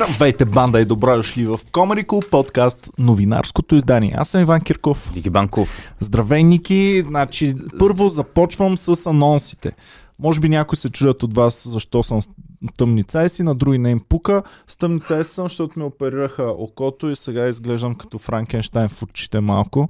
[0.00, 4.14] Здравейте, банда и добро дошли в Comedy Club подкаст, новинарското издание.
[4.16, 5.14] Аз съм Иван Кирков.
[5.14, 5.92] Ники Банков.
[6.00, 7.02] Здравей, Ники.
[7.06, 9.72] Значи, първо започвам с анонсите.
[10.18, 12.28] Може би някои се чудят от вас защо съм с
[12.76, 14.42] тъмни цайси, на други не им пука.
[14.66, 19.40] С тъмни цайси съм, защото ми оперираха окото и сега изглеждам като Франкенштайн в очите
[19.40, 19.88] малко.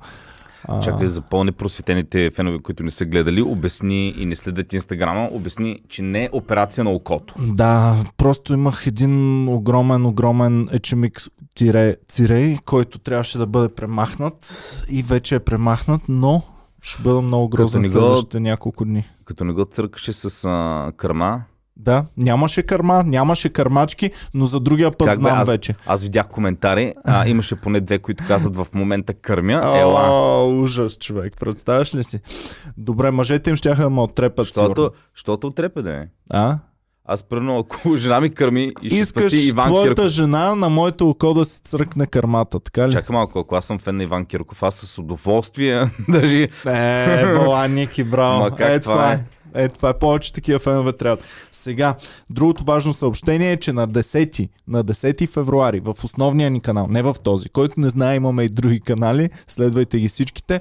[0.64, 0.80] А...
[0.80, 6.02] Чакай за по-непросветените фенове, които не са гледали, обясни и не следят Инстаграма, обясни, че
[6.02, 7.34] не е операция на окото.
[7.38, 11.23] Да, просто имах един огромен, огромен ечемик
[11.55, 11.96] тире,
[12.64, 14.55] който трябваше да бъде премахнат
[14.91, 16.42] и вече е премахнат, но
[16.83, 19.08] ще бъда много грозен следващите няколко дни.
[19.24, 21.42] Като не го църкаше с а, кърма,
[21.84, 25.75] да, нямаше кърма, нямаше кърмачки, но за другия път как знам бе, аз, вече.
[25.87, 29.79] Аз видях коментари, а, имаше поне две, които казват в момента кърмя.
[29.79, 30.06] Ела.
[30.11, 32.20] О, ужас, човек, представяш ли си?
[32.77, 34.47] Добре, мъжете им ще да ме оттрепят.
[34.47, 36.06] Защото, защото отрепе да е.
[36.30, 36.59] А?
[37.05, 40.09] Аз прено, ако жена ми кърми и ще Искаш спаси Иван твоята Кирков.
[40.12, 42.92] жена на моето око да си църкне кърмата, така ли?
[42.92, 46.48] Чакай малко, ако аз съм фен на Иван Кирков, аз с удоволствие даже...
[46.67, 48.41] Е, бола, Ники, браво.
[48.41, 49.15] Ма как е, това е?
[49.15, 49.25] е.
[49.55, 51.25] Е, това е повече такива фенове трябва.
[51.53, 51.95] Сега,
[52.31, 57.03] другото важно съобщение е, че на 10, на 10 февруари в основния ни канал, не
[57.03, 60.61] в този, който не знае, имаме и други канали, следвайте ги всичките.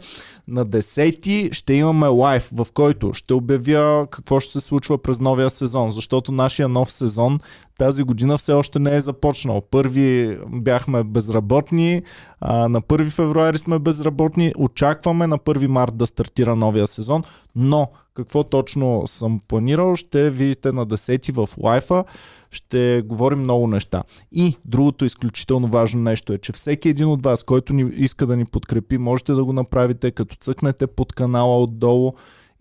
[0.49, 5.49] На 10 ще имаме лайв, в който ще обявя какво ще се случва през новия
[5.49, 7.39] сезон, защото нашия нов сезон
[7.79, 9.61] тази година все още не е започнал.
[9.61, 12.01] Първи бяхме безработни,
[12.41, 17.23] а, на 1 февруари сме безработни, очакваме на 1 март да стартира новия сезон,
[17.55, 22.03] но какво точно съм планирал, ще видите на 10 в лайфа,
[22.51, 24.03] ще говорим много неща.
[24.31, 28.37] И другото изключително важно нещо е, че всеки един от вас, който ни иска да
[28.37, 32.13] ни подкрепи, можете да го направите, като цъкнете под канала отдолу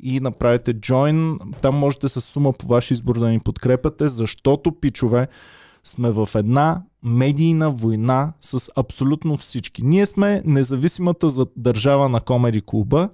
[0.03, 1.39] и направите join.
[1.61, 5.29] Там можете с сума по ваш избор да ни подкрепяте, защото, пичове,
[5.85, 9.85] сме в една медийна война с абсолютно всички.
[9.85, 13.09] Ние сме независимата за държава на Комеди клуба,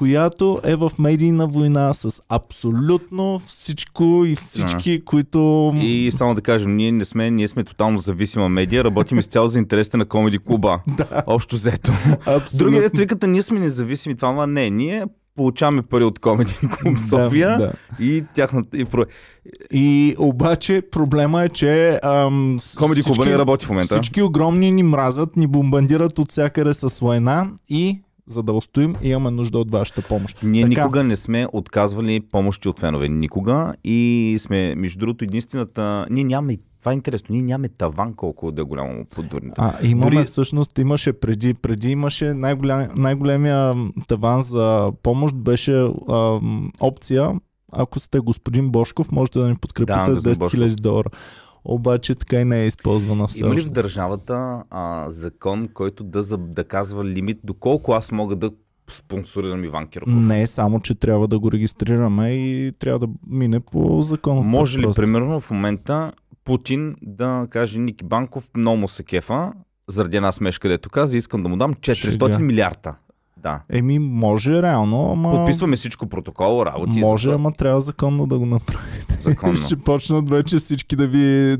[0.00, 5.04] която е в медийна война с абсолютно всичко и всички, а.
[5.04, 5.72] които...
[5.76, 9.58] И само да кажем, ние не сме, ние сме тотално зависима медия, работим изцяло за
[9.58, 10.80] интересите на Комеди клуба.
[10.96, 11.22] да.
[11.26, 11.92] Общо взето.
[12.54, 15.04] Други дето викат, ние сме независими, това не, ние
[15.36, 18.04] получаваме пари от Комеди Клуб София Да, да.
[18.04, 18.78] и тяхната...
[18.78, 19.04] И, про...
[19.72, 23.94] И обаче проблема е, че ам, Комеди Клуба не работи в момента.
[23.94, 29.30] Всички огромни ни мразят, ни бомбандират от всякъде с война и за да устоим, имаме
[29.30, 30.42] нужда от вашата помощ.
[30.42, 30.82] Ние Така.
[30.82, 33.08] никога не сме отказвали помощи от фенове.
[33.08, 33.74] Никога.
[33.84, 36.06] И сме, между другото, единствената...
[36.10, 36.56] Ние нямаме...
[36.80, 37.26] Това е интересно.
[37.30, 39.54] Ние нямаме таван колко да е голямо под дурните.
[39.58, 43.74] А, имаме Дори- всъщност, имаше преди, преди имаше най-голям, най-големия
[44.08, 47.30] таван за помощ беше ам, опция,
[47.72, 51.08] ако сте господин Бошков, можете да ни подкрепите Да, с господин 10 000 долара.
[51.64, 56.22] Обаче така и не е използвана все Има ли в държавата а, закон, който да,
[56.22, 58.50] за, да казва лимит, доколко аз мога да
[58.90, 60.12] спонсорирам Иван Кирков?
[60.12, 64.46] Не, само че трябва да го регистрираме и трябва да мине по закон.
[64.46, 66.12] Може ли, примерно, в момента
[66.44, 69.52] Путин да каже Ники Банков, много му се кефа,
[69.88, 72.38] заради една смешка, където каза, искам да му дам 400 Шега.
[72.38, 72.94] милиарда.
[73.42, 73.60] Да.
[73.68, 75.30] Еми, може реално, ама...
[75.30, 77.00] Подписваме всичко протокол, работи.
[77.00, 79.16] Може, за- ама трябва законно да го направите.
[79.20, 79.56] Законно.
[79.66, 81.56] Ще почнат вече всички да ви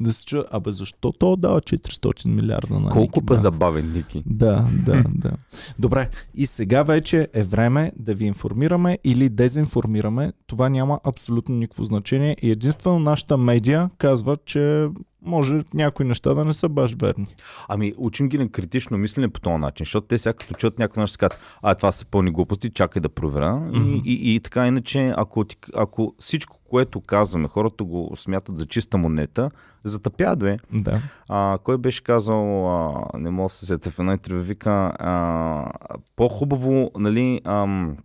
[0.00, 0.46] да се чуят.
[0.50, 3.40] Абе, защо то дава 400 милиарда на Колко Банков?
[3.42, 4.22] забавен Ники.
[4.26, 5.32] Да, да, да.
[5.78, 10.32] Добре, и сега вече е време да ви информираме или дезинформираме.
[10.46, 14.88] Това няма абсолютно никакво значение и единствено нашата медия казва, че
[15.22, 17.26] може някои неща да не са баш верни.
[17.68, 21.00] Ами, учим ги на критично мислене по този начин, защото те сега като чуят някакво
[21.00, 23.56] нещо, казват, а това са пълни глупости, чакай да проверя.
[23.56, 23.82] Мгм.
[23.82, 28.98] И, и, и, така иначе, ако, ако всичко, което казваме, хората го смятат за чиста
[28.98, 29.50] монета,
[29.84, 30.56] затъпяват, бе.
[30.72, 31.02] Да.
[31.28, 35.70] А, кой беше казал, а, не мога да се сетя в едно интервю, вика, а,
[36.16, 37.96] по-хубаво, нали, ам,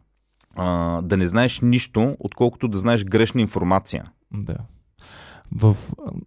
[0.56, 4.06] а, да не знаеш нищо, отколкото да знаеш грешна информация.
[4.34, 4.58] Да.
[5.56, 5.78] В,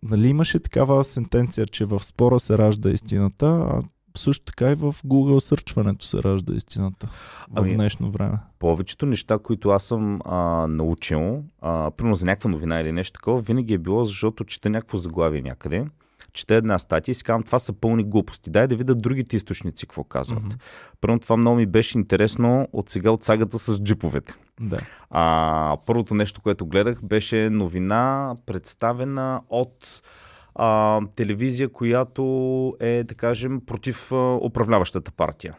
[0.02, 3.82] нали имаше такава сентенция, че в спора се ражда истината, а
[4.18, 7.12] също така и в Google сърчването се ражда истината в
[7.54, 8.38] Ами, днешно време.
[8.58, 13.40] Повечето неща, които аз съм а, научил, а, примерно за някаква новина или нещо такова,
[13.40, 15.86] винаги е било, защото чета някакво заглавие някъде,
[16.36, 18.50] чета една статия и си казвам, това са пълни глупости.
[18.50, 20.44] Дай да видя другите източници какво казват.
[20.44, 20.60] Mm-hmm.
[21.00, 24.34] Първо това много ми беше интересно от сега от сагата с джиповете.
[24.60, 24.80] Да.
[25.10, 30.02] А, първото нещо, което гледах, беше новина, представена от
[30.54, 32.22] а, телевизия, която
[32.80, 35.54] е, да кажем, против а, управляващата партия.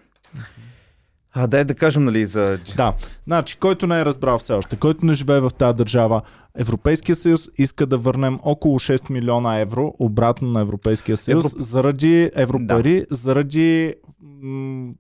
[1.40, 2.60] А, дай да кажем, нали, за...
[2.78, 2.94] Да,
[3.26, 6.22] значи, който не е разбрал все още, който не живее в тази държава,
[6.56, 12.32] Европейския съюз иска да върнем около 6 милиона евро обратно на Европейския съюз Евро- заради
[12.36, 14.94] европари, заради м-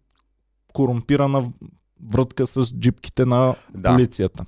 [0.73, 1.45] корумпирана
[2.03, 3.93] врътка с джипките на Да.
[3.93, 4.45] полицията.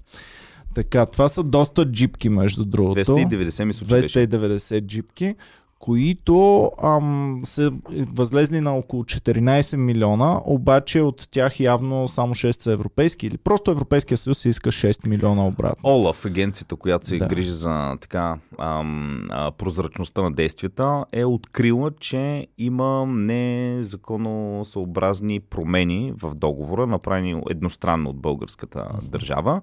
[0.75, 2.99] Така, това са доста джипки, между другото.
[3.01, 4.19] 290 мисля, че беше.
[4.19, 5.35] 290 джипки,
[5.79, 12.71] които ам, са възлезли на около 14 милиона, обаче от тях явно само 6 са
[12.71, 15.89] европейски или просто Европейския съюз иска 6 милиона обратно.
[15.89, 17.27] Олаф, агенцията, която се Да.
[17.27, 26.35] грижи за така ам, а, прозрачността на действията, е открила, че има незаконосъобразни промени в
[26.35, 29.61] договора, направени едностранно от българската държава.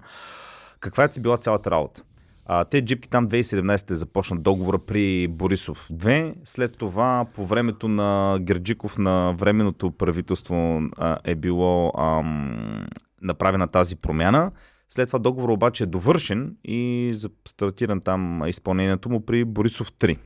[0.81, 2.03] Каква е била цялата работа?
[2.49, 6.35] А, те джипки там 2017 започнат договора при Борисов 2.
[6.45, 12.87] След това, по времето на Герджиков на временното правителство а, е било ам,
[13.23, 14.51] направена тази промяна.
[14.91, 17.13] След това договор обаче е довършен и
[17.49, 20.19] стартиран там изпълнението му при Борисов 3.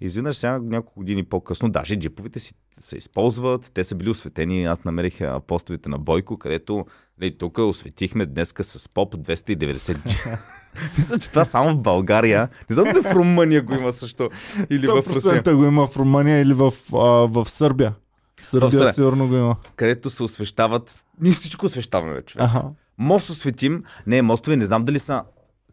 [0.00, 4.84] Изведнъж сега няколко години по-късно, даже джиповете си се използват, те са били осветени, аз
[4.84, 6.86] намерих а, постовете на Бойко, където
[7.20, 10.16] нали, тук осветихме днеска с поп 290 джи.
[10.98, 12.48] Мисля, че това само в България.
[12.70, 14.30] Не знам дали в Румъния го има също.
[14.70, 15.42] Или в Русия.
[15.42, 16.96] 100% го има в Румъния или в, а,
[17.26, 17.94] в Сърбия.
[18.40, 18.94] В Сърбия Сърбия.
[18.94, 19.56] сигурно го има.
[19.76, 21.04] Където се освещават.
[21.20, 22.46] Ние всичко освещаваме, бе, човек.
[22.46, 22.64] Аха.
[22.98, 23.84] Мост осветим.
[24.06, 25.22] Не, мостове, не знам дали са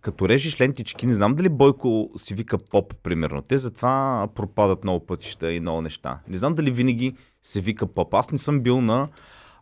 [0.03, 3.41] като режеш лентички, не знам дали Бойко си вика поп, примерно.
[3.41, 6.19] Те затова пропадат много пътища и много неща.
[6.27, 7.13] Не знам дали винаги
[7.43, 8.13] се вика поп.
[8.13, 9.07] Аз не съм бил на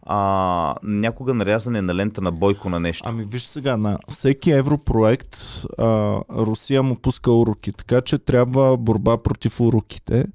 [0.03, 3.09] а, някога нарязане на лента на Бойко на нещо.
[3.09, 5.37] Ами виж сега, на всеки европроект
[5.77, 10.25] а, Русия му пуска уроки, така че трябва борба против уроките.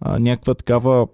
[0.00, 1.06] А, някаква такава,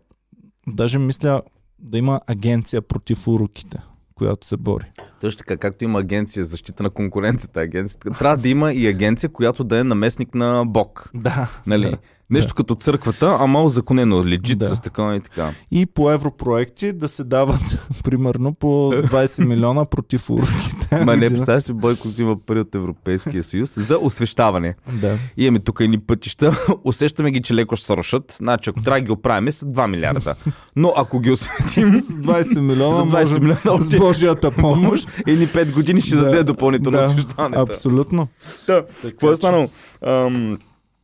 [0.67, 1.43] даже мисля
[1.79, 3.79] да има агенция против уроките,
[4.15, 4.93] която се бори.
[5.21, 9.31] Точно така, както има агенция за защита на конкуренцията, агенцията, трябва да има и агенция,
[9.31, 11.11] която да е наместник на Бог.
[11.15, 11.51] Да.
[11.67, 11.91] Нали?
[11.91, 11.99] Да.
[12.31, 14.65] Нещо като църквата, ама законено, легит Да.
[14.67, 15.51] с такова и така.
[15.71, 17.61] И по европроекти да се дават
[18.05, 20.97] примерно по 20 милиона против уроките.
[21.05, 24.75] Ма не, представяш си, Бойко взима пари от Европейския съюз за освещаване.
[24.93, 25.19] Да.
[25.37, 28.37] Имаме тук едни пътища, усещаме ги, че леко ще се рушат.
[28.39, 30.35] Значи, ако трябва да ги оправим, са 2 милиарда.
[30.77, 35.09] Но ако ги осветим С 20 милиона, за 20 може, милиона, с още Божията помощ.
[35.27, 37.61] едни 5 години ще Да, даде допълнително да, освещаването.
[37.63, 38.29] Абсолютно.
[38.67, 38.85] Да.
[39.03, 39.69] Какво е станало?
[40.07, 40.59] Ам,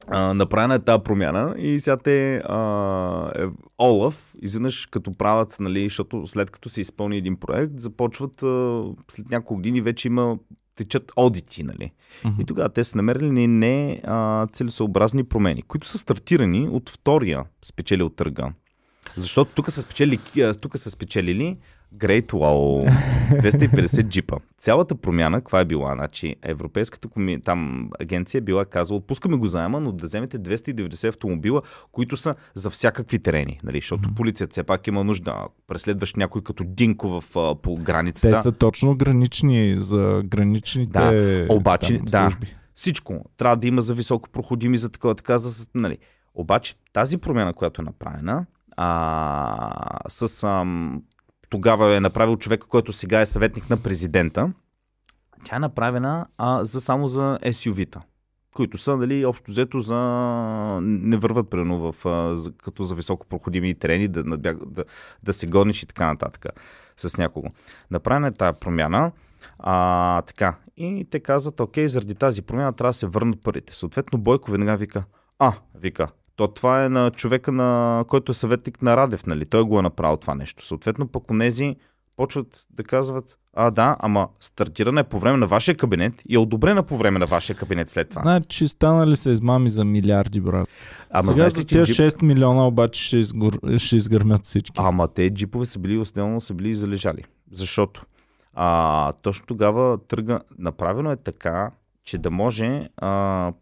[0.09, 3.45] а, направена е тази промяна и сега те а, е,
[3.79, 9.31] Олаф, изведнъж като правят, нали, защото след като се изпълни един проект, започват а, след
[9.31, 10.39] няколко години вече има
[10.77, 11.93] течат одити, нали?
[12.25, 12.41] Мгм.
[12.41, 18.09] И тогава те са намерили не, а, целесообразни промени, които са стартирани от втория спечелил
[18.09, 18.53] търга.
[19.17, 20.19] Защото тук са, спечели,
[20.61, 21.59] тук са спечелили
[21.95, 22.91] Great Wall
[23.31, 24.37] 250 джипа.
[24.59, 25.95] Цялата промяна, каква е била?
[25.95, 27.41] Значи, Европейската коми...
[27.41, 31.63] там агенция била казала, отпускаме го заема, но да вземете 290 автомобила,
[31.93, 33.61] които са за всякакви терени.
[33.65, 33.81] Нали?
[33.81, 35.35] Защото полицията все пак има нужда.
[35.67, 38.37] Преследваш някой като Динко в, а, по границата.
[38.37, 42.21] Те са точно гранични за граничните Да, обаче, там, да.
[42.21, 42.57] служби.
[42.75, 45.99] Всичко трябва да има за високо проходими, за такова, така, за, нали.
[46.35, 48.47] Обаче тази промяна, която е направена,
[48.77, 51.03] а, с, ам,
[51.51, 54.53] тогава е направил човека, който сега е съветник на президента,
[55.45, 58.03] тя е направена а, за, само за SUV-та,
[58.55, 59.99] които са, нали, общо взето за...
[60.83, 64.85] не върват, примерно, в, а, за, като за високо проходими терени, да, надбяг, да,
[65.23, 66.47] да се гониш и така нататък
[66.97, 67.49] с някого.
[67.91, 69.13] Направена е тази промяна,
[69.59, 70.57] а, така.
[70.77, 73.75] И те казват, окей, заради тази промяна трябва да се върнат парите.
[73.75, 75.05] Съответно, Бойко веднага вика,
[75.39, 79.47] а, вика, то това е на човека, на който е съветник на Радев, нали?
[79.47, 80.67] Той го е направил това нещо.
[80.67, 81.77] Съответно, пък онези
[82.17, 86.39] почват да казват, а да, ама стартирана е по време на вашия кабинет и е
[86.39, 88.23] одобрена по време на вашия кабинет след това.
[88.23, 90.69] Значи станали са измами за милиарди, брат.
[91.11, 91.97] Ама Сега за тия джип...
[91.97, 93.53] 6 милиона обаче ще, изгор...
[93.77, 94.75] ще изгърмят всички.
[94.77, 97.25] Ама те джипове са били основно са били залежали.
[97.53, 98.03] Защото
[98.55, 101.71] а, точно тогава търга направено е така,
[102.05, 103.53] че да може а,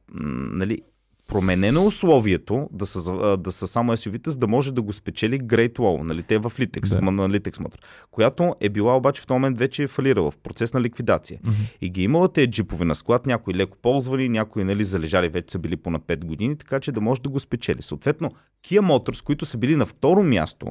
[0.52, 0.82] нали,
[1.28, 5.72] променено условието да са, да са само SUV-та, за да може да го спечели Great
[5.72, 7.10] Wall, нали, те в Litex, Да.
[7.10, 7.78] на Litex Motor,
[8.10, 11.40] която е била обаче в този момент вече е фалирала в процес на ликвидация.
[11.44, 11.56] Мгм.
[11.80, 15.58] И ги имала тези джипове на склад, някои леко ползвани, някои нали, залежали вече са
[15.58, 17.82] били по на 5 години, така че да може да го спечели.
[17.82, 18.30] Съответно,
[18.66, 20.66] Kia Motors, които са били на второ място,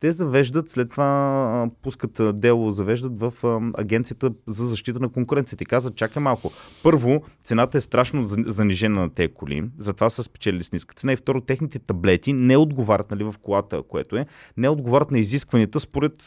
[0.00, 3.32] те завеждат, след това пускат дело, завеждат в
[3.74, 6.52] агенцията за защита на конкуренцията и казват, чакай малко.
[6.82, 11.12] Първо, цената е страшно за- занижена на тези коли, затова са спечелили с ниска цена
[11.12, 14.26] и второ, техните таблети не отговарят нали, в колата, което е,
[14.56, 16.24] не отговарят на изискванията според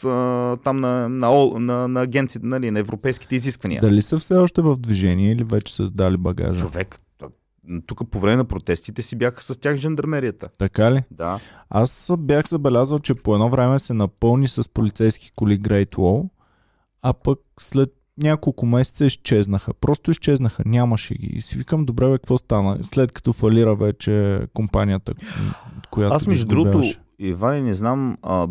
[0.64, 3.80] там на, на, на, на агенцията, нали, на европейските изисквания.
[3.80, 6.60] Дали са все още в движение или вече са сдали багажа?
[6.60, 6.98] Човек,
[7.86, 10.48] тук по време на протестите си бяха с тях жандармерията.
[10.58, 11.02] Така ли?
[11.10, 11.40] Да.
[11.70, 16.28] Аз бях забелязал, че по едно време се напълни с полицейски коли Great Wall,
[17.02, 17.90] а пък след
[18.22, 19.74] няколко месеца изчезнаха.
[19.74, 20.62] Просто изчезнаха.
[20.66, 21.26] Нямаше ги.
[21.26, 22.78] И си викам, добре, бе, какво стана?
[22.82, 25.12] След като фалира вече компанията,
[25.90, 26.82] която Аз между другото.
[27.18, 28.48] Иване, не знам, а,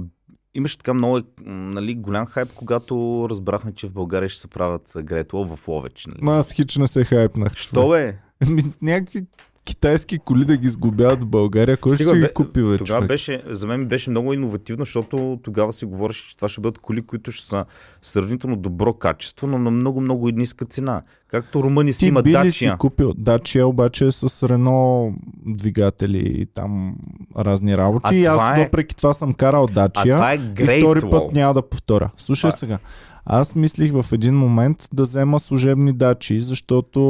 [0.54, 5.56] имаше така много нали, голям хайп, когато разбрахме, че в България ще се правят Гретло
[5.56, 6.06] в Ловеч.
[6.06, 6.20] Нали?
[6.22, 7.56] Ма аз хич не се хайпнах.
[7.56, 8.18] Що бе?
[8.48, 9.22] Ми, някакви
[9.66, 11.78] китайски коли да ги сглобяват в България.
[11.78, 15.40] Кой ще Стига, ги бе, купи, бе, Тогава беше, за мен беше много иновативно, защото
[15.44, 17.66] тогава си говореше, че това ще бъдат коли, които ще са
[18.02, 21.02] сравнително добро качество, но на много-много и ниска цена.
[21.28, 22.78] Както румъни си Ти има би ли си Дачия.
[22.78, 23.14] купил?
[23.14, 25.14] Дачия обаче е с Рено
[25.48, 26.96] двигатели и там
[27.38, 28.06] разни работи.
[28.06, 30.16] А и аз е- въпреки това съм карал А Дачия.
[30.16, 31.10] това е И Great втори Wall.
[31.12, 32.10] път няма да повторя.
[32.18, 32.78] Слушай Това- сега.
[33.26, 37.02] Аз мислих в един момент да взема служебни дачи, защото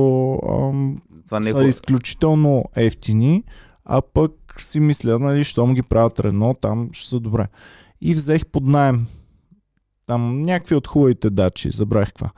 [0.49, 0.97] ам,
[1.31, 3.43] Това не е са изключително ефтини,
[3.85, 7.47] а пък си мисля, нали, щом ги правят Рено, там ще са добре.
[8.01, 9.07] И взех под найем.
[10.05, 12.29] Там някакви от хубавите дачи, забравих каква.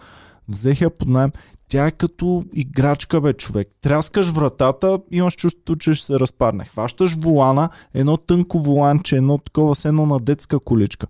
[0.48, 1.32] Взех я под найем.
[1.68, 3.68] Тя е като играчка, бе, човек.
[3.82, 6.66] Тряскаш вратата, имаш чувството, че ще се разпадне.
[6.66, 11.08] Хващаш волана, едно тънко воланче, едно такова, с едно на детска количка.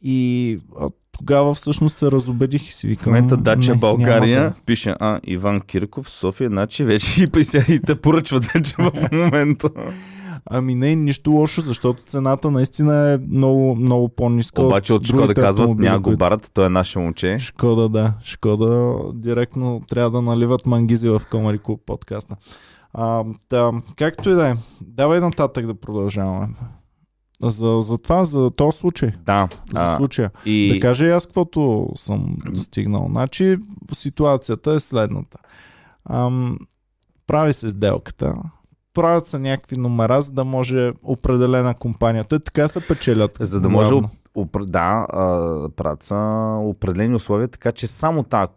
[0.00, 0.58] И
[1.26, 3.12] тогава всъщност се разобедих и си В викам...
[3.12, 4.54] момента Дача не, България да.
[4.66, 9.70] пише, а, Иван Кирков, София, значи вече и пися и те поръчват вече в момента.
[10.50, 14.62] Ами не, нищо лошо, защото цената наистина е много, много по-ниска.
[14.62, 17.38] Обаче от Шкода казват, няма го барат, той е наше момче.
[17.38, 18.12] Шкода, да.
[18.24, 22.36] Шкода директно трябва да наливат мангизи в Комари Клуб подкаста.
[22.94, 24.54] А, да, както и да е.
[24.80, 26.48] Давай нататък да продължаваме.
[27.42, 29.10] За, за това, за този случай.
[29.26, 29.48] Да.
[29.74, 30.30] За А, случая.
[30.44, 30.70] и...
[30.74, 33.06] Да кажа и аз каквото съм достигнал.
[33.10, 33.56] Значи
[33.92, 35.38] ситуацията е следната.
[36.10, 36.58] Ам,
[37.26, 38.34] прави се сделката,
[38.94, 42.24] правят се някакви номера, за да може определена компания.
[42.24, 43.38] Те така се печелят.
[43.40, 44.10] За да може главно.
[44.36, 45.06] Опр- да,
[45.76, 46.16] правят са
[46.62, 48.48] определени условия, така че само та.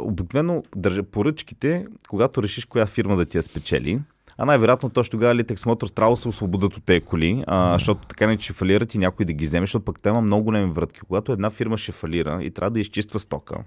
[0.00, 4.00] Обикновено държа поръчките, когато решиш коя фирма да ти я спечели,
[4.38, 8.06] а най-вероятно точно тогава Litex Motors трябва да се освободят от тези коли, а, защото
[8.06, 10.72] така не че фалират и някой да ги вземе, защото пък те има много големи
[10.72, 11.00] вратки.
[11.00, 13.64] Когато една фирма ще фалира и трябва да изчиства стока,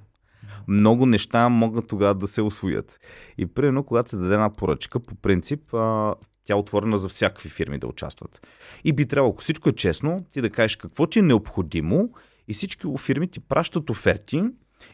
[0.68, 3.00] много неща могат тогава да се освоят.
[3.38, 7.50] И примерно, когато се даде една поръчка, по принцип, а, тя е отворена за всякакви
[7.50, 8.48] фирми да участват.
[8.84, 12.10] И би трябвало, ако всичко е честно, ти да кажеш какво ти е необходимо
[12.48, 14.44] и всички фирми ти пращат оферти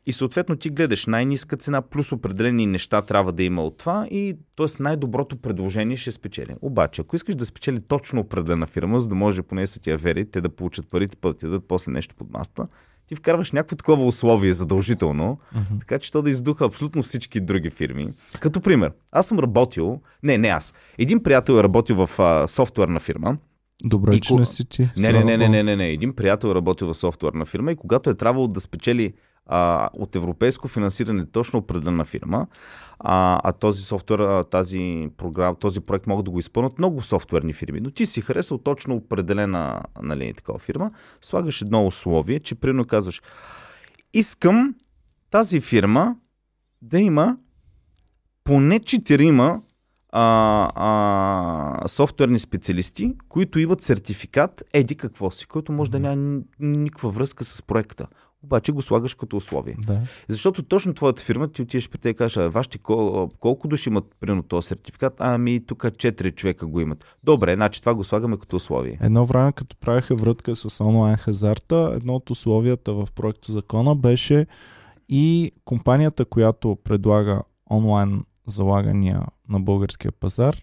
[0.05, 4.37] и съответно ти гледаш най-ниска цена плюс определени неща трябва да има от това и
[4.55, 4.65] т.е.
[4.79, 6.55] най-доброто предложение ще спечели.
[6.61, 9.89] Обаче, ако искаш да спечели точно определена фирма, за да може поне да са ти
[9.89, 12.67] я вери, те да получат парите, пък ти дадат после нещо под маста,
[13.07, 15.79] ти вкарваш някакво такова условие задължително, Мгм.
[15.79, 18.09] така че то да издуха абсолютно всички други фирми.
[18.39, 22.99] Като пример, аз съм работил, не, не аз, един приятел е работил в а, софтуерна
[22.99, 23.37] фирма,
[23.83, 24.89] Добре, И че ко- не си ти.
[24.97, 25.87] не, не, не, не, не, не, не.
[25.87, 29.13] Един приятел е работил в софтуерна фирма и когато е трябвало да спечели
[29.45, 32.47] а, от европейско финансиране точно определена фирма,
[32.99, 37.79] а, а този софтуер, тази програма, този проект могат да го изпълнят много софтуерни фирми.
[37.79, 43.21] Но ти си харесал точно определена нали, такава фирма, слагаш едно условие, че примерно казваш,
[44.13, 44.75] искам
[45.31, 46.15] тази фирма
[46.81, 47.37] да има
[48.43, 49.61] поне четирима
[50.17, 56.43] а, а, софтуерни специалисти, които имат сертификат еди какво си, който може да няма ни-
[56.59, 58.07] никаква връзка с проекта.
[58.45, 59.75] Обаче го слагаш като условие.
[59.87, 60.01] Да.
[60.27, 63.89] Защото точно твоята фирма ти отидеш при те и кажеш, а вашите кол- колко души
[63.89, 65.13] имат примерно този сертификат?
[65.19, 67.17] Ами тук 4 човека го имат.
[67.23, 68.97] Добре, значи това го слагаме като условие.
[69.01, 74.45] Едно време, като правиха врътка с онлайн хазарта, едно от условията в проекто закона беше
[75.09, 80.55] и компанията, която предлага онлайн залагания на българския пазар,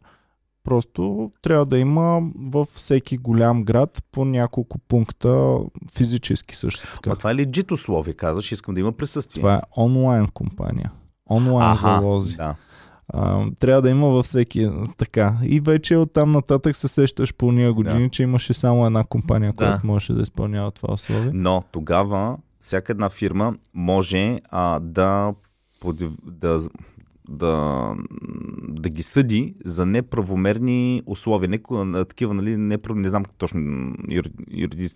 [0.65, 5.59] просто трябва да има във всеки голям град по няколко пункта
[5.93, 7.11] физически също така.
[7.11, 9.41] Ма това е легит условие, казваш, искам да има присъствие.
[9.41, 10.93] Това е онлайн компания.
[11.31, 12.37] Онлайн залози.
[12.37, 12.55] да.
[13.09, 15.37] А, трябва да има във всеки така.
[15.43, 18.11] И вече оттам нататък се сещаш по уния години, Да.
[18.11, 19.57] че имаше само една компания, Да.
[19.57, 21.31] която можеше да изпълнява това условие.
[21.35, 25.35] Но тогава всяка една фирма може а, да,
[26.27, 26.61] да,
[27.29, 27.95] да,
[28.69, 31.49] да ги съди за неправомерни условия.
[31.49, 31.59] Не,
[32.05, 33.93] такива, нали, не, не знам точно
[34.51, 34.89] юриди,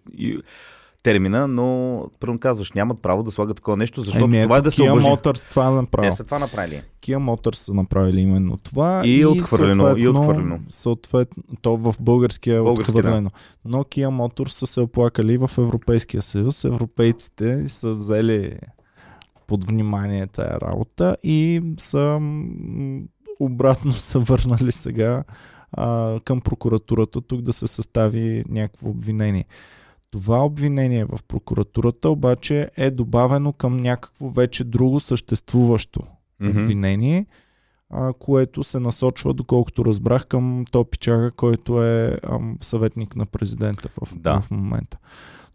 [1.07, 4.71] термина, но първо казваш, нямат право да слагат такова нещо, защото Еми, това е да
[4.71, 6.09] се Kia Motors това направи.
[6.09, 6.83] Те са това направили.
[7.03, 9.03] Kia Motors са направили именно това.
[9.05, 9.97] И, е отхвърлено.
[9.97, 10.61] И отхвърлено.
[10.69, 13.31] Съответно, то в българския е отхвърлено.
[13.31, 13.37] Да.
[13.65, 16.65] Но Kia Motors са се оплакали в Европейския съюз.
[16.65, 18.59] Европейците са взели
[19.47, 22.21] под внимание тая работа и са
[23.41, 25.25] обратно са върнали сега
[25.73, 29.45] а, към прокуратурата тук да се състави някакво обвинение.
[30.11, 36.51] Това обвинение в прокуратурата обаче е добавено към някакво вече друго съществуващо mm-hmm.
[36.51, 37.27] обвинение,
[37.91, 44.17] а, което се насочва, доколкото разбрах, към Топичага, който е ам, съветник на президента в,
[44.17, 44.41] да.
[44.41, 44.99] в момента.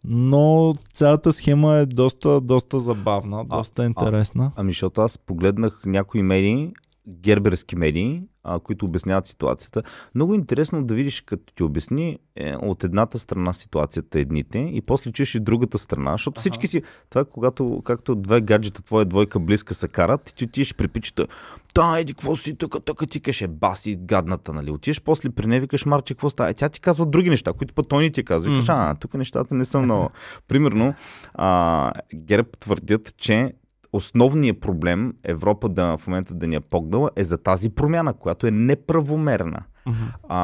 [0.04, 4.44] Но цялата схема е доста, доста забавна, доста а, интересна.
[4.44, 6.72] А, ами, защото аз погледнах някои медии,
[7.08, 9.82] герберски медии, а, които обясняват ситуацията.
[10.14, 15.12] Много интересно да видиш, като ти обясни е, от едната страна ситуацията едните и после
[15.12, 16.40] чуеш и другата страна, защото ага.
[16.40, 16.82] всички си...
[17.10, 20.88] Това е когато, както две гаджета, твоя двойка близка се карат и ти отиваш при
[20.88, 21.26] пичета.
[21.74, 24.70] Та, еди, какво си тук, тук ти каже, баси, гадната, нали?
[24.70, 26.54] Отиваш после при нея, викаш, Марче, какво става?
[26.54, 28.50] Тя ти казва други неща, които път той ни ти казва.
[28.50, 30.10] Викаш, а, тук нещата не са много.
[30.48, 30.94] Примерно,
[31.34, 33.52] а, Герб твърдят, че
[33.92, 38.46] основният проблем Европа да в момента да ни е погнала е за тази промяна, която
[38.46, 39.62] е неправомерна.
[39.86, 39.94] Uh-huh.
[40.28, 40.42] А,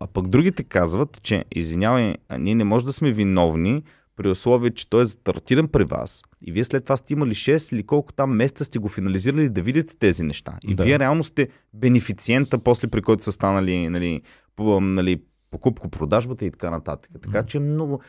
[0.00, 3.82] а пък другите казват, че извинявай, ние не може да сме виновни
[4.16, 7.74] при условие, че той е затартиран при вас и вие след това сте имали 6
[7.74, 10.52] или колко там месеца сте го финализирали да видите тези неща.
[10.62, 10.84] И да.
[10.84, 14.22] вие реално сте бенефициента, после при който са станали нали,
[14.80, 17.10] нали, покупко-продажбата и така нататък.
[17.22, 18.00] Така че много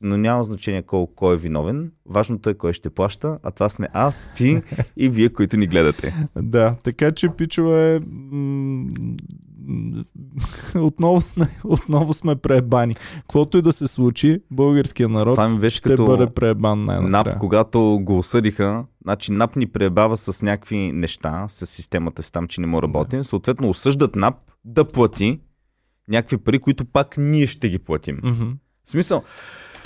[0.00, 1.92] но няма значение кой, кой е виновен.
[2.06, 4.62] Важното е кой ще плаща, а това сме аз, ти
[4.96, 6.28] и вие, които ни гледате.
[6.36, 8.00] Да, така че, пичове,
[10.74, 12.94] отново сме, отново сме пребани.
[13.20, 17.00] Каквото и да се случи, българския народ това ми беше ще като бъде пребан най
[17.00, 22.48] НАП, когато го осъдиха, значи НАП ни пребава с някакви неща, с системата си там,
[22.48, 23.20] че не му работим.
[23.20, 23.24] Да.
[23.24, 25.40] Съответно, осъждат НАП да плати
[26.08, 28.16] някакви пари, които пак ние ще ги платим.
[28.16, 28.52] Mm-hmm.
[28.84, 29.22] В смисъл,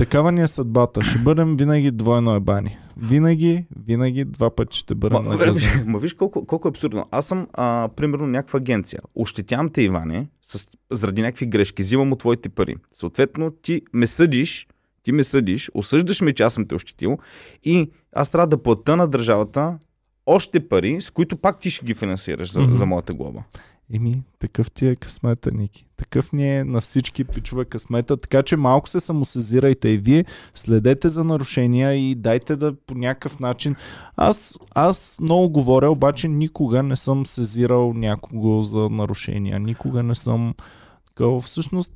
[0.00, 1.02] Такава ни е съдбата.
[1.02, 2.78] Ще бъдем винаги двойно ебани.
[2.96, 5.84] Винаги, винаги два пъти ще бъдем ма, наказани.
[5.86, 7.06] Ма виж колко, колко е абсурдно.
[7.10, 9.00] Аз съм, а, примерно, някаква агенция.
[9.14, 11.82] Ощетявам те, Иване, с, заради някакви грешки.
[11.82, 12.76] Взимам от твоите пари.
[12.92, 14.66] Съответно, ти ме съдиш,
[15.02, 17.18] ти ме съдиш, осъждаш ме, че аз съм те ощетил
[17.64, 19.78] и аз трябва да плата на държавата
[20.26, 22.72] още пари, с които пак ти ще ги финансираш за, mm-hmm.
[22.72, 23.42] за моята глоба.
[23.94, 25.86] Еми, такъв ти е късмета, Ники.
[25.96, 30.24] Такъв ни е на всички пичове късмета, така че малко се самосезирайте и вие,
[30.54, 33.76] следете за нарушения и дайте да по някакъв начин.
[34.16, 39.60] Аз, аз много говоря, обаче никога не съм сезирал някого за нарушения.
[39.60, 40.54] Никога не съм
[41.20, 41.40] такова.
[41.40, 41.90] Всъщност,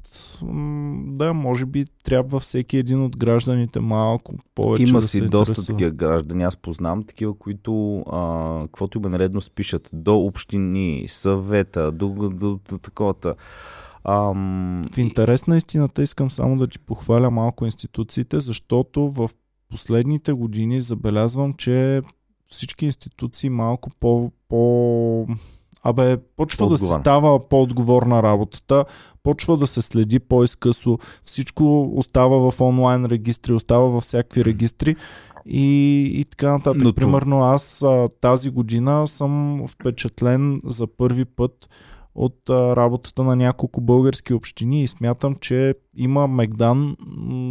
[1.07, 5.51] да, може би трябва всеки един от гражданите малко повече Има да си се доста
[5.51, 5.79] интересува.
[5.79, 6.43] такива граждани.
[6.43, 12.61] Аз познавам такива, които а, каквото има наредно спишат до общини, съвета, до, до, до,
[12.69, 13.35] до таковата.
[14.05, 14.83] Ам...
[14.93, 19.31] В интерес на истината искам само да ти похваля малко институциите, защото в
[19.71, 22.03] последните години забелязвам, че
[22.49, 25.27] всички институции малко по, по
[25.85, 28.85] Абе, почва да се става по-отговорна работата,
[29.23, 34.97] почва да се следи по-изкъсо, всичко остава в онлайн регистри, остава във всякакви регистри
[35.47, 36.83] и, и така нататък.
[36.83, 41.69] Но Примерно аз а, тази година съм впечатлен за първи път
[42.15, 46.97] от а, работата на няколко български общини и смятам, че има Мегдан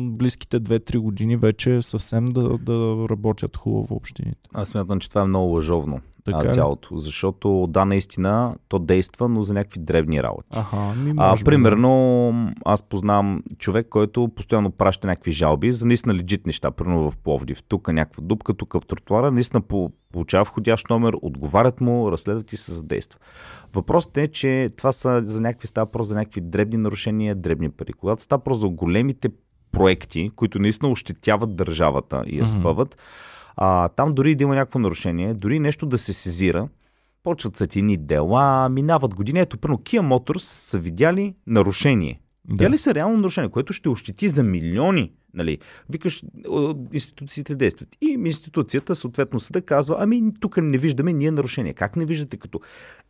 [0.09, 4.49] близките 2-3 години вече съвсем да, да работят хубаво общините.
[4.53, 6.97] Аз смятам, че това е много лъжовно така цялото.
[6.97, 10.47] Защото да, наистина то действа, но за някакви дребни работи.
[10.51, 16.45] Ага, ми а, примерно, аз познавам човек, който постоянно праща някакви жалби за наистина легит
[16.45, 17.63] неща, примерно в Пловдив.
[17.63, 19.61] Тук някаква дупка, тук в тротуара, наистина
[20.11, 23.19] получава входящ номер, отговарят му, разследват и се задейства.
[23.73, 27.93] Въпросът е, че това са за някакви става просто за някакви дребни нарушения, дребни пари.
[27.93, 29.29] Когато става просто за големите
[29.71, 34.79] проекти, които наистина ощетяват държавата и я спъват, mm-hmm а, там дори да има някакво
[34.79, 36.67] нарушение, дори нещо да се сезира,
[37.23, 39.39] почват са ти дела, минават години.
[39.39, 42.19] Ето, първо, Kia Motors са видяли нарушение.
[42.45, 42.53] Да.
[42.53, 45.11] Видяли са реално нарушение, което ще ощети за милиони.
[45.33, 45.57] Нали?
[45.89, 46.23] Викаш,
[46.93, 47.89] институциите действат.
[48.01, 51.73] И институцията, съответно, съда казва, ами тук не виждаме ние нарушение.
[51.73, 52.61] Как не виждате като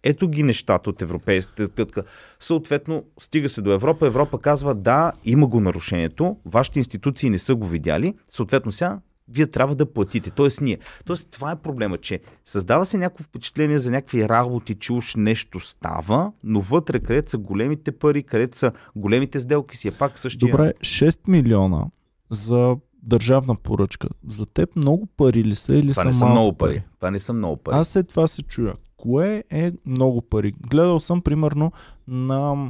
[0.03, 2.03] ето ги нещата от европейската кътка.
[2.39, 4.07] Съответно, стига се до Европа.
[4.07, 8.13] Европа казва, да, има го нарушението, вашите институции не са го видяли.
[8.29, 10.31] Съответно, сега вие трябва да платите.
[10.31, 10.77] Тоест ние.
[11.05, 15.59] Тоест това е проблема, че създава се някакво впечатление за някакви работи, че уж нещо
[15.59, 20.51] става, но вътре, където са големите пари, където са големите сделки, си е пак същия.
[20.51, 21.85] Добре, 6 милиона
[22.29, 24.07] за държавна поръчка.
[24.29, 26.83] За теб много пари ли са или това са не са много пари.
[26.95, 27.75] Това не са много пари.
[27.75, 28.73] Аз след това се чуя.
[28.97, 30.53] Кое е много пари?
[30.69, 31.71] Гледал съм примерно
[32.07, 32.69] на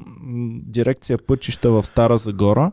[0.66, 2.72] дирекция пътища в Стара Загора.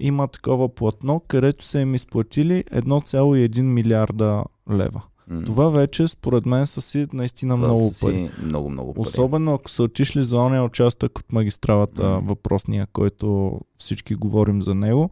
[0.00, 5.02] Има такова платно, където са им изплатили 1,1 милиарда лева.
[5.28, 5.44] М.
[5.44, 8.14] Това вече според мен са си наистина Това много са пари.
[8.14, 9.02] си Много, много пари.
[9.08, 12.20] Особено ако са отишли за ония участък от магистралата, М.
[12.24, 15.10] въпросния, който всички говорим за него,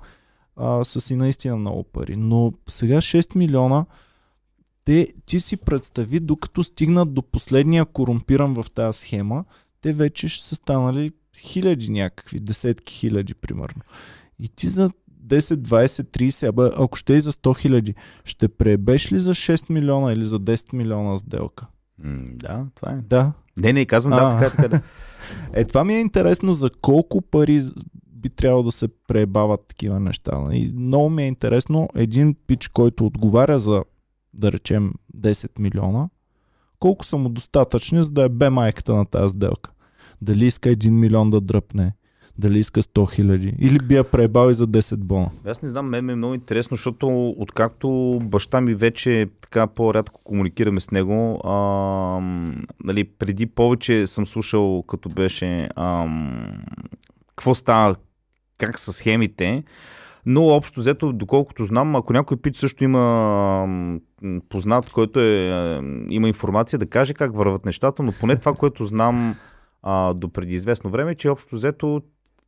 [0.56, 2.16] а, са си наистина много пари.
[2.16, 3.86] Но сега 6 милиона,
[4.84, 9.44] те, ти си представи, докато стигнат до последния корумпиран в тази схема,
[9.80, 13.82] те вече ще са станали хиляди някакви, десетки хиляди примерно.
[14.38, 14.90] И ти за
[15.26, 17.94] 10, 20, 30, абе, ако ще и за 100 хиляди,
[18.24, 21.66] ще пребеш ли за 6 милиона или за 10 милиона сделка?
[21.98, 22.96] М, да, това е.
[22.96, 24.38] Да, Не, не, казвам, да, А.
[24.38, 24.68] така, така.
[24.68, 24.80] Да.
[25.52, 27.62] Е, това ми е интересно за колко пари
[28.12, 30.48] би трябвало да се пребават такива неща.
[30.52, 33.84] И много ми е интересно един пич, който отговаря за,
[34.34, 36.08] да речем, 10 милиона,
[36.78, 39.70] колко са му достатъчни, за да е бе майката на тази сделка.
[40.22, 41.92] Дали иска 1 милион да дръпне,
[42.38, 45.30] дали иска 100 хиляди, или би я пребал и за 10 бона.
[45.46, 50.20] Аз не знам, мен ми е много интересно, защото откакто баща ми вече така по-рядко
[50.24, 51.50] комуникираме с него, а,
[52.84, 56.62] нали, преди повече съм слушал, като беше ам,
[57.28, 57.96] какво става,
[58.58, 59.64] как са схемите,
[60.26, 63.68] но общо взето, доколкото знам, ако някой пич също има
[64.48, 69.36] познат, който е, има информация да каже как върват нещата, но поне това, което знам
[69.82, 72.02] а, до преди известно време, че общо взето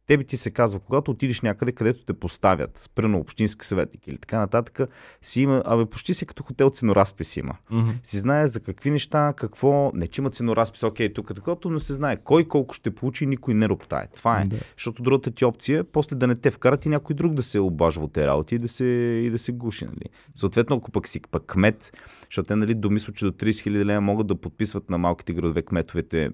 [0.08, 4.38] тебе ти се казва, когато отидеш някъде, където те поставят, примерно общински съветник или така
[4.38, 4.90] нататък,
[5.22, 7.56] си има, абе почти си като хотел ценоразпис има.
[8.02, 11.94] Си знае за какви неща, какво, не че има ценоразпис, окей, тук такова, но се
[11.94, 14.06] знае кой колко ще получи, никой не роптае.
[14.16, 14.44] Това е.
[14.44, 14.56] Да.
[14.76, 17.60] Защото другата ти опция е после да не те вкарат и някой друг да се
[17.60, 18.84] обажва от тези работи и да се,
[19.24, 19.84] и да се гуши.
[19.84, 20.10] Нали.
[20.36, 21.92] Съответно, ако пък си пък кмет,
[22.30, 25.62] защото те нали, домислят, че до 30 000 лева могат да подписват на малките градове
[25.62, 26.30] кметовете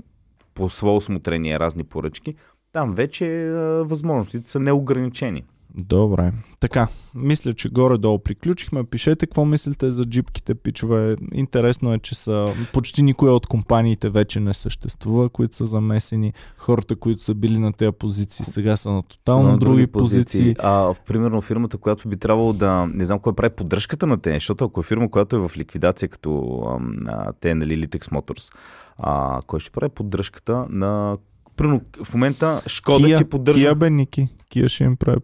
[0.55, 2.35] по свое осмотрение разни поръчки,
[2.75, 5.43] там вече а, възможностите са неограничени.
[5.75, 6.33] Добре.
[6.61, 8.85] Така, мисля, че горе-долу приключихме.
[8.85, 11.17] Пишете какво мислите за джипките, пичове.
[11.33, 16.33] Интересно е, че са почти никоя от компаниите вече не съществува, които са замесени.
[16.59, 20.55] Хората, които са били на тези позиции, сега са на тотално На други, позиции.
[20.59, 24.35] А, в, примерно фирмата, която би трябвало да, не знам кой прави поддръжката на те,
[24.35, 26.61] защото ако е фирма, която е в ликвидация, като
[27.07, 28.55] а, те, нали, Litex Motors,
[28.99, 31.17] а, кой ще прави поддръжката на
[31.57, 33.59] Примерно, в момента Шкода Кия, ти поддържа...
[33.59, 34.29] Кия бе, Ники.
[34.49, 35.21] Кия ще им прави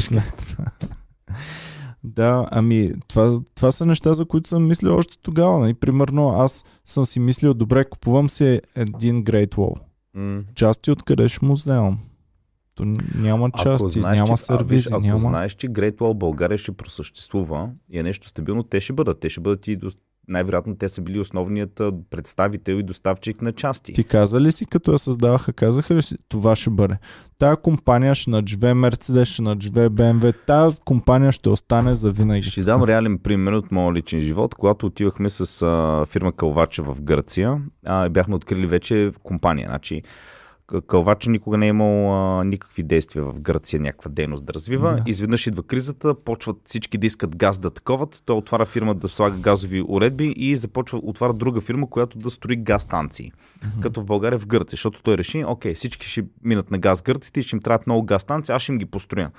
[0.00, 0.64] след това.
[2.04, 5.58] да, ами това, това са неща, за които съм мислил още тогава.
[5.58, 5.74] Нали?
[5.74, 9.80] Примерно аз съм си мислил, добре, купувам си един Great Wall.
[10.14, 10.42] М.
[10.54, 11.98] Части откъде ще му вземам?
[12.74, 15.18] То няма части, няма че, сервизи, а, виж, ако няма...
[15.18, 19.20] знаеш, че Great Wall България ще просъществува и е нещо стабилно, те ще бъдат.
[19.20, 19.90] Те ще бъдат и до...
[20.28, 23.92] най-вероятно те са били основният представител и доставчик на части.
[23.92, 26.98] Ти каза ли си, като я създаваха, казаха ли си, това ще бъде?
[27.38, 32.42] Тая компания ще надживе Мерцедес, ще надживе BMW, тая компания ще остане за винаги.
[32.42, 34.54] Ще ти дам реален пример от моя личен живот.
[34.54, 39.68] Когато отивахме с а, фирма Калвача в Гърция, а, бяхме открили вече компания.
[39.68, 40.02] Значи,
[40.66, 44.92] К- Калвача никога не е имал а, никакви действия в Гърция, някаква дейност да развива.
[44.94, 45.02] Да.
[45.06, 48.22] Изведнъж идва кризата, почват всички да искат газ да таковат.
[48.26, 52.56] Той отваря фирма да слага газови уредби и започва, отваря друга фирма, която да строи
[52.56, 53.32] газ станции.
[53.66, 53.80] Мгм.
[53.80, 57.40] Като в България в Гърция, защото той реши, окей, всички ще минат на газ гърците
[57.40, 59.30] и ще им трябват много газ станции, аз ще им ги построя.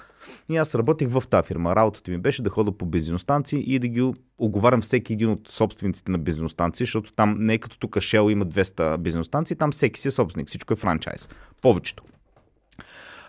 [0.50, 1.76] И аз работех в тази фирма.
[1.76, 6.12] Работата ми беше да хода по бензиностанции и да ги оговарям всеки един от собствениците
[6.12, 10.08] на бензиностанции, защото там не е като тук Shell има 200 бензиностанции, там всеки си
[10.08, 11.30] е собственик, всичко е франчайз.
[11.62, 12.04] Повечето.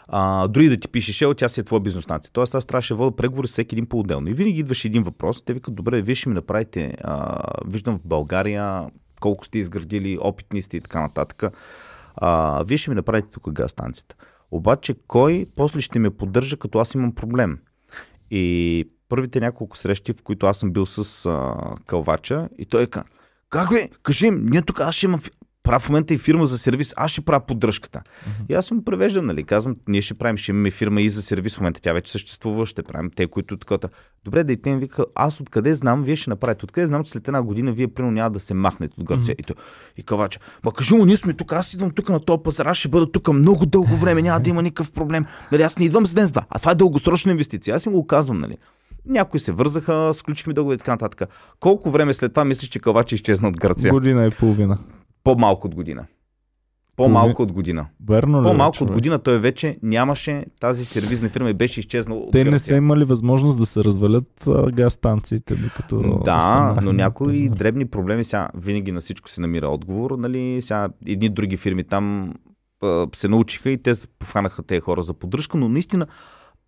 [0.08, 2.30] А, дори да ти пише Shell, тя си е твоя бизнестанция.
[2.32, 4.28] Тоест аз трябваше да вода преговори с всеки един по-отделно.
[4.28, 5.42] И винаги идваше един въпрос.
[5.42, 10.62] Те викат, добре, вие ще ми направите, а, виждам в България колко сте изградили, опитни
[10.62, 11.44] сте и така нататък.
[12.16, 14.16] А, вие ще ми направите тук газ станцията.
[14.50, 17.58] Обаче кой после ще ме поддържа, като аз имам проблем?
[18.30, 21.54] И първите няколко срещи, в които аз съм бил с а,
[21.86, 23.06] кълвача, и той каза,
[23.50, 25.20] как бе, кажи им, ние тук аз ще имам,
[25.66, 28.02] правя в момента и фирма за сервис, аз ще правя поддръжката.
[28.48, 31.56] И аз съм превеждан, нали, казвам, ние ще правим, ще имаме фирма и за сервис,
[31.56, 33.88] в момента тя вече съществува, ще правим те, които такова.
[34.24, 37.10] Добре, да и те ми вика, аз откъде знам, вие ще направите, откъде знам, че
[37.10, 39.36] след една година вие примерно няма да се махнете от Гърция.
[39.38, 39.56] И, той,
[39.96, 42.76] и кавача, ма кажи му, ние сме тук, аз идвам тук на този пазар, аз
[42.76, 45.26] ще бъда тук много дълго време, няма да има никакъв проблем.
[45.52, 47.76] Нали, аз не идвам за ден с два, а това е дългосрочна инвестиция.
[47.76, 48.56] Аз им го казвам, нали.
[49.06, 51.28] Някои се вързаха, сключихме договори и така нататък.
[51.60, 53.92] Колко време след това мислиш, че Калвачи изчезна от Гърция?
[53.92, 54.78] Година и половина.
[55.26, 56.06] По-малко от година.
[56.96, 57.86] По-малко от година.
[58.08, 58.42] Верно ли?
[58.42, 58.94] бе, По-малко от човек?
[58.94, 62.60] година той вече нямаше тази сервизна фирма и беше изчезнал от Те не Гърция.
[62.60, 66.20] са имали възможност да се развалят а, газ станциите, докато.
[66.24, 67.54] Да, но някои пазара.
[67.54, 70.10] дребни проблеми сега винаги на всичко се намира отговор.
[70.10, 70.62] Нали?
[70.62, 72.34] Сега едни други фирми там
[72.82, 76.06] а, се научиха и те се похванаха тези хора за поддръжка, но наистина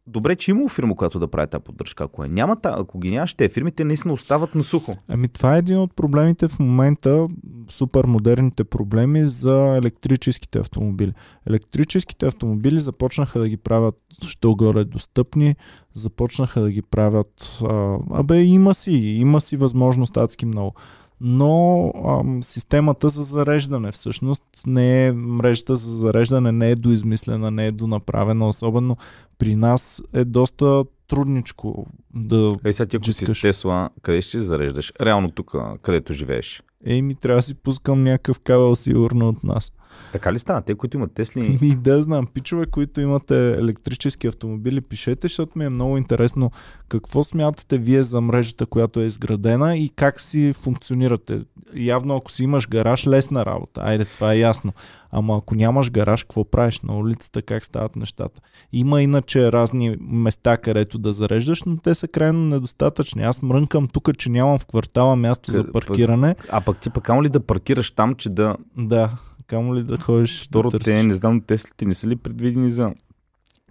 [0.09, 2.05] добре, че има фирма, която да прави тази поддръжка.
[2.05, 4.97] Ако, е, няма, ако ги нямаш, те фирмите наистина остават на сухо.
[5.09, 7.29] Ами това е един от проблемите в момента,
[7.69, 11.13] супер модерните проблеми за електрическите автомобили.
[11.47, 13.95] Електрическите автомобили започнаха да ги правят
[14.27, 15.57] що горе достъпни,
[15.95, 17.61] започнаха да ги правят...
[17.63, 20.75] А, абе, има си, има си възможност адски много.
[21.21, 27.67] Но ам, системата за зареждане всъщност не е, мрежата за зареждане не е доизмислена, не
[27.67, 28.97] е донаправена, особено
[29.39, 33.41] при нас е доста трудничко да Ей, сега ти ако си с.
[33.41, 34.93] Тесла, къде ще зареждаш?
[35.01, 36.63] Реално тук, където живееш.
[36.85, 39.73] Ей, ми трябва да си пускам някакъв кабел сигурно от нас.
[40.13, 40.63] Така ли става?
[40.63, 45.65] Те, които имат Тесли, Ми да знам, пичове, които имате електрически автомобили, пишете, защото ми
[45.65, 46.51] е много интересно
[46.89, 51.41] какво смятате вие за мрежата, която е изградена и как си функционирате.
[51.75, 53.81] Явно, ако си имаш гараж, лесна работа.
[53.85, 54.73] Айде, това е ясно.
[55.11, 58.41] Ама ако нямаш гараж, какво правиш на улицата, как стават нещата?
[58.73, 63.23] Има иначе разни места, където да зареждаш, но те са крайно недостатъчни.
[63.23, 66.37] Аз мрънкам тук, че нямам в квартала място за паркиране.
[66.51, 68.57] а пък ти пък ли да паркираш там, че да...
[68.77, 69.11] Да,
[69.49, 72.95] камо ли да ходиш Второ, да те не знам, Теслите не са ли предвидени за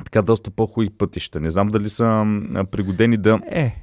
[0.06, 1.40] така доста по-хубави пътища.
[1.40, 2.26] Не знам дали са
[2.72, 3.40] пригодени да...
[3.52, 3.76] Е,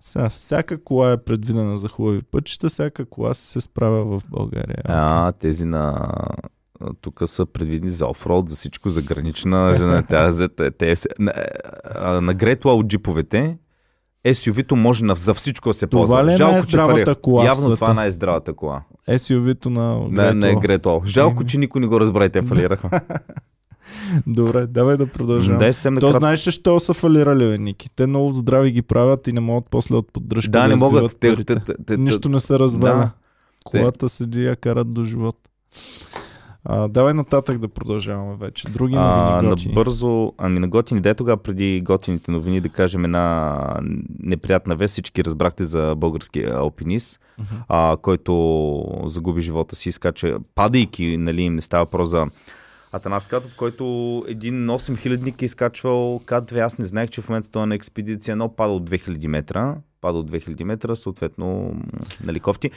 [0.00, 4.82] сега, всяка кола е предвидена за хубави пътища, всяка кола се справя в България.
[4.84, 6.08] А, тези на...
[7.00, 9.74] Тук са предвидени за офроуд, за всичко, за гранична,
[10.30, 11.32] за те, на,
[12.20, 13.58] на Гретла от джиповете,
[14.26, 16.24] SUV-то може на, за всичко да се Това ползва.
[16.24, 17.14] ли е Жалко, че твърдя.
[17.14, 18.82] кола Явно това е най-здравата кола.
[19.08, 20.60] SUV-то на Не, не е Гретла.
[20.60, 21.00] Гретла.
[21.06, 23.00] Жалко, че никой не го разбра и те фалираха.
[24.26, 25.06] Добре, давай да.
[25.58, 26.18] Дай съвсем То накратко.
[26.18, 27.90] знаеш ли, що са фалирали, бе, Ники?
[27.96, 31.18] Те много здрави ги правят и не могат после от поддръжка Да, не избиват могат.
[31.20, 32.96] Те, те, те, те, Нищо не се разваля.
[32.96, 33.10] Да.
[33.64, 35.36] Колата седи, я карат до живот.
[36.64, 38.68] А, давай нататък да продължаваме вече.
[38.68, 39.74] Други А, новини готини.
[39.74, 43.58] набързо, ами на готини, дай тогава преди готините новини да кажем една
[44.18, 44.92] неприятна вест.
[44.92, 47.54] Всички разбрахте за българския алпинист, Мгм.
[47.68, 48.32] а, който
[49.04, 52.26] загуби живота си, изкача, падайки, нали, не става про за
[52.92, 53.84] Атанас Катов, който
[54.28, 56.58] един 8000-ник е изкачвал К2.
[56.58, 59.76] Аз не знаех, че в момента той е на експедиция, но пада от 2000 метра.
[60.02, 61.76] Пада от 2000 метра, съответно,
[62.24, 62.70] нали, кофти.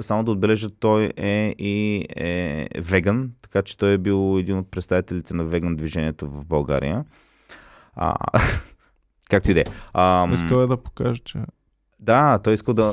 [0.00, 4.70] Само да отбележа, той е и е веган, така че той е бил един от
[4.70, 7.04] представителите на веган движението в България.
[7.94, 8.14] А,
[9.30, 9.64] както и да е.
[10.34, 11.38] Искал е да покаже, че...
[12.00, 12.92] Да, той искал да...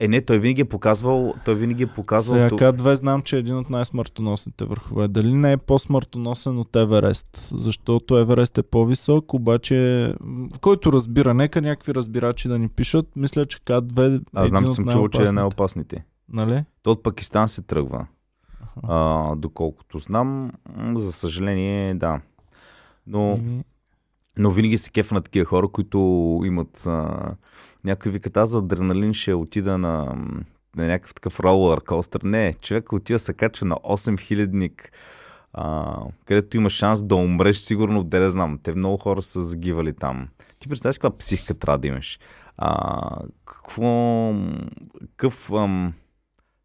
[0.00, 2.36] Е, не, той винаги е показвал, той винаги е показвал...
[2.36, 5.08] Сега ту- К2 знам, че е един от най-смъртоносните върхове.
[5.08, 7.48] Дали не е по-смъртоносен от Еверест?
[7.52, 10.14] Защото Еверест е по-висок, обаче
[10.60, 14.72] който разбира, нека някакви разбирачи да ни пишат, мисля, че К2 е Аз знам, че
[14.72, 16.04] съм чувал, че е най-опасните.
[16.32, 16.64] Нали?
[16.82, 18.06] Той от Пакистан се тръгва.
[18.82, 20.52] А, доколкото знам,
[20.94, 22.20] за съжаление, да.
[23.06, 23.64] Но, Еми,
[24.38, 25.98] но винаги се кефа на такива хора, които
[26.44, 26.86] имат...
[26.86, 27.34] А,
[27.84, 30.04] някой викат, аз за адреналин ще отида на,
[30.76, 32.20] на някакъв такъв ролър костър.
[32.22, 34.92] Не, човек отива се качва на 8000-ник,
[35.52, 38.58] а, където има шанс да умреш сигурно, да знам.
[38.62, 40.28] Те много хора са загивали там.
[40.58, 42.18] Ти представяш каква психика трябва да имаш.
[42.56, 44.34] А, какво...
[45.00, 45.50] Какъв...
[45.52, 45.92] Ам,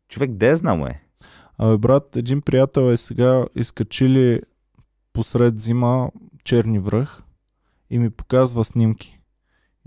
[0.10, 1.04] човек, де я знам, е?
[1.58, 4.42] Абе, брат, един приятел е сега изкачили
[5.14, 6.12] посред зима
[6.44, 7.24] черни връх
[7.90, 9.20] и ми показва снимки.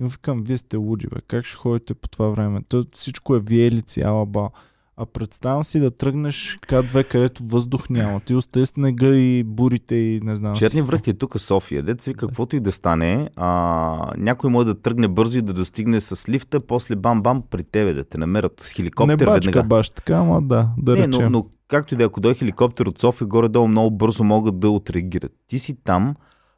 [0.01, 1.21] И му викам, вие сте луди, бе.
[1.29, 2.61] Как ще ходите по това време?
[2.69, 4.51] То всичко е виелици, ала ба.
[4.99, 8.21] А представям си да тръгнеш К2, където въздух няма.
[8.21, 10.57] Ти остави снега и бурите и не знам.
[10.57, 11.83] Черни връх е тук София.
[11.83, 16.29] Вика, каквото и да стане, а, някой може да тръгне бързо и да достигне с
[16.29, 19.69] лифта, после бам-бам при тебе да те намерят с хеликоптер Не бачка веднага.
[19.69, 21.11] баш така, ама да, да Не, речем.
[21.11, 24.61] но, но както и да е, ако дойде хеликоптер от София, горе-долу много бързо могат
[24.61, 25.33] да отреагират.
[25.49, 26.15] Ти си там,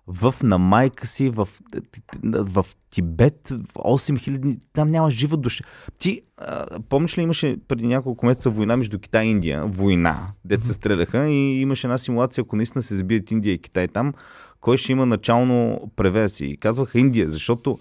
[0.09, 1.49] в на майка си, в,
[2.25, 5.65] в Тибет, в 8000, там няма жива душа.
[5.99, 9.65] Ти, а, помниш ли, имаше преди няколко месеца война между Китай и Индия?
[9.67, 13.89] Война, дет се стреляха и имаше една симулация, ако наистина се сбият Индия и Китай
[13.89, 14.15] там,
[14.61, 16.41] кой ще има начално превес.
[16.41, 17.79] И казваха Индия, защото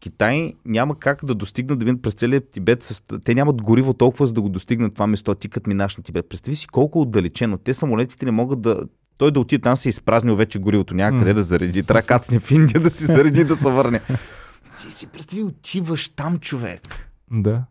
[0.00, 2.82] Китай няма как да достигнат да минат през целия Тибет.
[2.82, 3.02] С...
[3.24, 5.34] Те нямат гориво толкова, за да го достигнат това место.
[5.34, 6.28] Ти като минаш на Тибет.
[6.28, 7.58] Представи си колко отдалечено.
[7.58, 8.84] Те самолетите не могат да...
[9.18, 11.34] Той да отиде там се е изпразнил вече горивото някъде М.
[11.34, 11.82] да зареди.
[11.82, 14.00] Трябва кацне в Индия да си зареди да се върне.
[14.80, 17.10] Ти си представи, отиваш там, човек.
[17.30, 17.64] Да.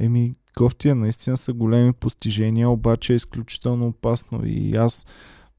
[0.00, 4.40] Еми, кофтия наистина са големи постижения, обаче е изключително опасно.
[4.44, 5.06] И аз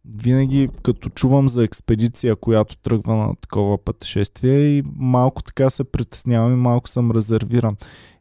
[0.06, 6.54] винаги, като чувам за експедиция, която тръгва на такова пътешествие, и малко така се притеснявам
[6.54, 7.76] и малко съм резервиран.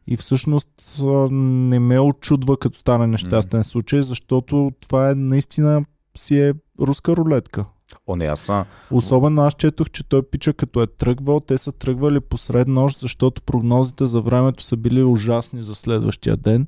[0.07, 5.85] И всъщност не ме очудва като стане нещастен случай, защото това е наистина
[6.17, 7.65] си е руска рулетка.
[8.07, 8.65] О, не, аз са...
[8.91, 13.41] Особено аз четох, че той пича като е тръгвал, те са тръгвали посред нощ, защото
[13.41, 16.67] прогнозите за времето са били ужасни за следващия ден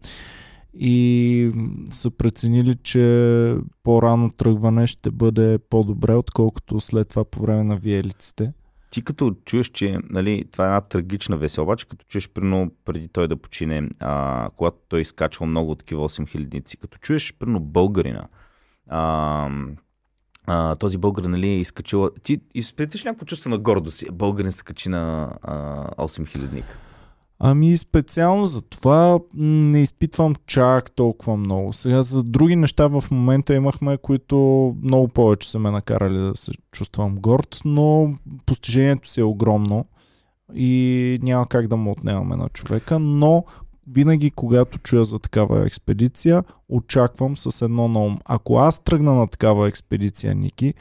[0.79, 1.51] и
[1.91, 8.53] са преценили, че по-рано тръгване ще бъде по-добре, отколкото след това по време на виелиците.
[8.91, 13.07] Ти като чуеш, че нали, това е една трагична весел, обаче като чуеш прино преди
[13.07, 18.27] той да почине, а, когато той изкачва много такива 8000-ници, като чуеш прино българина,
[18.87, 19.49] а,
[20.47, 22.09] а, този българин нали, е изкачил...
[22.23, 24.03] Ти изпиташ някакво чувство на гордост.
[24.11, 26.79] Българин се качи на а, 8000-ник.
[27.39, 31.73] Ами специално за това не изпитвам чак толкова много.
[31.73, 34.37] Сега за други неща в момента имахме, които
[34.83, 38.13] много повече са ме накарали да се чувствам горд, но
[38.45, 39.85] постижението си е огромно
[40.55, 43.43] и няма как да му отнемаме на човека, но
[43.91, 48.19] винаги когато чуя за такава експедиция, очаквам с едно на ум.
[48.25, 50.73] Ако аз тръгна на такава експедиция, Ники,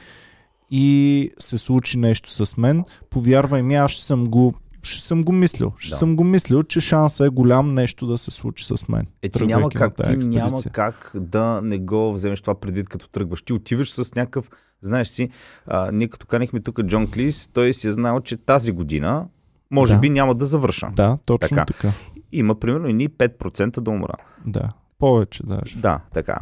[0.71, 5.31] и се случи нещо с мен, повярвай ми, аз ще съм го ще съм го
[5.31, 5.73] мислил.
[5.77, 5.95] Ще да.
[5.95, 9.07] съм го мислил, че шансът е голям нещо да се случи с мен.
[9.21, 13.41] Е, ти няма как, ти няма как да не го вземеш това предвид като тръгваш.
[13.41, 14.49] Ти отиваш с някакъв,
[14.81, 15.29] знаеш си,
[15.67, 19.25] а, ние като канихме тук Джон Клис, той си е знал, че тази година
[19.71, 19.99] може да.
[19.99, 20.89] би няма да завърша.
[20.95, 21.65] Да, точно така.
[21.65, 21.91] така.
[22.31, 24.13] Има примерно и ни 5% да умра.
[24.45, 25.77] Да, повече даже.
[25.77, 26.37] Да, така.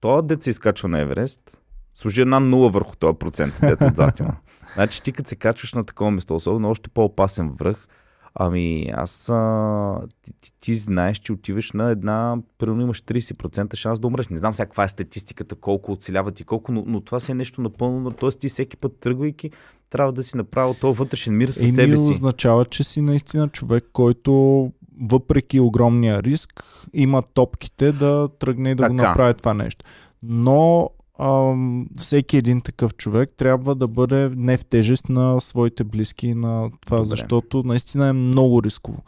[0.00, 1.58] Той дет се изкачва на Еверест,
[1.94, 4.36] служи една нула върху този процент, дето отзад има.
[4.74, 7.86] Значи ти като се качваш на такова место, особено още по-опасен връх,
[8.36, 14.00] Ами аз а, ти, ти, ти знаеш, че отиваш на една, примерно имаш 30% шанс
[14.00, 14.28] да умреш.
[14.28, 17.34] Не знам сега каква е статистиката, колко оцеляват и колко, но, но това си е
[17.34, 18.10] нещо напълно.
[18.10, 19.50] Тоест ти всеки път тръгвайки,
[19.90, 22.10] трябва да си направил този вътрешен мир със себе си.
[22.10, 28.82] означава, че си наистина човек, който въпреки огромния риск, има топките да тръгне и да
[28.82, 28.94] така.
[28.94, 29.84] го направи това нещо.
[30.22, 31.54] Но а,
[31.96, 36.96] всеки един такъв човек трябва да бъде не в тежест на своите близки на това,
[36.96, 37.08] Добре.
[37.08, 39.02] защото наистина е много рисково.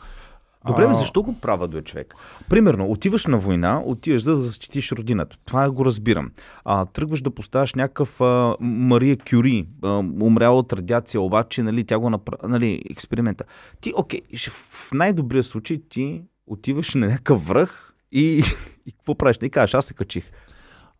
[0.67, 0.95] Добре, а...
[0.95, 2.15] защо го правя до човек?
[2.49, 5.37] Примерно, отиваш на война, отиваш за да защитиш родината.
[5.45, 6.31] Това го разбирам.
[6.65, 11.99] А, тръгваш да поставяш някакъв а, Мария Кюри, а, умряла от радиация, обаче, нали, тя
[11.99, 13.45] го направи, нали, експеримента.
[13.81, 18.43] Ти, окей, в най-добрия случай ти отиваш на някакъв връх и,
[18.87, 19.39] и какво правиш?
[19.43, 20.33] И кажеш, аз се качих.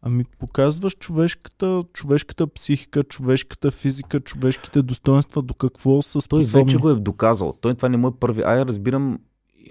[0.03, 6.53] Ами показваш човешката, човешката психика, човешката физика, човешките достоинства, до какво са способни.
[6.53, 7.55] Той вече го е доказал.
[7.61, 8.43] Той това не му е първи.
[8.43, 9.19] Ай, разбирам,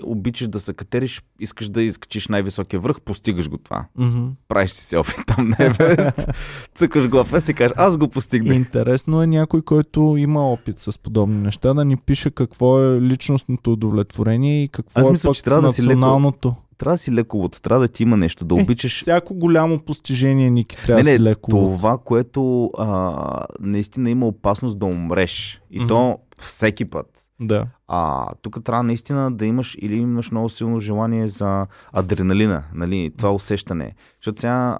[0.03, 3.85] обичаш да се катериш, искаш да изкачиш най-високия връх, постигаш го това.
[3.99, 4.29] Mm-hmm.
[4.47, 6.27] Правиш си селфи там на Еверест,
[6.75, 8.55] цъкаш го в и кажеш, аз го постигнах.
[8.55, 13.73] Интересно е някой, който има опит с подобни неща, да ни пише какво е личностното
[13.73, 15.61] удовлетворение и какво аз е мисля, пък че трябва.
[15.61, 16.33] Да си леко
[16.77, 19.01] трябва да си лековод, трябва да ти има нещо, да е, обичаш.
[19.01, 21.77] Всяко голямо постижение, Ники, трябва не, не, да си лековод.
[21.77, 25.61] Това, което а, наистина има опасност да умреш.
[25.71, 25.87] И mm-hmm.
[25.87, 27.07] то всеки път.
[27.39, 27.65] Да.
[27.87, 33.31] А тук трябва наистина да имаш или имаш много силно желание за адреналина, нали, това
[33.33, 33.95] усещане.
[34.19, 34.77] Защото сега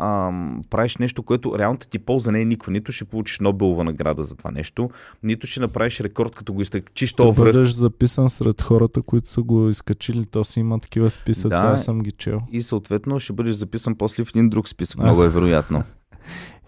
[0.70, 2.72] правиш нещо, което реалната ти полза не е никаква.
[2.72, 4.89] Нито ще получиш Нобелова награда за това нещо,
[5.24, 7.54] нито ще направиш рекорд, като го изкачиш то връх.
[7.54, 11.84] бъдеш записан сред хората, които са го изкачили, то си има такива списъци, да, аз
[11.84, 12.41] съм ги чел.
[12.52, 14.98] И съответно ще бъдеш записан после в един друг списък.
[14.98, 15.84] Много е вероятно.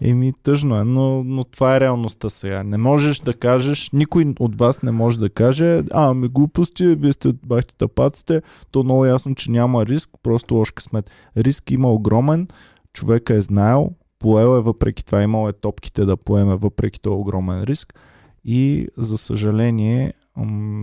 [0.00, 2.62] Еми, тъжно е, но, но това е реалността сега.
[2.62, 7.12] Не можеш да кажеш, никой от вас не може да каже, а, ами глупости, вие
[7.12, 11.10] сте бахте тапаците, то много ясно, че няма риск, просто лош късмет.
[11.36, 12.48] Риск има огромен,
[12.92, 17.62] човека е знаел, поел е въпреки това, имал е топките да поеме въпреки този огромен
[17.62, 17.94] риск
[18.44, 20.12] и за съжаление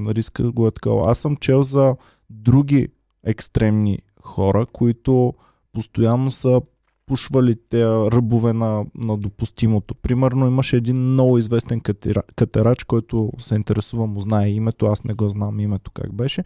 [0.08, 1.12] риска го е такова.
[1.12, 1.96] Аз съм чел за
[2.30, 2.88] други
[3.24, 5.34] екстремни хора, които
[5.74, 6.62] постоянно са
[7.06, 9.96] пушвали те ръбове на, на допустимото.
[9.96, 15.14] Примерно имаше един много известен катера, катерач, който се интересува, му знае името, аз не
[15.14, 16.44] го знам името как беше,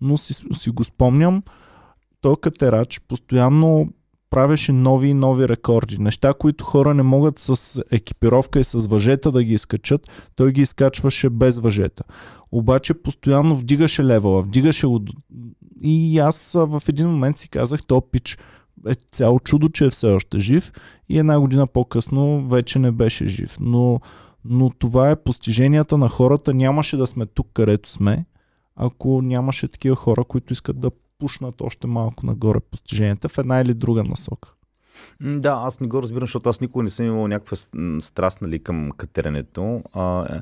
[0.00, 1.42] но си, си го спомням.
[2.20, 3.88] Той катерач постоянно
[4.30, 5.98] правеше нови и нови рекорди.
[5.98, 10.62] Неща, които хора не могат с екипировка и с въжета да ги изкачат, той ги
[10.62, 12.04] изкачваше без въжета.
[12.52, 15.12] Обаче постоянно вдигаше левела, вдигаше го.
[15.82, 18.38] И аз в един момент си казах, то пич,
[18.86, 20.72] е цяло чудо, че е все още жив
[21.08, 23.56] и една година по-късно вече не беше жив.
[23.60, 24.00] Но,
[24.44, 26.54] но това е постиженията на хората.
[26.54, 28.24] Нямаше да сме тук, където сме,
[28.76, 33.74] ако нямаше такива хора, които искат да пушнат още малко нагоре постиженията в една или
[33.74, 34.54] друга насока.
[35.20, 37.56] Да, аз не го разбирам, защото аз никога не съм имал някаква
[38.00, 39.82] страст нали, към катеренето.
[39.92, 40.38] А, е,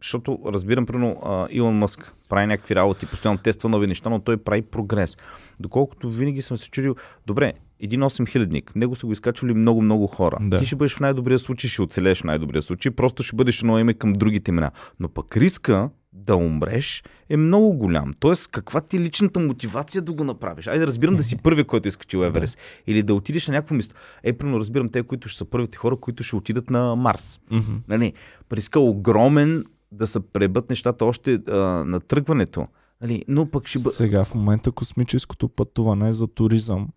[0.00, 4.62] защото разбирам, примерно, Илон Мъск прави някакви работи, постоянно тества нови неща, но той прави
[4.62, 5.16] прогрес.
[5.60, 6.94] Доколкото винаги съм се чудил,
[7.26, 10.38] добре, един 8 хилядник, него са го изкачвали много-много хора.
[10.40, 10.58] Да.
[10.58, 13.78] Ти ще бъдеш в най-добрия случай, ще оцелеш в най-добрия случай, просто ще бъдеш едно
[13.78, 14.70] име към другите имена.
[15.00, 18.12] Но пък риска да умреш е много голям.
[18.20, 20.66] Тоест, каква ти е личната мотивация да го направиш?
[20.66, 22.58] Айде, разбирам да си първи, който е изкачил Еверест.
[22.86, 23.94] Или да отидеш на някакво място.
[24.22, 27.40] Е, примерно, разбирам те, които ще са първите хора, които ще отидат на Марс.
[27.52, 27.78] Mm-hmm.
[27.88, 28.12] Нали,
[28.52, 32.66] риска е огромен да се пребът нещата още а, на тръгването.
[33.02, 33.96] Нали, но пък ще бъде...
[33.96, 36.88] Сега в момента космическото пътуване за туризъм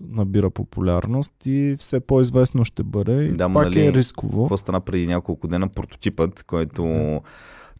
[0.00, 3.24] набира популярност и все по-известно ще бъде.
[3.24, 4.44] И Да, ма пак нали, е рисково.
[4.44, 5.68] Какво стана преди няколко дена?
[5.68, 7.20] Прототипът, който Да.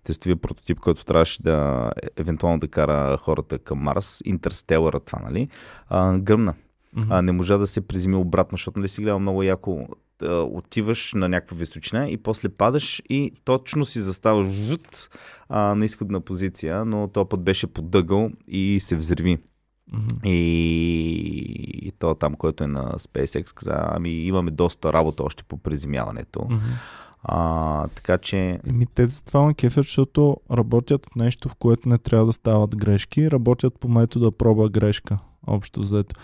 [0.04, 5.48] Тестовия прототип, който трябваше да е- евентуално да кара хората към Марс, Интерстелъра това, нали?
[5.88, 6.54] А, гръмна.
[6.96, 7.12] Мгм.
[7.12, 9.88] А, не можа да се приземи обратно, защото нали си гледал много яко
[10.30, 15.08] отиваш на някаква височина и после падаш и точно си заставаш жут,
[15.48, 19.38] а, на изходна позиция, но този път беше подъгъл и се взриви.
[19.92, 20.06] Мгм.
[20.24, 20.38] И,
[21.82, 26.44] и то там, който е на SpaceX, каза, ами имаме доста работа още по приземяването.
[26.44, 26.60] Мгм.
[27.24, 31.88] А, така че, Еми, те за това ме кефят, защото работят в нещо, в което
[31.88, 33.30] не трябва да стават грешки.
[33.30, 36.16] Работят по метода проба грешка, общо взето.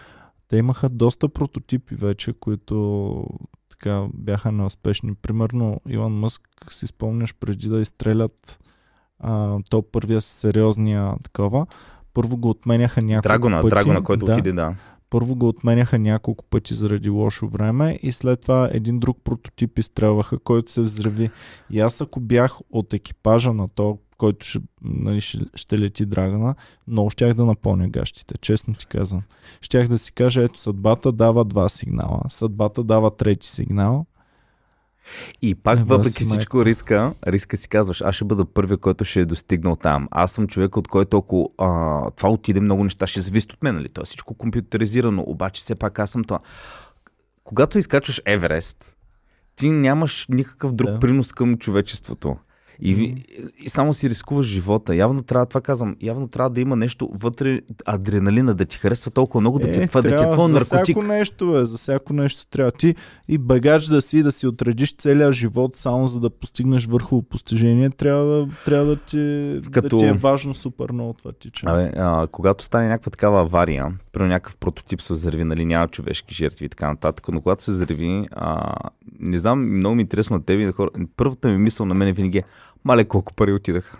[0.48, 3.24] Те имаха доста прототипи вече, които
[3.70, 5.14] така бяха неуспешни.
[5.14, 8.58] Примерно Илон Мъск, си спомняш, преди да изстрелят
[9.20, 11.66] а, то първия сериозния такова,
[12.14, 13.70] първо го отменяха няколко Драгона, пъти.
[13.70, 14.74] Драгона, който да, отиде, да.
[15.10, 20.38] Първо го отменяха няколко пъти заради лошо време и след това един друг прототип изстрелваха,
[20.38, 21.30] който се взриви.
[21.70, 26.54] И аз ако бях от екипажа на то, който ще, нали, ще, ще лети Драгана,
[26.88, 29.22] много щях да напълня гащите, честно ти казвам.
[29.60, 34.06] Щях да си кажа, ето съдбата дава два сигнала, съдбата дава трети сигнал.
[35.42, 39.24] И пак, въпреки всичко, риска, риска си казваш, аз ще бъда първия, който ще е
[39.24, 40.08] достигнал там.
[40.10, 43.74] Аз съм човек, от който ако а, това отиде, много неща ще зависят от мен,
[43.74, 43.88] нали?
[43.88, 46.38] То е всичко компютъризирано, обаче все пак аз съм това.
[47.44, 48.96] Когато изкачваш Еверест,
[49.56, 50.98] ти нямаш никакъв друг Да.
[50.98, 52.36] принос към човечеството.
[52.80, 53.14] И,
[53.58, 54.96] и само си рискуваш живота.
[54.96, 59.40] Явно трябва, това казвам, явно трябва да има нещо вътре, адреналина, да ти харесва толкова
[59.40, 60.84] много, да ти, е, това, да ти е твой за наркотик.
[60.84, 62.70] всяко нещо, бе, за всяко нещо трябва.
[62.70, 62.94] Ти
[63.28, 67.90] и багач да си, да си отредиш целия живот само за да постигнеш върхово постижение,
[67.90, 71.66] трябва да, трябва да, ти, Като- да ти е важно супер много това тича.
[71.70, 76.34] Абе, а, когато стане някаква такава авария, при някакъв прототип се взриви, нали, няма човешки
[76.34, 78.74] жертви и така нататък, но когато се взриви, а,
[79.20, 80.90] не знам, много ми е интересно на тебе и на хора.
[81.16, 82.44] Първата ми мисъл на мен винаги е,
[82.84, 83.98] мале колко пари отидаха.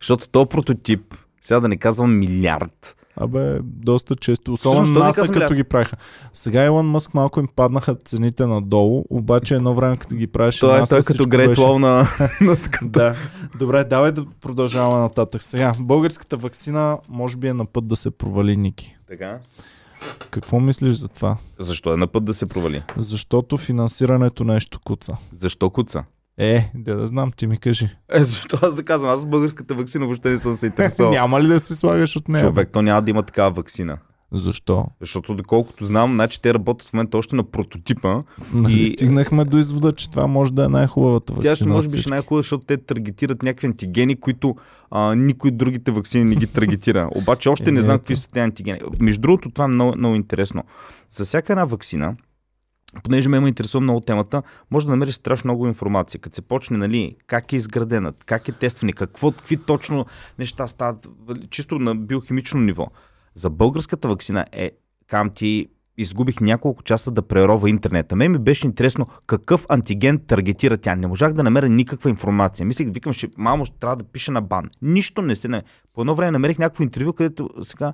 [0.00, 4.52] Защото то прототип, сега да не казвам милиард, Абе, доста често.
[4.52, 5.96] Особено казвам, като ля- ги правиха.
[6.32, 10.82] Сега Илон Мъск малко им паднаха цените надолу, обаче едно време като ги правеше той
[10.82, 12.06] е, той е като Грейт беше- на.
[12.82, 13.14] Да.
[13.58, 15.42] Добре, давай да продължаваме нататък.
[15.42, 18.96] Сега, българската вакцина може би е на път да се провали, Ники.
[19.08, 19.38] така.
[20.30, 21.36] Какво мислиш за това?
[21.58, 22.82] Защо е на път да се провали?
[22.96, 25.16] Защото финансирането нещо куца.
[25.38, 26.04] Защо куца?
[26.38, 27.88] Е, да, да знам, ти ми кажи.
[28.10, 31.12] Е, защо аз да казвам, аз с българската вакцина въобще не съм се интересувал.
[31.12, 32.44] Няма ли да се слагаш от нея?
[32.44, 33.98] Човек, то няма да има такава вакцина.
[34.32, 34.86] Защо?
[35.00, 38.22] Защото доколкото знам, значи те работят в момента още на прототипа.
[38.52, 41.52] Нали И- стигнахме до извода, че това може да е най-хубавата вакцина.
[41.52, 42.10] Тя ще може би ще всички.
[42.10, 44.56] най-хубава, защото те таргетират някакви антигени, които
[44.90, 47.08] а, никой другите вакцини не ги таргетира.
[47.14, 48.00] Обаче още не Е, знам ето.
[48.00, 48.78] какви са тези антигени.
[49.00, 50.64] Между другото, това е много, много интересно.
[51.08, 52.14] За всяка една вакцина,
[53.02, 56.20] понеже ме има интересува много темата, може да намериш страшно много информация.
[56.20, 60.06] Като се почне, нали, как е изградена, как е тестване, какво, какви точно
[60.38, 61.08] неща стават,
[61.50, 62.88] чисто на биохимично ниво.
[63.34, 64.70] За българската вакцина е,
[65.06, 65.68] кам ти,
[65.98, 68.16] изгубих няколко часа да прерова интернета.
[68.16, 70.96] Мен ми беше интересно какъв антиген таргетира тя.
[70.96, 72.66] Не можах да намеря никаква информация.
[72.66, 74.70] Мислих, викам, ще, мамо, ще трябва да пише на бан.
[74.82, 75.62] Нищо не се...
[75.94, 77.92] По едно време намерих някакво интервю, където сега,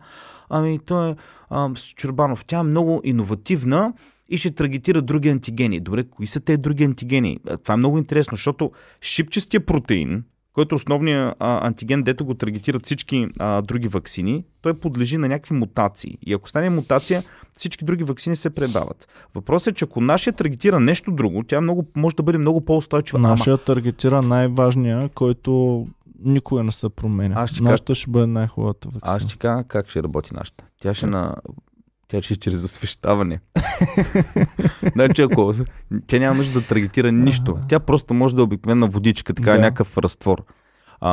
[0.49, 1.15] ами той е
[1.51, 2.45] ам, с Чурбанов.
[2.45, 3.93] Тя е много иновативна
[4.29, 5.81] и ще таргетира други антигени.
[5.81, 7.39] Добре, кои са тези други антигени?
[7.49, 10.25] А, Това е много интересно, защото шипчестия протеин,
[10.55, 15.29] който е основният а, антиген, дето го таргетират всички а, други вакцини, той подлежи на
[15.29, 16.19] някакви мутации.
[16.27, 17.25] И ако стане мутация,
[17.59, 19.09] всички други вакцини се пребават.
[19.35, 23.19] Въпросът е, че ако нашия таргетира нещо друго, тя много, може да бъде много по-устойчива.
[23.19, 25.87] Ама, Нашия таргетира най-важния, който
[26.25, 27.35] никога не се променя.
[27.41, 29.17] Аз ще Нашата ще бъде най-хубавата вакцина.
[29.17, 30.65] аз ще кажа как ще работи нашата.
[30.81, 31.37] Тя ще на...
[32.11, 33.41] Тя ще е чрез освещаване.
[34.93, 35.53] значи ако...
[36.07, 37.59] Тя няма нужда да таргетира нищо.
[37.69, 39.59] Тя просто може да е обикновена водичка, така Да.
[39.59, 40.43] някакъв разтвор.
[41.01, 41.11] А,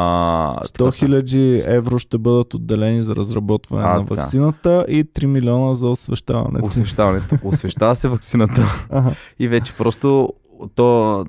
[0.66, 4.14] 100 хиляди евро ще бъдат отделени за разработване А, на така.
[4.16, 6.66] вакцината и 3 милиона за освещаването.
[6.66, 7.36] освещаването.
[7.44, 9.12] Освещава се вакцината Ага.
[9.40, 10.34] и вече просто
[10.76, 11.26] то,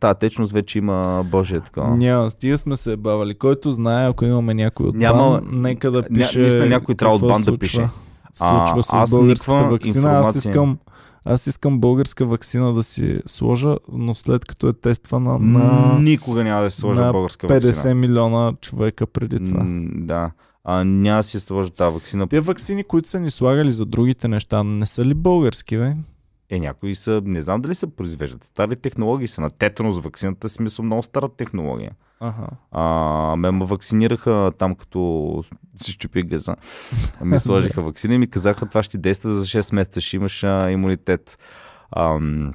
[0.00, 1.96] тази течност вече има Божие такова.
[1.96, 3.34] Няма, стига сме се бавали.
[3.34, 6.38] Който знае, ако имаме някой от Няма- бан, нека да ня- пише.
[6.38, 7.88] наистина някой трябва от бан да пише.
[8.38, 10.10] Случва А, с българската вакцина.
[10.10, 10.78] Аз искам,
[11.24, 16.62] аз искам българска вакцина да си сложа, но след като е тествана на Никога няма
[16.62, 17.94] да се сложа на българска 50 вакцина.
[17.94, 19.64] милиона човека преди това.
[19.64, 20.30] М, Да.
[20.64, 22.26] А, няма да си сложа тази вакцина.
[22.26, 25.94] Те вакцини, които са ни слагали за другите неща, не са ли български, бе?
[26.50, 28.44] Е, някои са, не знам дали се произвеждат.
[28.44, 31.90] Стари технологии са на тетанус вакцината, смисъл много стара технология.
[32.20, 32.46] Ага.
[32.70, 35.42] А, ме ме вакцинираха там, като
[35.76, 36.56] си щупи газа.
[37.24, 40.70] Ми сложиха вакцина и ми казаха, това ще действа за 6 месеца, ще имаш а,
[40.70, 41.38] имунитет.
[41.96, 42.52] Ам,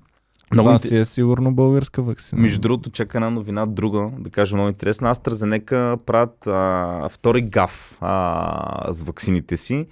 [0.53, 2.41] много Това си е сигурно българска вакцина.
[2.41, 5.15] Между другото, чака една новина, друга, да кажа много интересна.
[5.15, 9.87] AstraZeneca правят а, втори гаф а, с ваксините си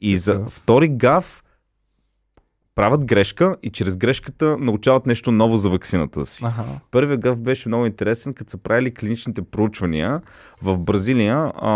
[0.00, 1.41] и за втори гаф
[2.74, 6.44] правят грешка и чрез грешката научават нещо ново за ваксината си.
[6.44, 6.64] Аха.
[6.90, 10.20] Първият гъв беше много интересен, като са правили клиничните проучвания
[10.62, 11.52] в Бразилия.
[11.56, 11.70] А,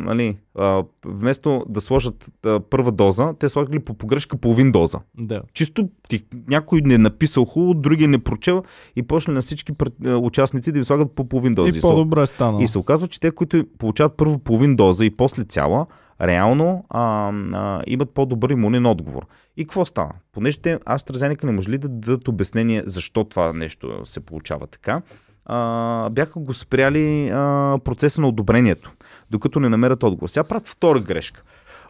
[0.00, 4.98] нали, а, вместо да сложат а, първа доза, те слагали по погрешка половин доза.
[5.18, 5.42] Да.
[5.52, 8.62] Чисто ти, някой не е написал хубаво, другия не прочел
[8.96, 11.78] и почнали на всички пред- а, участници да им слагат по половин доза.
[11.78, 12.60] И по-добре е станало.
[12.60, 15.86] И се оказва, че те, които получават първо половин доза и после цяла,
[16.20, 19.26] реално а, а, имат по-добър имунен отговор.
[19.56, 20.10] И какво става?
[20.32, 25.02] Понеже те AstraZeneca не можели да дадат обяснение защо това нещо се получава така,
[25.44, 28.92] а, бяха го спряли а, процеса на одобрението,
[29.30, 30.28] докато не намерят отговор.
[30.28, 31.42] Сега правят втора грешка.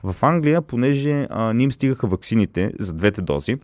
[0.02, 3.56] В Англия, понеже а, не им стигаха ваксините за двете дози,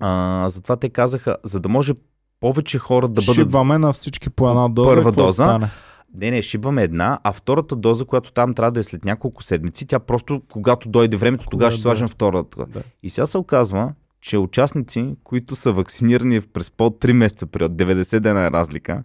[0.00, 1.92] а, затова те казаха, за да може
[2.40, 4.88] повече хора да бъдат Шибваме на всички по една доза.
[4.88, 5.44] Първа доза.
[5.44, 5.70] стане?
[6.18, 9.86] Не, не, шибаме една, а втората доза, която там трябва да е след няколко седмици,
[9.86, 11.82] тя просто, когато дойде времето, тогава ще да.
[11.82, 12.66] сложим втората.
[12.66, 12.82] Да.
[13.02, 18.20] И сега се оказва, че участници, които са вакцинирани през по 3 месеца период, 90
[18.20, 19.02] дена е разлика,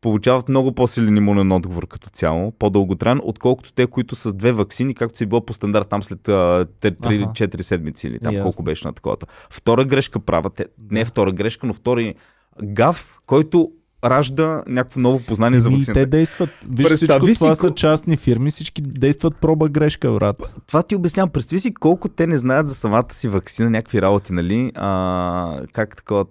[0.00, 5.18] получават много по-силен имунен отговор като цяло, по-дълготраен, отколкото те, които са две вакцини, както
[5.18, 8.44] си било по стандарт там след 3-4 седмици или там Ясно.
[8.44, 9.16] колко беше на такова.
[9.50, 12.14] Втора грешка правят, не е втора грешка, но втори
[12.62, 13.72] гав, който
[14.04, 15.92] ражда някакво ново познание за вакцината.
[15.94, 16.50] те действат.
[16.70, 20.36] Виж, Представи всичко си това са частни фирми, всички действат проба грешка, брат.
[20.66, 21.30] това ти обяснявам.
[21.30, 24.72] Представи си колко те не знаят за самата си вакцина, някакви работи, нали?
[24.74, 26.24] А, как такова.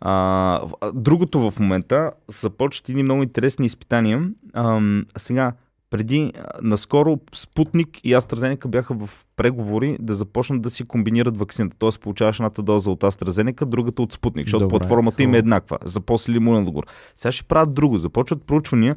[0.00, 0.12] А,
[0.60, 4.22] в- а, другото в момента започват едни много интересни изпитания.
[4.52, 4.80] А,
[5.18, 5.52] сега,
[5.90, 6.32] преди,
[6.62, 11.76] наскоро Спутник и AstraZeneca бяха в преговори да започнат да си комбинират вакцината.
[11.78, 15.78] Тоест получаваш едната доза от AstraZeneca, другата от Спутник, защото Добре, платформата им е еднаква.
[15.84, 16.84] За после имунен отговор.
[17.16, 17.98] Сега ще правят друго.
[17.98, 18.96] Започват проучвания.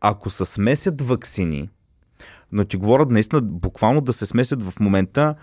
[0.00, 1.68] Ако се смесят вакцини,
[2.52, 5.34] но ти говорят наистина буквално да се смесят в момента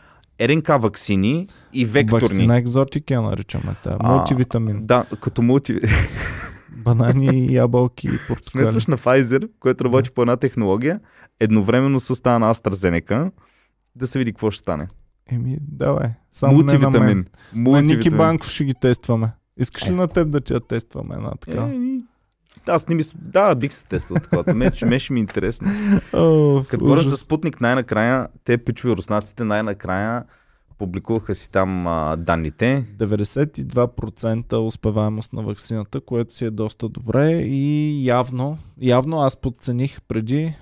[0.42, 2.28] РНК вакцини и векторни.
[2.28, 3.76] Вакцина екзотик я наричаме.
[3.86, 4.86] А, Мултивитамин.
[4.86, 5.80] Да, като мулти...
[6.78, 8.44] Банани, ябълки и портокали.
[8.64, 11.00] Смесваш на Pfizer, който работи по една технология,
[11.40, 13.32] едновременно с тази на AstraZeneca,
[13.96, 14.88] да се види какво ще стане.
[15.32, 16.08] Еми, давай.
[16.32, 16.80] Само не на мен.
[16.82, 17.18] Мултивитамин.
[17.56, 18.18] На Ники Мултивитамин.
[18.18, 19.32] Банков ще ги тестваме.
[19.58, 19.92] Искаш ли Е.
[19.92, 21.62] на теб да ти я тестваме една така?
[21.64, 22.04] Е, ми,
[22.68, 23.20] аз не мисля.
[23.22, 24.54] Да, бих се тествал такова.
[24.54, 25.68] Ме, ще- ме ще ми е интересно.
[26.14, 30.24] О, Като говоря за Спутник, най-накрая, те пичови руснаците най-накрая
[30.78, 32.86] публикуваха си там а, данните.
[32.98, 40.56] 92% успеваемост на вакцината, което си е доста добре и явно, явно аз подцених преди,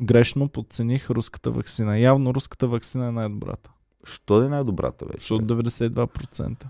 [0.00, 1.98] грешно подцених руската вакцина.
[1.98, 3.70] Явно руската вакцина е най-добрата.
[4.04, 5.18] Що да е най-добрата вече?
[5.18, 6.64] Защото 92%.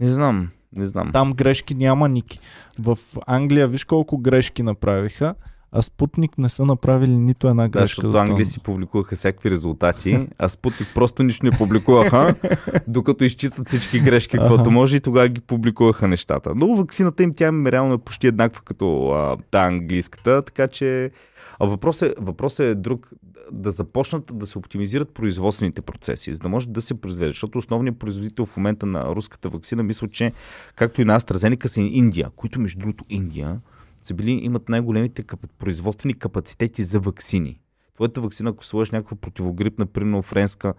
[0.00, 1.12] Не знам, не знам.
[1.12, 2.40] Там грешки няма ники.
[2.78, 5.34] В Англия виж колко грешки направиха,
[5.78, 7.86] а Спутник не са направили нито една Да, грешка.
[7.86, 12.34] защото до този Англия си публикуваха всякакви резултати, а Спутник просто нищо не публикуваха,
[12.88, 16.52] докато изчистят всички грешки, каквото може и тогава ги публикуваха нещата.
[16.54, 21.10] Но вакцината им тя им реално е почти еднаква като а, та английската, така че
[21.58, 23.10] а въпросът е, въпрос е друг,
[23.52, 27.98] да започнат да се оптимизират производствените процеси, за да може да се произведе, защото основният
[27.98, 30.32] производител в момента на руската вакцина, мисля, че
[30.76, 33.60] както и на AstraZeneca са Индия, които между другото Индия
[34.02, 35.40] са били, имат най-големите кап...
[35.58, 37.60] производствени капацитети за вакцини.
[37.94, 40.74] Твоята вакцина, ако сложиш някаква противогрипна, примерно френска,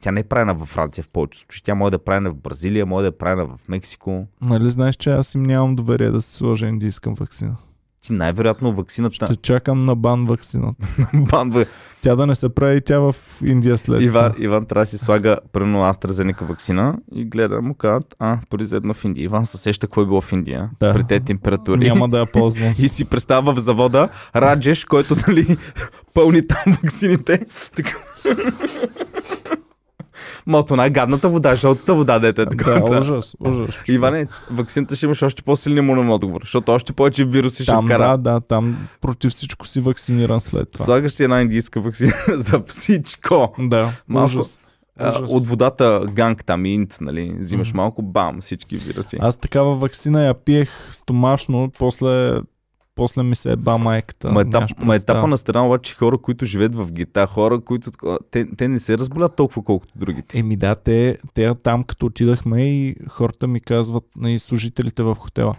[0.00, 1.62] тя не е правена във Франция в повечето случаи.
[1.64, 4.26] Тя може да е правена в Бразилия, може да е правена в Мексико.
[4.40, 7.56] Нали знаеш, че аз им нямам доверие да се сложа индийска вакцина?
[8.02, 9.26] Ти най-вероятно вакцината...
[9.26, 10.86] Ще чакам на бан вакцината.
[11.14, 11.64] Бан,
[12.02, 14.32] Тя да не се прави тя в Индия след Иван.
[14.38, 19.04] Иван трябва да си слага прено AstraZeneca вакцина и гледа му казват, а, произведено в
[19.04, 19.24] Индия.
[19.24, 20.70] Иван се сеща какво е било в Индия.
[20.80, 20.92] Да.
[20.92, 21.88] При тези температури.
[21.88, 22.74] Няма да я ползвам.
[22.78, 25.56] И си представя в завода Раджеш, който нали,
[26.14, 27.46] пълни там ваксините.
[27.76, 27.98] Така.
[30.46, 32.46] Мото най-гадната вода, жълтата вода, дете.
[32.46, 33.68] Така, да, ужас, ужас.
[33.88, 38.08] Иване, ваксината ще имаш още по-силен имунен отговор, защото още повече вируси ще вкара.
[38.08, 40.84] да, да, там против всичко си вакциниран след това.
[40.84, 43.54] Слагаш си една индийска вакцина за всичко.
[43.58, 44.26] Да, Малко.
[44.26, 44.58] ужас.
[45.00, 45.30] Ужас.
[45.30, 49.16] от водата ганг там инт, нали, взимаш малко, бам, всички вируси.
[49.20, 52.40] Аз такава вакцина я пиех стомашно, после,
[52.94, 54.32] после ми се е ба майката.
[54.32, 57.90] Ма, етап, ма етапа на страна обаче хора, които живеят в гета, хора, които
[58.30, 60.38] те, те не се разболят толкова колкото другите.
[60.38, 65.54] Еми да, те, те там като отидахме и хората ми казват, и служителите в хотела,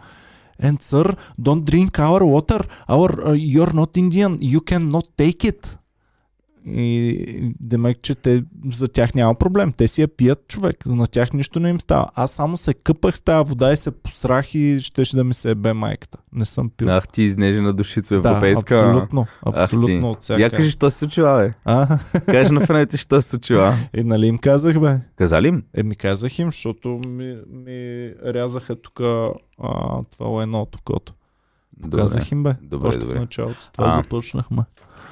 [0.61, 2.61] And sir, don't drink our water.
[2.88, 4.38] Our, uh, you're not Indian.
[4.53, 5.77] You cannot take it.
[6.66, 8.43] И демек, че те,
[8.74, 9.72] за тях няма проблем.
[9.72, 10.86] Те си я пият човек.
[10.86, 12.07] На тях нищо не им става.
[12.16, 15.49] Аз само се къпах с тази вода и се посрах и щеше да ми се
[15.51, 16.18] ебе майката.
[16.34, 16.89] Не съм пил.
[16.89, 18.76] Ах ти изнежена душица да, европейска.
[18.80, 19.22] абсолютно.
[19.45, 19.76] Ах ти.
[19.76, 20.41] Абсолютно от всяка.
[20.41, 21.51] Я кажи, що се случила, бе.
[21.66, 23.76] А, Кажи на фените, що се случила.
[23.93, 24.99] и нали им казах, бе?
[25.16, 25.64] Каза ли им?
[25.74, 28.93] Еми казах им, защото ми, ми рязаха тук
[30.11, 31.14] това лайно от окото.
[31.95, 32.55] Казах им, бе.
[32.61, 33.18] Добре, Още добре.
[33.18, 33.91] в началото с това А.
[33.91, 34.64] започнахме.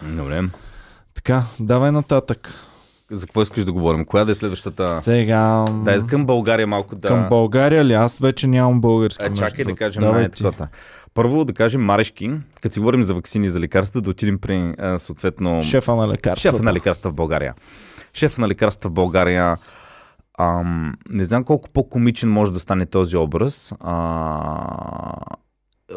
[0.03, 0.43] Добре.
[1.15, 2.53] Така, давай нататък.
[3.11, 4.05] За какво искаш да говорим?
[4.05, 5.01] Коя да е следващата?
[5.01, 7.07] Сега Да, към България малко да...
[7.07, 7.93] към България ли?
[7.93, 9.25] Аз вече нямам български.
[9.25, 10.67] А, между чакай да кажем най такова.
[11.13, 12.31] Първо да кажем Марешки,
[12.61, 16.07] като си говорим за вакцини и за лекарства, да отидем при а, съответно Шефа на
[16.07, 16.57] лекарствата.
[16.57, 17.53] шефа на лекарства в България.
[18.13, 19.57] Шефа на лекарства в България
[20.39, 25.15] ам, не знам колко по-комичен може да стане този образ, а,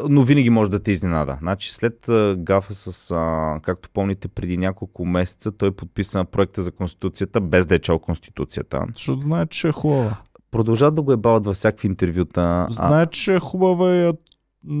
[0.09, 1.37] но винаги може да те изненада.
[1.41, 6.71] Значи след а, гафа с, а, както помните, преди няколко месеца той подписа проекта за
[6.71, 8.85] Конституцията, без да е чел Конституцията.
[8.93, 10.17] Защото знае, че е хубава.
[10.51, 12.41] Продължават да го ебават във всякакви интервюта.
[12.41, 14.13] а, Знае, че е хубава и я,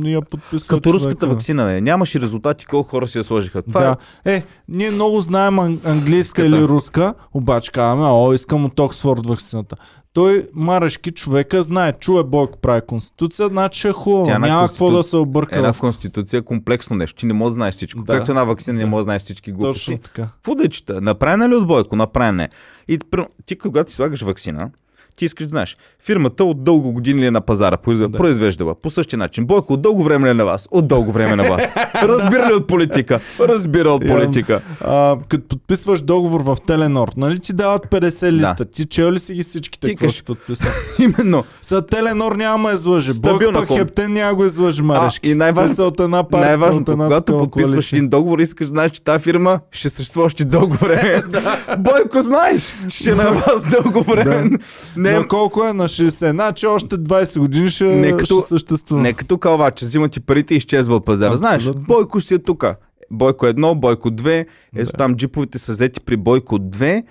[0.03, 1.27] я подписва Като руската човека.
[1.27, 1.81] вакцина, бе.
[1.81, 3.61] Нямаше резултати, колко хора си я сложиха.
[3.61, 3.97] Това да.
[4.27, 9.75] Е, ние много знаем ан- английска или руска, обаче казваме, о, искам от Оксфорд вакцината.
[10.13, 14.25] Той, Марешки, човека, знае, чуе Бойко прави конституция, значи е хубаво.
[14.25, 15.55] Тя е Няма конститу- какво да се е обърка.
[15.55, 17.15] една в- конституция е комплексно нещо.
[17.15, 18.01] Ти не можеш да знаеш всичко.
[18.01, 18.13] Да.
[18.13, 18.87] Както една вакцина не Да.
[18.87, 19.85] може да знаеш всички глупости.
[19.85, 20.21] Точно така.
[20.25, 21.01] Какво да я чета?
[21.01, 21.95] Направена ли от Бойко?
[21.95, 22.49] Направена е.
[22.87, 22.99] И
[23.45, 24.69] ти, когато си слагаш вакцина,
[25.15, 25.77] ти искаш да знаеш.
[26.05, 28.11] Фирмата от дълго години ли е на пазара, Да.
[28.11, 29.45] произвеждала по същия начин.
[29.45, 30.67] Бойко от дълго време ли е на вас?
[30.71, 31.61] От дълго време на вас.
[32.03, 33.19] Разбира ли от политика?
[33.39, 34.61] Разбира от политика.
[34.81, 38.65] А, като подписваш договор в Теленор, нали ти дават 50 листа?
[38.65, 39.95] Ти чел ли си ги всичките?
[39.95, 40.67] Ти си подписа?
[40.99, 41.43] Именно.
[41.61, 43.11] За Теленор няма излъже.
[43.13, 45.29] Бойко пък Хептен няма го излъже Марешки.
[45.29, 45.35] И
[45.75, 47.97] са от една партия, от Най-важното, една когато подписваш коалиция.
[47.97, 51.21] един договор, искаш да знаеш, че тази фирма ще съществува още дълго време.
[51.79, 54.49] Бойко, знаеш, че е на вас дълго време.
[55.05, 55.73] Не, На колко е?
[55.73, 56.31] На 60.
[56.31, 59.01] Значи още 20 години ще, Не като- ще съществува.
[59.01, 61.35] не като калвача, взима ти парите и изчезва от пазара.
[61.35, 61.69] Знаеш.
[61.77, 62.75] Бойко си е тука.
[63.11, 64.45] Бойко 1, Бойко 2,
[64.75, 64.97] ето Да.
[64.97, 67.03] там джиповете са взети при Бойко 2,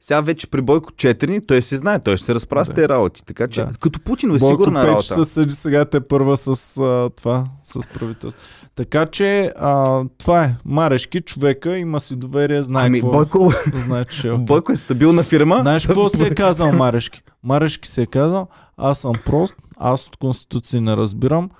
[0.00, 2.74] сега вече при Бойко 4, той си знае, той ще се разправя с Да.
[2.74, 3.22] тези работи.
[3.24, 3.70] Така че, Да.
[3.80, 5.02] като Путин е Бойко сигурна Печ работа.
[5.04, 6.48] се съди сега те първа с
[6.78, 8.40] а, това, с правителство.
[8.74, 10.54] Така че а, това е.
[10.64, 13.12] Марешки, човека, има си доверие, знае Ами, какво.
[13.12, 14.44] Бойко, Знае, че е окей.
[14.44, 15.56] Бойко е стабилна фирма.
[15.56, 17.22] Знаеш с- какво си е казал Марешки?
[17.44, 21.50] Марешки си е казал, аз съм прост, аз от конституции не разбирам,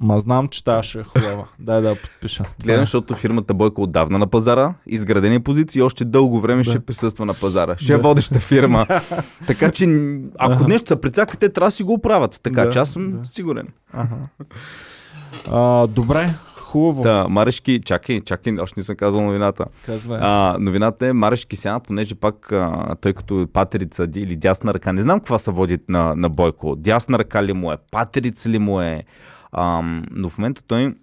[0.00, 1.44] ма знам, че тази ще е хубава.
[1.58, 2.44] Дай да я подпиша.
[2.62, 2.82] Гледам, е.
[2.82, 6.70] защото фирмата Бойко отдавна на пазара, изградени позиции още дълго време Да.
[6.70, 7.76] ще присъства на пазара.
[7.78, 8.02] Ще е Да.
[8.02, 8.86] водеща фирма.
[9.46, 9.84] така че,
[10.38, 10.68] ако Аха.
[10.68, 12.40] нещо се прецака, те трябва да си го оправят.
[12.42, 13.26] Така Да, че аз съм да.
[13.26, 13.68] сигурен.
[13.92, 14.16] Ага.
[15.46, 17.02] А, добре, хубаво.
[17.02, 19.64] Та, Марешки, чакай, чакай, още не съм казал новината.
[19.86, 20.18] Казвай.
[20.22, 24.92] А, новината е Марешки сега, понеже пак а, той като патерица ди- или дясна ръка,
[24.92, 26.76] не знам каква са води на, на Бойко.
[26.76, 29.04] Дясна ръка ли му е, патерица ли му е,
[29.52, 30.94] ам, но в момента той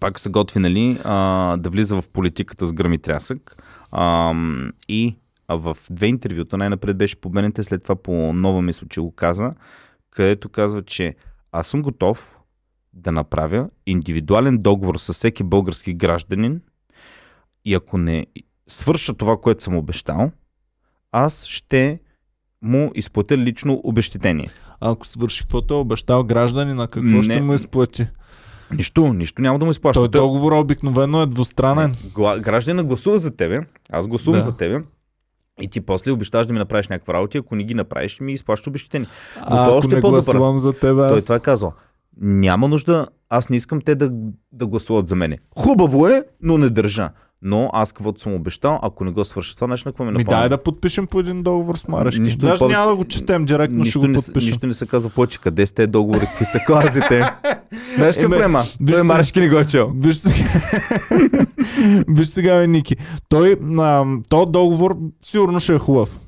[0.00, 3.62] пак се готви, нали, а, да влиза в политиката с гръм и трясък.
[3.92, 5.16] Ам, и
[5.48, 9.12] а в две интервюта, най-напред беше по БНТ, след това по нова мисъл, че го
[9.12, 9.54] каза,
[10.10, 11.16] където казва, че
[11.52, 12.38] аз съм готов
[12.92, 16.60] да направя индивидуален договор с всеки български гражданин
[17.64, 18.26] и ако не
[18.66, 20.30] свърша това, което съм обещал,
[21.12, 22.00] аз ще
[22.62, 24.48] му изплатя лично обещетение.
[24.80, 27.22] Ако свърши каквото е обещал граждани, на какво Не.
[27.22, 28.06] ще му изплати?
[28.72, 30.00] Нищо, нищо няма да му изплаща.
[30.00, 31.94] Той Той- договор обикновено е двустранен.
[32.38, 33.60] Гражданина гласува за тебе,
[33.90, 34.44] аз гласувам Да.
[34.44, 34.82] за тебе
[35.60, 38.66] и ти после обещаш да ми направиш някаква работа, ако не ги направиш, ми изплащаш
[38.66, 39.08] обещетение.
[39.40, 41.22] Но А той ако още не гласувам за теб, Той аз...
[41.24, 41.72] това е казал.
[42.16, 44.10] Няма нужда аз не искам те да,
[44.52, 45.38] да гласуват за мене.
[45.56, 47.10] Хубаво е, но не държа.
[47.44, 50.38] Но аз каквото съм обещал, ако не го свърша това нещо, какво ми Ми напомня?
[50.38, 52.20] дай да подпишем по един договор с Марешки.
[52.20, 54.46] Нищо Даже няма да го четем директно, ще нищо, го не, с- подпишем.
[54.46, 55.40] нищо не се казва повече.
[55.40, 57.08] Къде сте договори, какви са клазите?
[57.96, 59.04] Знаеш какво виж Той сега.
[59.04, 59.92] Марешки не го е чел.
[59.96, 60.36] Виж сега,
[62.08, 62.96] Виж сега, бе, Ники.
[63.28, 66.18] Той, а, то договор сигурно ще е хубав.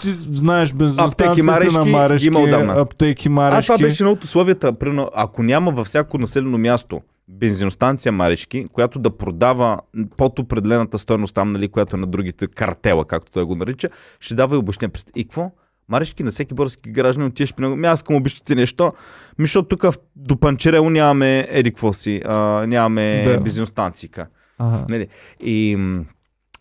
[0.00, 1.42] Ти знаеш бензиностанциите
[1.72, 2.72] на Марешки, има отдавна.
[2.74, 3.66] аптеки А Марешки.
[3.66, 4.72] това беше едно от условията.
[5.14, 9.78] Ако няма във всяко населено място бензиностанция Марешки, която да продава
[10.16, 13.88] под определената стоеност там, нали, която е на другите картела, както той го нарича,
[14.20, 14.92] ще дава и обещане.
[15.16, 15.50] И какво?
[15.88, 17.76] Марешки на всеки български гражданин отиваш при него.
[17.76, 18.92] Ми аз искам обещати нещо.
[19.38, 23.40] Ми, защото тук в- до Панчерело нямаме еди какво си, а, нямаме Да.
[23.40, 24.26] бензиностанцика.
[24.58, 24.84] Ага.
[24.88, 25.08] Нали?
[25.40, 25.78] И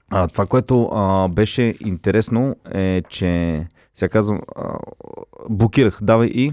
[0.09, 3.63] а, това, което а, беше интересно е, че
[3.95, 4.78] сега казвам, а,
[5.49, 6.51] блокирах, давай и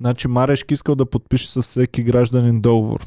[0.00, 3.00] Значи Марешки искал да подпише със всеки гражданин договор.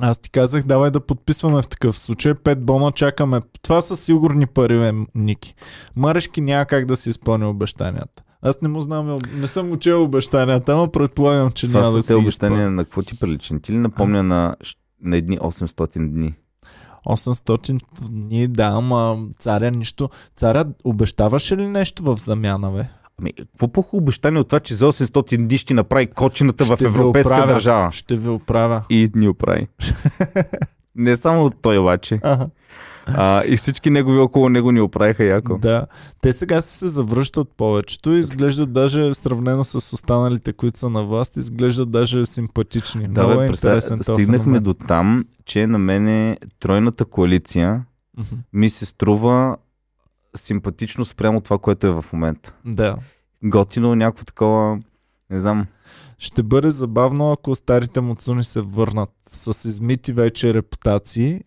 [0.00, 2.34] Аз ти казах, давай да подписваме в такъв случай.
[2.34, 3.40] Пет бона чакаме.
[3.62, 5.54] Това са сигурни пари, бе, Ники.
[5.96, 8.22] Марешки няма как да си изпълни обещанията.
[8.42, 12.06] Аз не му знам, не съм учил обещанията, ама предполагам, че това няма да са
[12.06, 12.76] си обещания изпълни.
[12.76, 13.54] на какво ти прилича?
[13.54, 16.34] Не Ти ли напомня на, щ- на едни 800 дни?
[17.06, 17.80] 800
[18.10, 20.10] дни, да, ама царя нищо.
[20.36, 22.88] Царя обещаваше ли нещо в замяна, бе?
[23.22, 26.88] Ами, какво по обещание от това, че за 800 дни ще направи кочината в Ще
[26.88, 27.52] ви европейска оправя.
[27.52, 27.92] държава?
[27.92, 28.84] Ще ви оправя.
[28.90, 29.68] И ни оправи.
[30.96, 32.20] Не само той обаче.
[32.22, 32.46] Ага.
[33.06, 35.58] А, и всички негови около него ни оправиха яко.
[35.58, 35.86] Да.
[36.20, 41.36] Те сега се завръщат повечето и изглеждат даже сравнено с останалите, които са на власт,
[41.36, 43.08] изглеждат даже симпатични.
[43.08, 47.84] Да, Много бе, е представя, интересен този стигнахме до там, че на мене тройната коалиция
[48.52, 49.56] ми се струва
[50.36, 52.54] симпатично спрямо това, което е в момента.
[52.64, 52.96] Да.
[53.44, 54.80] Готино, някакво такова,
[55.30, 55.66] не знам.
[56.18, 61.40] Ще бъде забавно, ако старите муцуни се върнат с измити вече репутации.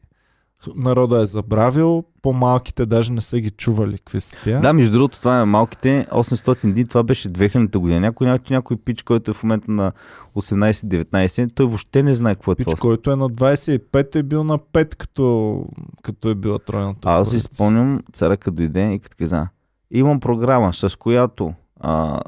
[0.75, 4.59] Народа е забравил, по-малките даже не са ги чували какви са тя.
[4.59, 7.99] Да, между другото, това е малките 800 дни, това беше 2000 година.
[7.99, 9.91] Някой, някой, някой пич, който е в момента на
[10.35, 12.77] 18-19, той въобще не знае какво е Пич, това.
[12.77, 15.65] който е на 25 е бил на 5, като,
[16.01, 17.09] като е била тройната.
[17.09, 19.47] Аз си спомням, царя като дойде и като каза,
[19.91, 22.19] имам програма, с която а,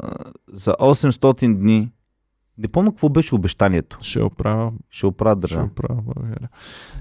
[0.54, 1.92] за 800 дни,
[2.58, 5.66] не помня какво беше обещанието, Ще оправя ще оправя Ще държава.
[5.66, 6.50] оправя България.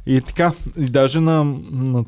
[0.07, 2.05] И така, и даже на, на,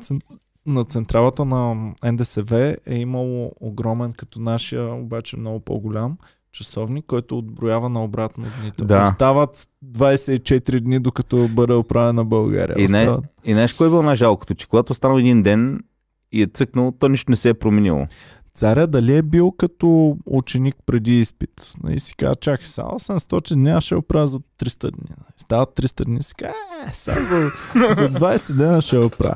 [0.65, 6.17] на централата на НДСВ е имало огромен, като нашия, обаче много по-голям
[6.51, 8.85] часовник, който отброява на обратно дните.
[8.85, 9.09] Да.
[9.11, 12.75] Остават 24 дни, докато бъде оправена България.
[12.79, 13.25] И не, Остават.
[13.45, 14.53] и кое е било най-жалкото?
[14.55, 15.83] Че когато останал един ден
[16.31, 18.07] и е цъкнал, то нищо не се е променило.
[18.59, 21.49] Царя дали е бил като ученик преди изпит?
[21.89, 25.15] И си казва, чакай сега, 800 дни, ще оправя за 300 дни.
[25.37, 26.53] Стават 300 дни, си казва,
[26.87, 27.51] е, за,
[27.95, 29.35] за 20 дена ще оправя.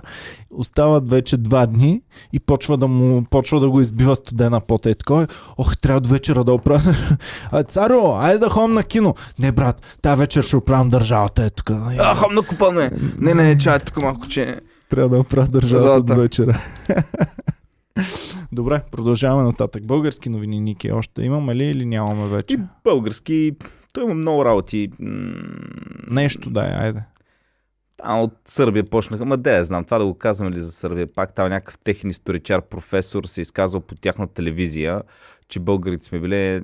[0.52, 2.02] Остават вече 2 дни
[2.34, 5.28] и почва да, му, почва да го избива студена пота и такова.
[5.58, 6.96] Ох, трябва до вечера да оправя.
[7.52, 9.16] А, царо, айде да ходим на кино.
[9.40, 11.44] Не, брат, тази вечер ще оправям държавата.
[11.44, 11.70] Е тук.
[11.72, 12.92] А, хом на купане!
[13.18, 14.60] Не, не, не, чай тук малко, че...
[14.90, 16.16] Трябва да оправя държавата Държавата.
[16.16, 16.60] до вечера.
[18.52, 19.86] Добре, продължаваме нататък.
[19.86, 22.54] Български новини, Ники, още имаме ли или нямаме вече?
[22.54, 23.52] И български,
[23.94, 24.90] той има много работи.
[26.10, 27.04] Нещо дай, айде.
[27.98, 31.36] Там от Сърбия почнаха, ма я знам, това да го казваме ли за Сърбия, пак
[31.36, 35.02] там някакъв техен историчар, професор се изказал по тяхна телевизия,
[35.54, 36.62] че българите сме били,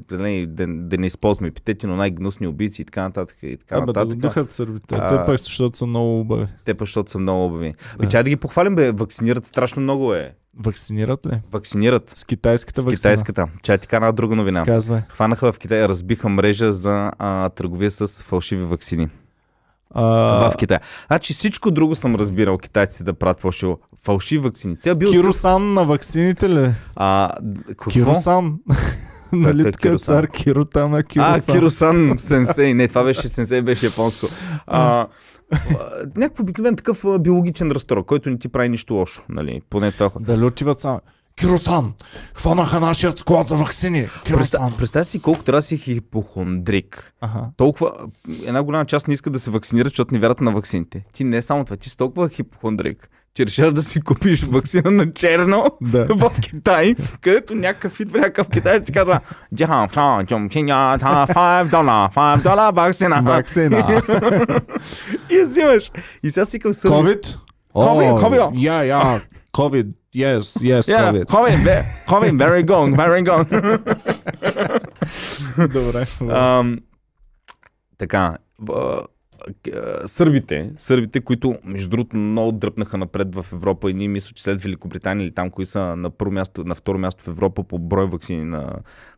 [0.48, 3.38] да, да не използваме епитети, но най-гнусни убийци и така нататък.
[3.44, 4.20] И така Абе, да го нататък.
[4.20, 4.96] духат сърбите.
[4.96, 6.48] А, Те пък, защото са много убави.
[6.66, 7.74] Те пък, защото са много обави.
[8.00, 8.08] Да.
[8.08, 10.34] Чай да ги похвалим, бе, вакцинират страшно много, е.
[10.60, 11.42] Вакцинират ли?
[11.52, 12.98] Вакцинират С китайската с вакцина.
[12.98, 13.48] китайската.
[13.64, 14.64] Чай така една друга новина.
[14.64, 15.02] Казвай.
[15.10, 19.10] Хванаха в Китай, разбиха мрежа за а, търговия с фалшиви вакцини.
[19.94, 20.80] А, в Китай.
[21.08, 23.80] Значи всичко друго съм разбирал китайците да правят фалшиво.
[24.04, 24.78] Фалшиви вакцини.
[24.84, 26.72] Те бил Киросан на вакцините ли?
[26.96, 27.32] А,
[27.68, 27.92] какво?
[27.92, 28.60] Киросан.
[29.34, 31.44] нали тук е цар Киро, там е Киросан.
[31.48, 32.74] А, Киросан сенсей.
[32.74, 34.28] Не, това беше сенсей, беше японско.
[34.68, 35.08] А,
[36.16, 39.22] някакъв обикновен такъв биологичен разстрой, който не ти прави нищо лошо.
[39.30, 39.62] Нали?
[39.70, 40.12] Поне това.
[40.20, 41.02] Дали отиват само.
[41.36, 41.94] Киросан!
[42.34, 44.08] Хванаха нашият склад за вакцини!
[44.26, 44.38] Киросан!
[44.38, 47.14] Представ, представя си колко трябва си хипохондрик.
[47.22, 47.46] Ага.
[47.58, 47.92] Толкова,
[48.46, 51.06] една голяма част не иска да се вакцинира, защото не вярват на вакцините.
[51.14, 54.92] Ти не е само това, ти си толкова хипохондрик, че решаваш да си купиш вакцина
[54.92, 56.06] на черно Да.
[56.16, 59.20] в Китай, където някакъв идва някакъв китаец и казва
[59.56, 63.22] Джахан, хан, чум, чиня, та, 5 долара, 5 долара вакцина.
[63.26, 64.02] Вакцина.
[65.32, 65.92] И я взимаш.
[66.24, 66.74] И сега си към.
[66.74, 67.38] COVID?
[67.76, 68.40] COVID, COVID.
[68.40, 69.22] Yeah, yeah.
[69.54, 69.88] COVID.
[70.16, 71.26] Yes, yes, Yeah, COVID.
[71.28, 73.46] COVID, ve- COVID, very gone, very gone.
[75.70, 76.06] Добре.
[76.30, 76.78] Ам,
[77.98, 79.04] така, в-
[79.68, 84.44] а, сърбите, сърбите, които между другото много дръпнаха напред в Европа и ние мисля, че
[84.44, 87.80] след Великобритания или там, кои са на, първо място, на второ място в Европа по
[87.80, 88.74] брой вакцини на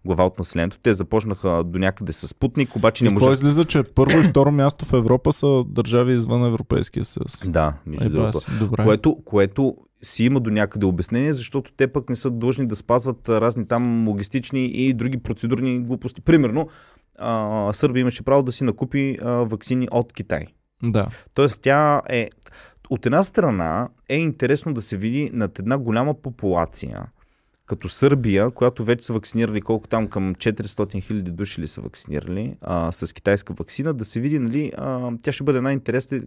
[0.05, 3.33] глава от населението, те започнаха до някъде с Спутник, обаче не може.
[3.33, 7.49] излиза, че първо и второ място в Европа са държави извън Европейския съюз?
[7.49, 8.39] Да, между Е, другото.
[8.77, 13.29] Което, което си има до някъде обяснение, защото те пък не са длъжни да спазват
[13.29, 16.21] разни там логистични и други процедурни глупости.
[16.21, 16.69] Примерно,
[17.19, 20.45] а, Сърбия имаше право да си накупи а, вакцини от Китай.
[20.83, 21.07] Да.
[21.33, 22.29] Тоест тя е...
[22.89, 27.05] От една страна е интересно да се види над една голяма популация,
[27.71, 32.55] като Сърбия, която вече са вакцинирали колко там към 400 хиляди души ли са вакцинирали
[32.61, 36.21] а, с китайска вакцина, да се види, нали, а, тя ще бъде една интересна,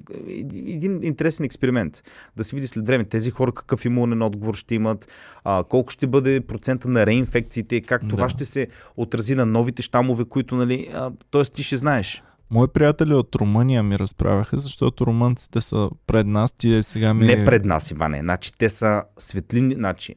[0.51, 2.03] един интересен експеримент.
[2.37, 5.09] Да се види след време тези хора какъв имунен отговор ще имат,
[5.45, 8.29] а, колко ще бъде процента на реинфекциите, как това Да.
[8.29, 11.43] ще се отрази на новите щамове, които, нали, а, т.е.
[11.45, 12.23] ти ще знаеш.
[12.51, 16.53] Мои приятели от Румъния ми разправяха, защото румънците са пред нас.
[16.53, 17.27] Ти сега ми...
[17.27, 18.21] Не пред нас, Иване.
[18.21, 19.75] Значи те са светлини.
[19.75, 20.15] Значи,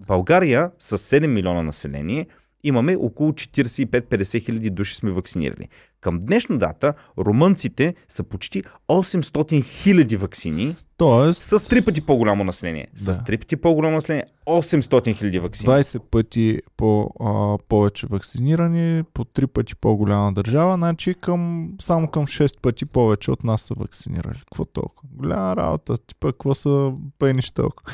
[0.00, 2.26] България с 7 милиона население
[2.64, 5.68] имаме около 45-50 хиляди души сме вакцинирали.
[6.04, 12.86] Към днешна дата румънците са почти 800 хиляди вакцини Тоест, с три пъти по-голямо население.
[12.96, 13.24] С Да.
[13.24, 15.68] три пъти по-голямо население 800 хиляди вакцини.
[15.68, 22.26] 20 пъти по, а, повече вакцинирани, по 3 пъти по-голяма държава, значи към, само към
[22.26, 24.38] 6 пъти повече от нас са вакцинирали.
[24.38, 25.08] Какво толкова?
[25.12, 27.92] Голяма работа, типа, какво са пениш толкова?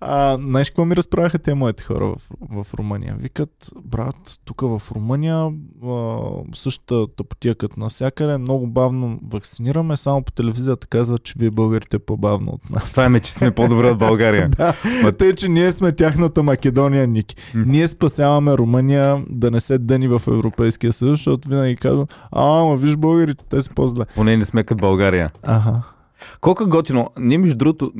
[0.00, 2.20] А, знаеш какво ми разправяха те моите хора в,
[2.64, 3.16] в Румъния?
[3.18, 5.52] Викат, брат, тук в Румъния
[5.84, 6.18] а,
[6.54, 12.52] същата тъпотия като навсякъде, много бавно вакцинираме, само по телевизията казват, че вие българите по-бавно
[12.52, 12.90] от нас.
[12.90, 14.50] Това е, че сме по-добре от България.
[15.02, 17.36] Да, тъй, че ние сме тяхната Македония, Ники.
[17.54, 17.64] М.
[17.66, 22.76] Ние спасяваме Румъния да не се дъни в Европейския съюз, защото винаги казвам, а, ама
[22.76, 24.04] виж българите, те са по-зле.
[24.14, 25.30] Поне не сме като България.
[25.42, 25.82] Ага.
[26.40, 27.10] Колко е готино.
[27.18, 27.92] Ние, между другото,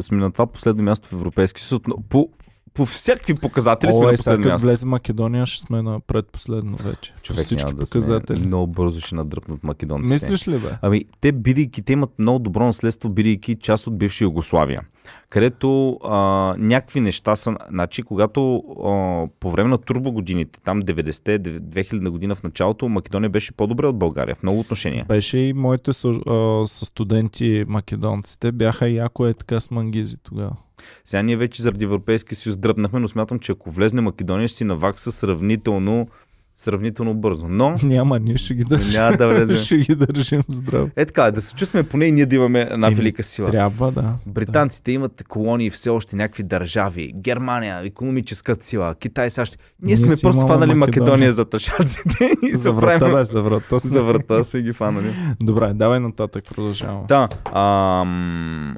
[0.00, 1.80] сме на това последно място в Европейския съюз.
[2.08, 2.28] По,
[2.74, 4.66] по всякакви показатели сме О, на е, сега последно място.
[4.66, 7.14] влезе Македония, ще сме на предпоследно вече.
[7.22, 8.36] Човек всички няма да показатели.
[8.36, 8.46] сме.
[8.46, 10.14] Много бързо ще надръпнат македонците.
[10.14, 10.68] Мислиш ли, бе?
[10.82, 14.82] Ами, те, бидейки, те имат много добро наследство, бидейки част от бивша Югославия,
[15.28, 16.16] където а,
[16.58, 17.56] някакви неща са...
[17.68, 23.30] Значи, когато а, по време на турбо годините, там 90-те, 2000 година в началото, Македония
[23.30, 25.04] беше по-добре от България в много отношения.
[25.08, 30.56] Беше и моите са, а, са студенти македонците, бяха яко е така с мангизи тогава.
[31.04, 34.64] Сега ние вече заради Европейския съюз дръпнахме, но смятам, че ако влезне Македония, ще си
[34.64, 36.08] навакса сравнително,
[36.56, 37.46] сравнително бързо.
[37.48, 38.92] Но Няма, ние ще ги държим.
[38.92, 39.56] няма да влезе.
[39.64, 40.90] ще ги държим здраво.
[40.96, 43.50] Е така, да се чувстваме поне и ние да имаме една Еми, велика сила.
[43.50, 44.14] Трябва, да.
[44.26, 47.12] Британците имат колонии все още някакви държави.
[47.16, 49.58] Германия, економическа сила, Китай, САЩ.
[49.82, 51.02] Ние, Ние сме просто фанали Македония.
[51.02, 53.80] Македония за тъшаците и За врата, бе, за врата.
[53.80, 53.90] сме.
[53.90, 55.10] За врата сме ги фанали.
[55.40, 57.04] Добре, давай нататък, продължаваме.
[57.08, 58.76] Да, ам,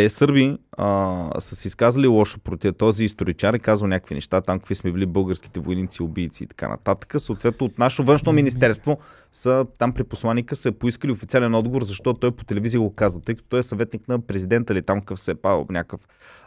[0.00, 4.58] те сърби а, са се изказали лошо против този историчар и казал някакви неща, там
[4.58, 7.14] какви сме били българските войници, убийци и така нататък.
[7.18, 8.98] Съответно от нашето външно министерство
[9.32, 13.34] са там при посланника са поискали официален отговор, защото той по телевизия го казва, тъй
[13.34, 16.00] като той е съветник на президента или там какъв се е пал, някакъв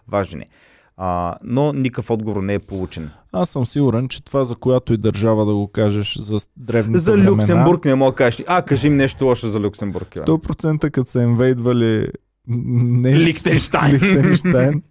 [0.08, 0.46] важен е.
[0.98, 3.10] А, но никакъв отговор не е получен.
[3.32, 7.12] Аз съм сигурен, че това за която и държава да го кажеш за древните За
[7.12, 8.44] времена, Люксембург не мога да кажеш.
[8.48, 10.16] А, кажи им нещо лошо за Люксембург.
[10.16, 10.28] Иван.
[10.28, 12.08] 100% като са инвейдвали
[12.48, 13.94] не, Лихтенщайн.
[13.94, 14.84] Лихтенштайн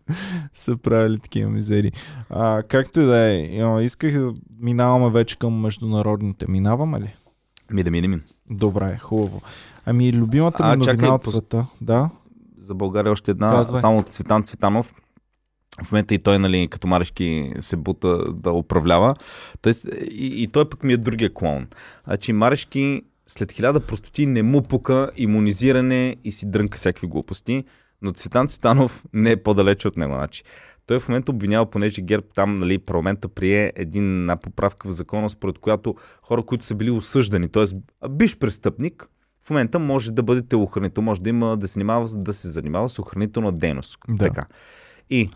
[0.55, 1.93] са правили такива мизери.
[2.31, 6.47] А, както и да е, исках да минаваме вече към международните.
[6.49, 7.15] Минаваме ли?
[7.71, 8.23] Ми да минем.
[8.51, 9.43] Добре, хубаво.
[9.87, 11.67] Ами, любимата ми А, новина чакай, от света.
[11.81, 12.11] Да?
[12.59, 13.81] За България още една, Казвай.
[13.81, 14.95] само Цветан Цветанов.
[15.85, 19.15] В момента и той, нали, като Марешки се бута да управлява.
[19.63, 21.67] Тоест, и, и той пък ми е другия клон.
[22.05, 27.65] Значи Марешки след хиляда простоти не му пука иммунизиране и си дрънка всякакви глупости,
[28.03, 30.15] но Цветан Цветанов не е по-далече от него.
[30.15, 30.45] Значи.
[30.87, 35.59] Той в момента обвинява, понеже ГЕРБ там, нали, парламента прие една поправка в закона, според
[35.59, 37.65] която хора, които са били осъждани, т.е.
[38.09, 39.09] биш престъпник,
[39.45, 42.89] в момента може да бъде телохранител, може да има да се занимава, да се занимава
[42.89, 43.99] с охранителна дейност.
[44.09, 44.25] Да.
[44.25, 44.47] Така.
[45.11, 45.31] И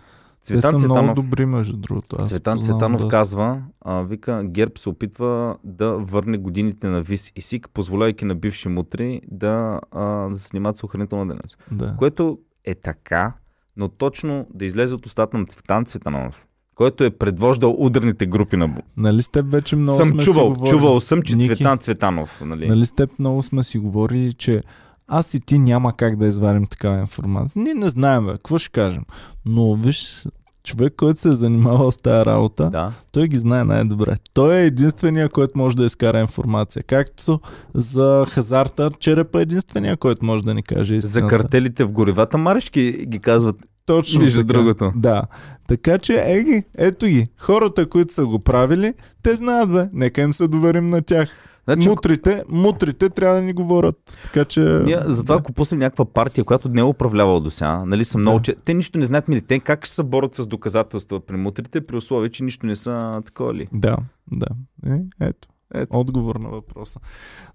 [0.47, 2.17] Те Цветан са много Цветанов, добри, между другото.
[2.19, 3.17] Аз Цветан познавам Цветанов доста.
[3.17, 8.35] казва, а, вика, ГЕРБ се опитва да върне годините на ВИС и СИК, позволяйки на
[8.35, 11.59] бивши мутри да, а, да се занимават с охранителна дейност.
[11.73, 11.95] Да.
[11.99, 13.33] Което е така,
[13.77, 18.77] но точно да излезе от устата на Цветан Цветанов, който е предвождал ударните групи на...
[18.97, 20.79] Нали с теб вече много съм сме чувал, си говорили.
[20.79, 22.69] чувал съм, че Ники, Цветан Цветанов, нали?
[22.69, 24.63] Нали с теб много сме си говорили, че
[25.09, 27.63] аз и ти няма как да извадим такава информация.
[27.63, 29.03] Ние не знаем, бе, какво ще кажем.
[29.45, 30.27] Но виж,
[30.65, 32.93] човек, който се е занимавал с тази работа, Да.
[33.13, 34.15] той ги знае най-добре.
[34.33, 36.83] Той е единствения, който може да изкара информация.
[36.83, 37.41] Както
[37.75, 41.29] за хазарта, черепа е единствения, който може да ни каже За истината.
[41.29, 43.57] картелите в горивата маришки ги казват.
[43.87, 44.53] Точно Вижда така.
[44.53, 44.93] другото.
[44.97, 45.23] Да.
[45.69, 47.29] Така че, е ги, ето ги.
[47.39, 49.89] Хората, които са го правили, те знаят, бе.
[49.93, 51.31] Нека им се доверим на тях.
[51.69, 54.19] Значи, Мутрите, мутрите трябва да ни говорят.
[54.25, 54.61] Така че...
[54.61, 55.41] Ние, затова да.
[55.41, 58.43] ако пуснем някаква партия, която не е управлявала до сега, нали са много, Да.
[58.43, 61.87] че те нищо не знаят, мили, те как ще се борят с доказателства при мутрите,
[61.87, 63.69] при условие, че нищо не са такова ли.
[63.73, 63.97] Да,
[64.33, 64.47] да.
[64.87, 65.49] Е, ето.
[65.75, 65.99] Ето.
[65.99, 67.01] Отговор на въпроса.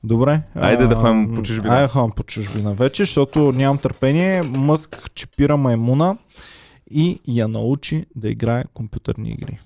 [0.03, 0.41] Добре.
[0.55, 1.73] Айде да а, ходим по чужбина.
[1.73, 4.41] Айде да ходим по чужбина вече, защото нямам търпение.
[4.41, 6.17] Мъск чипира маймуна
[6.91, 9.59] и я научи да играе компютърни игри.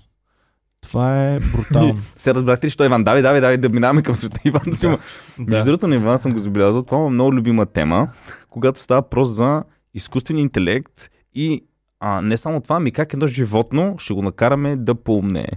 [0.86, 1.98] Това е брутално.
[2.16, 3.04] Се разбрахте ли, що Иван?
[3.04, 4.40] Давай, давай, давай да минаваме към света.
[4.44, 4.98] Иван да си има.
[5.38, 5.64] Между да.
[5.64, 6.82] другото, на Иван съм го забелязал.
[6.82, 8.08] Това е много любима тема,
[8.50, 9.64] когато става въпрос за
[9.94, 11.64] изкуствен интелект и
[12.00, 15.50] а, не само това, ами как едно животно ще го накараме да поумнее.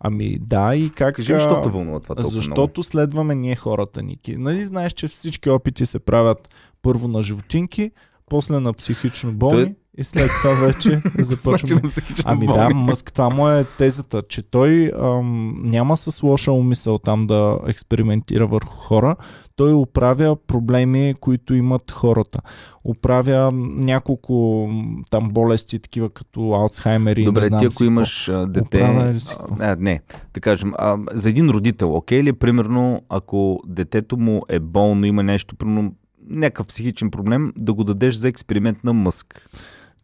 [0.00, 1.14] Ами да, и как...
[1.14, 2.82] Кажи защо те вълнува това толкова Защото много?
[2.82, 4.36] следваме ние хората, Ники.
[4.36, 6.48] Нали знаеш, че всички опити се правят
[6.82, 7.90] първо на животинки,
[8.30, 11.80] после на психично болни Той- и след това вече Значи започваме.
[12.24, 17.26] Ами да, Мъск, това му е тезата, че той ам, няма с лоша умисъл там
[17.26, 19.16] да експериментира върху хора.
[19.56, 22.40] Той оправя проблеми, които имат хората.
[22.84, 24.68] Оправя няколко
[25.10, 27.84] там болести, такива като Алцхаймер и не Добре, знам ти ако какво.
[27.84, 28.78] имаш а, дете...
[28.78, 29.56] Оправя си какво?
[29.60, 30.00] а, не,
[30.34, 35.22] да кажем, а, за един родител, окей ли, примерно, ако детето му е болно, има
[35.22, 35.94] нещо, примерно,
[36.30, 39.48] някакъв психичен проблем, да го дадеш за експеримент на мъск.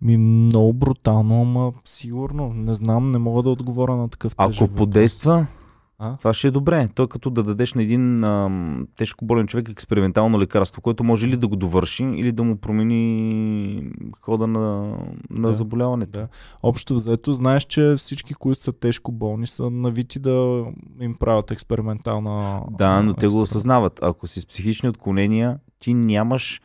[0.03, 2.53] Ми много брутално, ама сигурно.
[2.55, 4.79] Не знам, не мога да отговоря на такъв Ако тежък въпрос.
[4.79, 5.47] подейства,
[5.99, 6.17] А?
[6.17, 6.89] това ще е добре.
[6.95, 11.37] Той като да дадеш на един ам, тежко болен човек експериментално лекарство, което може или
[11.37, 13.91] да го довърши, или да му промени
[14.21, 14.95] хода на,
[15.31, 15.55] на Да.
[15.55, 16.13] заболяването.
[16.13, 16.29] Да.
[16.63, 20.65] Общо взето, знаеш, че всички, които са тежко болни, са навити да
[21.01, 23.99] им правят експериментална Да, но те го осъзнават.
[24.03, 26.61] Ако си с психични отклонения, ти нямаш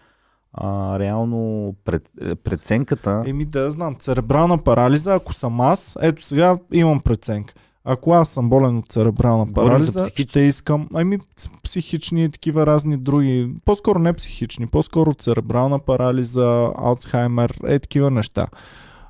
[0.54, 2.10] а, реално пред,
[2.44, 3.24] преценката.
[3.28, 3.96] Еми да, знам.
[4.00, 7.54] Церебрална парализа, ако съм аз, ето сега имам преценка.
[7.90, 11.18] Ако аз съм болен от церебрална парализа, психич- ще искам, ами
[11.64, 18.48] психични и такива разни други, по-скоро не психични, по-скоро церебрална парализа, Алцхаймер, е такива неща.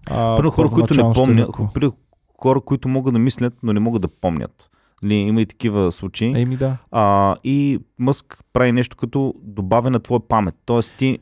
[0.10, 1.90] Първо хора, които не помнят, при
[2.42, 4.70] хора, които могат да мислят, но не могат да помнят.
[5.04, 6.42] Нали, има и такива случаи.
[6.42, 6.78] Еми да.
[6.92, 10.56] А, и Мъск прави нещо като добавя на твоя памет.
[10.66, 11.20] Тоест ти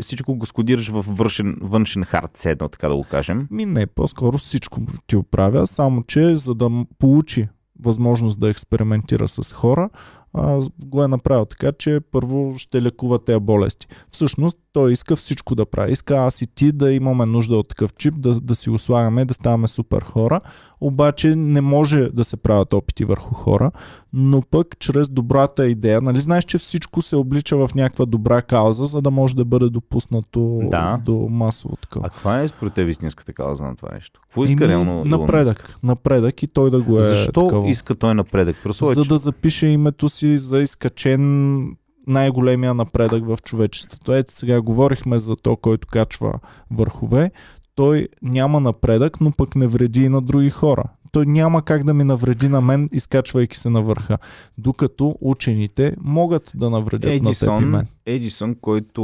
[0.00, 3.48] всичко го скодираш в вършен, външен хард, все едно, така да го кажем.
[3.50, 7.48] Ми не, по-скоро всичко ти оправя, само че за да получи
[7.80, 9.90] възможност да експериментира с хора,
[10.36, 13.86] а, го е направил така, че първо ще лекува тези болести.
[14.10, 15.92] Всъщност той иска всичко да прави.
[15.92, 19.24] Иска аз и ти да имаме нужда от такъв чип, да, да си го слагаме,
[19.24, 20.40] да ставаме супер хора,
[20.80, 23.70] обаче не може да се правят опити върху хора,
[24.18, 28.86] но пък чрез добрата идея, нали знаеш, че всичко се облича в някаква добра кауза,
[28.86, 31.00] за да може да бъде допуснато Да.
[31.04, 32.06] до масово такова.
[32.06, 34.20] А каква е според теб истинската кауза на това нещо?
[34.22, 35.76] Какво иска Еми, реално напредък.
[35.82, 37.70] Напредък и той да го е Защо такова.
[37.70, 38.56] иска той напредък?
[38.68, 44.12] Условие, За да запише името си за изкачен най-големия напредък в човечеството.
[44.12, 46.32] Ето сега говорихме за то, който качва
[46.70, 47.30] върхове.
[47.76, 50.84] Той няма напредък, но пък не вреди и на други хора.
[51.12, 54.18] Той няма как да ми навреди на мен, изкачвайки се на върха.
[54.58, 57.86] Докато учените могат да навредят на теб и Едисон, мен.
[58.06, 59.02] Едисон, който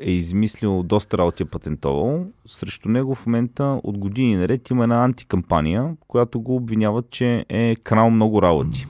[0.00, 5.04] е измислил доста работи е патентовал, срещу него в момента от години наред има една
[5.04, 8.86] антикампания, която го обвиняват, че е крал много работи.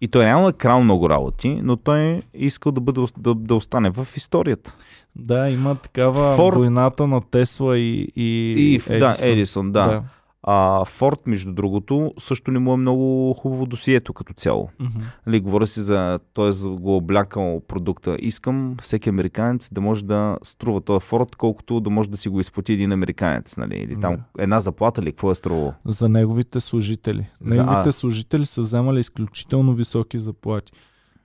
[0.00, 3.54] И той реално е крал много работи, но той е искал да, бъде, да, да
[3.54, 4.74] остане в историята.
[5.16, 8.98] Да, има такава Форд- войната на Тесла и, и, И, Едисон.
[8.98, 9.86] да, Едисон, да.
[9.86, 10.02] да.
[10.42, 14.68] А Форд, между другото, също не му е много хубаво досието като цяло.
[14.80, 15.00] Мгм.
[15.26, 18.16] Нали, говоря си за, той е го облякал продукта.
[18.18, 22.40] Искам всеки американец да може да струва този Форд, колкото да може да си го
[22.40, 23.56] изплати един американец.
[23.56, 23.76] Нали?
[23.76, 25.72] Или там една заплата ли, какво е струвало?
[25.84, 27.26] За неговите служители.
[27.40, 30.72] За- Неговите служители са вземали изключително високи заплати.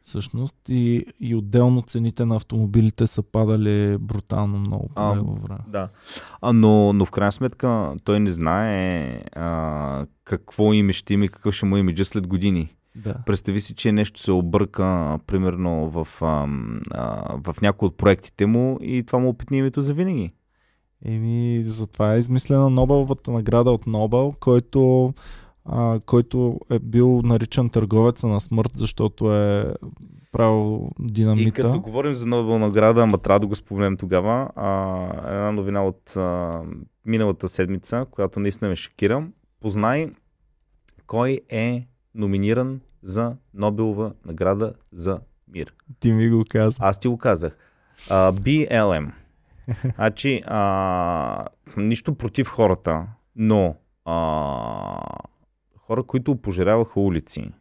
[0.06, 5.60] Всъщност и, и отделно цените на автомобилите са падали брутално много по него време.
[5.68, 5.90] Да.
[6.42, 11.30] А, но, но в крайна сметка той не знае а, какво име ще има и
[11.30, 12.76] какъв ще му е имиджа след години.
[12.96, 13.16] Да.
[13.26, 16.48] Представи си, че нещо се обърка, примерно, в, а,
[16.92, 20.34] а, в някои от проектите му и това му опитни името за винаги.
[21.06, 25.14] Еми, затова е измислена Нобеловата награда от Нобел, който,
[25.66, 29.74] а, който е бил наричан търговеца на смърт, защото е
[30.32, 31.48] правил динамита.
[31.48, 35.84] И като говорим за Нобел награда, ама трябва да го споменем тогава, а, една новина
[35.84, 36.62] от а,
[37.06, 39.28] миналата седмица, която наистина ме шокира.
[39.62, 40.12] Познай
[41.08, 45.20] кой е номиниран за Нобелова награда за
[45.54, 45.74] мир.
[46.00, 46.78] Ти ми го каза.
[46.82, 47.58] Аз ти го казах.
[48.10, 49.12] А, BLM.
[49.96, 51.46] Значи, а,
[51.78, 55.02] нищо против хората, но а,
[55.88, 57.52] хора, които пожаряваха улици,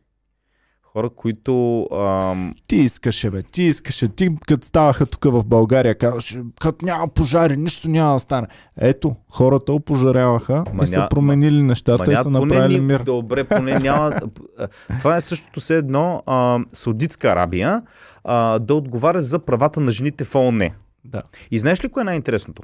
[0.83, 1.83] хора, които...
[1.93, 2.55] Ам...
[2.66, 4.09] Ти искаше, бе, ти искаше.
[4.09, 8.47] Ти, като ставаха тук в България, казваше, като няма пожари, нищо няма да стане.
[8.81, 13.01] Ето, хората опожаряваха Ма и са променили нещата и няма- са направили поне мир.
[13.01, 14.20] Добре, поне няма...
[14.99, 17.83] Това е същото все едно а, Саудитска Арабия
[18.25, 20.70] а, да отговаря за правата на жените в ООН.
[21.05, 21.22] Да.
[21.51, 22.62] И знаеш ли кое е най-интересното?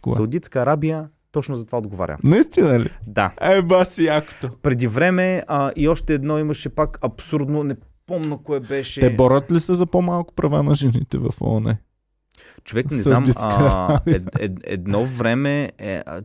[0.00, 0.14] Кое?
[0.14, 1.08] Саудитска Арабия
[1.38, 2.18] точно за това отговаря.
[2.24, 2.90] Наистина ли?
[3.06, 3.32] Да.
[3.40, 4.50] Е, баси якото.
[4.62, 7.76] Преди време а, и още едно имаше пак абсурдно, не
[8.06, 9.00] помня кое беше.
[9.00, 11.76] Те борят ли се за по-малко права на жените в ООН?
[12.64, 16.22] Човек не знам, а, ед, ед, едно време е, а,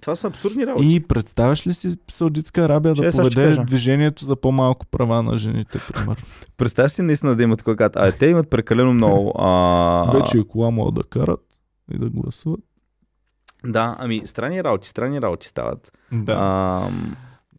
[0.00, 0.94] това са абсурдни работи.
[0.94, 5.80] И представяш ли си Саудитска Арабия Че, да поведе движението за по-малко права на жените,
[5.92, 6.16] примерно?
[6.56, 9.32] Представяш си наистина да имат като- а те имат прекалено много.
[9.38, 10.10] А...
[10.14, 11.40] Вече и кола могат да карат
[11.94, 12.60] и да гласуват.
[13.66, 15.92] Да, ами странни работи, странни работи стават.
[16.12, 16.32] Да.
[16.32, 16.88] А,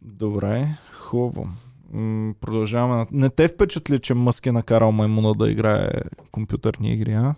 [0.02, 1.48] Добре, хубаво.
[1.92, 3.06] М, продължаваме.
[3.12, 5.90] Не те впечатли, че Мъск е накарал маймуна да играе
[6.30, 7.34] компютърни игри, а?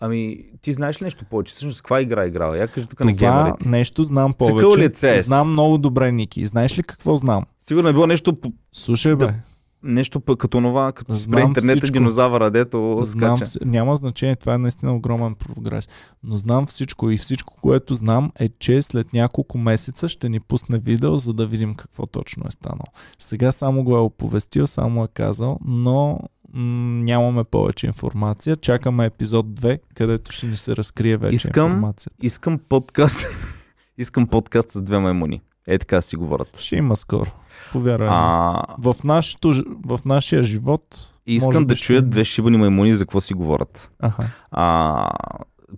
[0.00, 1.50] ами, ти знаеш ли нещо повече?
[1.50, 2.58] Всъщност, каква игра е играла?
[2.58, 3.68] Я кажи тук на геймерите.
[3.68, 4.80] нещо знам Цъкъл повече.
[4.80, 5.20] ли е CS?
[5.20, 6.46] Знам много добре, Ники.
[6.46, 7.44] Знаеш ли какво знам?
[7.68, 8.36] Сигурно е било нещо,
[8.72, 9.26] Слушай, бе.
[9.26, 9.34] Да,
[9.82, 11.92] нещо пък като това, като спре интернета всичко.
[11.92, 13.58] динозавъра, дето Знам, скача.
[13.64, 15.88] няма значение, това е наистина огромен прогрес.
[16.22, 20.78] Но знам всичко и всичко, което знам е, че след няколко месеца ще ни пусне
[20.78, 22.86] видео, за да видим какво точно е станало.
[23.18, 26.18] Сега само го е оповестил, само е казал, но
[26.54, 28.56] нямаме повече информация.
[28.56, 32.12] Чакаме епизод 2, където ще ни се разкрие вече Искам- информация.
[32.22, 33.26] Искам подкаст.
[33.98, 35.40] Искам подкаст с две маймуни.
[35.66, 36.56] Е така си говорят.
[36.58, 37.30] Ще има скоро.
[37.72, 38.08] Повярвай.
[38.10, 41.12] А, В, нашето, ж- в нашия живот.
[41.26, 42.10] и искам да чуят има.
[42.10, 43.90] две шибани маймуни за какво си говорят.
[44.00, 44.30] Аха.
[44.50, 45.10] А,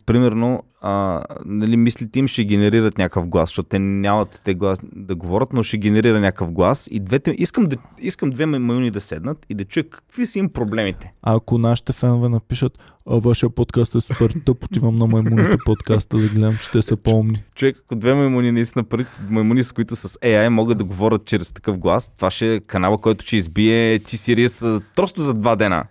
[0.06, 5.14] примерно, а, нали, мислите им ще генерират някакъв глас, защото те нямат те глас да
[5.14, 6.88] говорят, но ще генерира някакъв глас.
[6.90, 10.48] И двете, искам, да, искам две маймуни да седнат и да чуят какви са им
[10.48, 11.12] проблемите.
[11.22, 12.78] А ако нашите фенове напишат,
[13.10, 16.96] а вашия подкаст е супер тъп, отивам на маймуните подкаста да гледам, че те са
[16.96, 17.42] по-умни.
[17.54, 21.52] Човек, ако две маймуни наистина първи маймуни, с които с AI могат да говорят чрез
[21.52, 25.84] такъв глас, това ще е канала, който ще избие T-Series просто за два дена.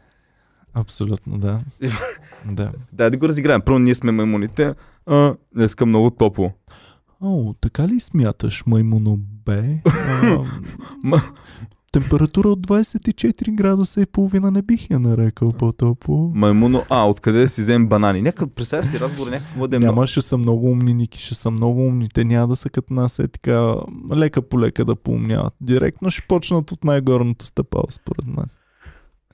[0.80, 1.60] Абсолютно, да.
[2.46, 2.72] да.
[2.94, 3.62] Да, да го разиграем.
[3.62, 4.74] Първо ние сме маймуните.
[5.06, 6.52] А, днеска много топло.
[7.22, 9.82] О, така ли смяташ, маймуно бе?
[9.86, 11.22] А,
[11.92, 16.32] температура от 24 градуса и половина не бих я нарекал по-топло.
[16.36, 18.22] Маймуно, а, откъде да си вземем банани?
[18.22, 19.82] Някакъв, представяш си разговор, някакъв младен.
[19.82, 22.10] Няма, ще са много умни, Ники, ще са много умни.
[22.14, 23.76] Те няма да са като нас, е така
[24.16, 25.54] лека по лека да поумняват.
[25.62, 28.46] Директно ще почнат от най-горното стъпало, според мен.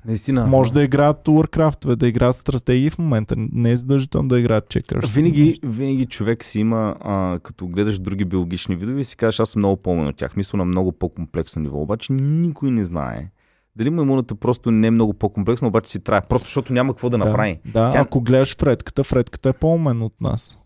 [0.07, 0.45] Наистина.
[0.47, 3.35] Може да играят Warcraft, да играят стратегии в момента.
[3.37, 5.11] Не е задължително да играят чекърс.
[5.11, 9.59] Винаги, винаги човек си има, а, като гледаш други биологични видове, си кажеш, аз съм
[9.59, 10.35] много по-умен от тях.
[10.35, 11.81] Мисля на много по-комплексно ниво.
[11.81, 13.29] Обаче никой не знае.
[13.75, 16.21] Дали маймуната просто не е много по-комплексна, обаче си трае.
[16.21, 17.59] Просто защото няма какво да направи.
[17.65, 20.57] Да, Тя- ако гледаш Фредката, Фредката е по-умен от нас.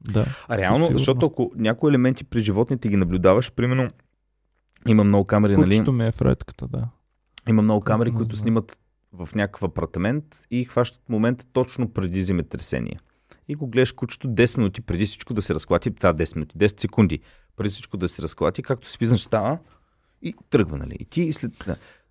[0.00, 0.26] Да.
[0.48, 3.88] А реално, защото ако някои елементи при животните ги наблюдаваш, примерно
[4.88, 5.70] има много камери, нали?
[5.70, 6.88] Кучето ми е Фредката, да.
[7.48, 8.80] Има много камери, които снимат
[9.12, 12.98] в някакъв апартамент и хващат момента точно преди земетресение.
[13.48, 16.80] И го гледаш кучето 10 минути преди всичко да се разклати, това 10 минути, 10
[16.80, 17.20] секунди
[17.56, 19.58] преди всичко да се разклати, както си пизнаш става
[20.22, 20.96] и тръгва, нали?
[21.00, 21.52] И ти след...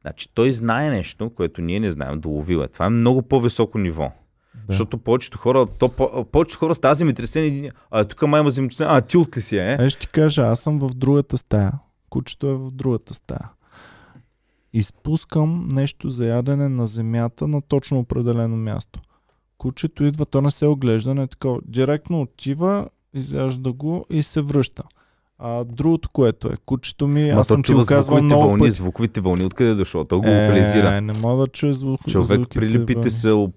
[0.01, 2.67] Значи той знае нещо, което ние не знаем, доловил е.
[2.67, 4.03] Това е много по-високо ниво.
[4.03, 4.61] да.
[4.67, 8.93] Защото повечето хора, то, по, повечето хора с тази земетресение, а тук май има земетресение,
[8.93, 9.77] а ти от ли си е?
[9.79, 11.71] Е, ще ти кажа, аз съм в другата стая.
[12.09, 13.49] Кучето е в другата стая.
[14.73, 18.99] Изпускам нещо за ядене на земята на точно определено място.
[19.57, 21.59] Кучето идва, то не се оглежда, не е такова.
[21.65, 24.83] Директно отива, изяжда го и се връща.
[25.39, 28.59] А другото, което е, кучето ми, Ма аз съм ти го казвал звуковите много вълни,
[28.59, 28.71] пъти.
[28.71, 30.05] звуковите вълни, откъде е дошло?
[30.05, 30.93] То го локализира.
[30.93, 32.01] Е, не мога да чуя звук.
[32.07, 33.51] Човек, звуките прилипите вълни.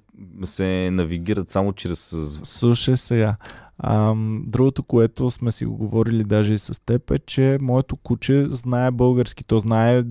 [0.44, 2.11] се, се навигират само чрез...
[2.11, 3.37] зв- Слушай сега.
[3.78, 8.46] А, другото, което сме си го говорили даже и с теб е, че моето куче
[8.46, 9.45] знае български.
[9.45, 10.03] То знае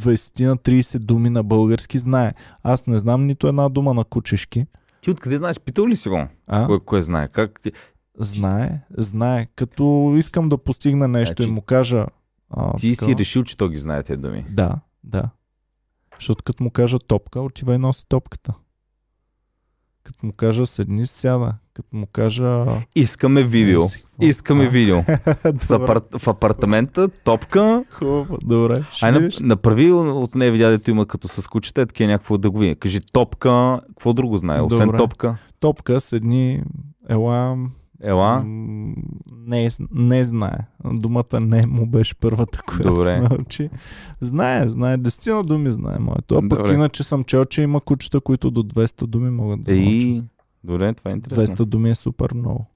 [0.00, 2.32] 20 на 30 думи на български, знае.
[2.62, 4.66] Аз не знам нито една дума на кучешки.
[5.00, 5.60] Ти откъде знаеш?
[5.60, 6.26] Питал ли си го?
[6.46, 6.66] А?
[6.66, 7.28] Кой, кой знае?
[7.28, 7.72] Как ти...
[8.18, 9.46] Знае, знае.
[9.56, 12.06] Като искам да постигна нещо Значи, и му кажа...
[12.50, 14.46] А, Ти такова, си решил, че то ги знае тези думи.
[14.50, 15.30] Да, да.
[16.18, 18.54] Защото като му кажа топка, отива и носи топката.
[20.02, 21.54] Като му кажа седни, сяда.
[21.78, 22.64] Като му кажа...
[22.96, 23.80] Искаме видео.
[24.20, 24.68] Искаме А.
[24.68, 24.96] видео.
[25.60, 25.78] С.
[26.18, 27.84] В апартамента, топка.
[27.90, 28.84] хубаво, добре.
[29.02, 32.58] Ай, направи от нея видео, дето има като с кучета, е такива някакво да го
[32.58, 32.74] види.
[32.74, 34.60] Кажи топка, какво друго знае?
[34.60, 34.98] Освен Добре.
[34.98, 35.36] топка.
[35.60, 36.62] Топка седни,
[37.08, 37.56] ела,
[38.02, 38.40] Ела.
[38.40, 38.94] м,
[39.36, 40.58] не, не знае.
[40.84, 43.20] Думата не му беше първата, която Добре.
[43.20, 43.70] научи.
[44.20, 44.96] Знае, знае.
[44.96, 46.34] Десетина думи знае моето.
[46.34, 46.74] А пък Добре.
[46.74, 50.24] иначе съм чел, че има кучета, които до 200 думи могат да научат.
[50.64, 51.56] Добре, това е интересно.
[51.56, 52.66] 200 думи е супер много.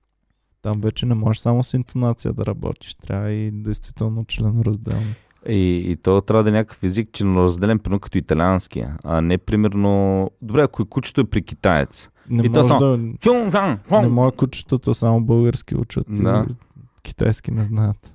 [0.62, 2.94] Там вече не можеш само с интонация да работиш.
[2.94, 5.14] Трябва и действително членоразделно.
[5.48, 9.38] И, и то трябва да е някакъв език, че разделен примерно като италианския, а не
[9.38, 10.30] примерно...
[10.42, 12.08] Добре, ако и кучето е при китаец.
[12.30, 14.00] Не И може само- да...
[14.02, 16.06] Не може кучетата само български учат.
[16.08, 16.46] Да.
[16.50, 16.54] и
[17.02, 18.12] Китайски не знаят.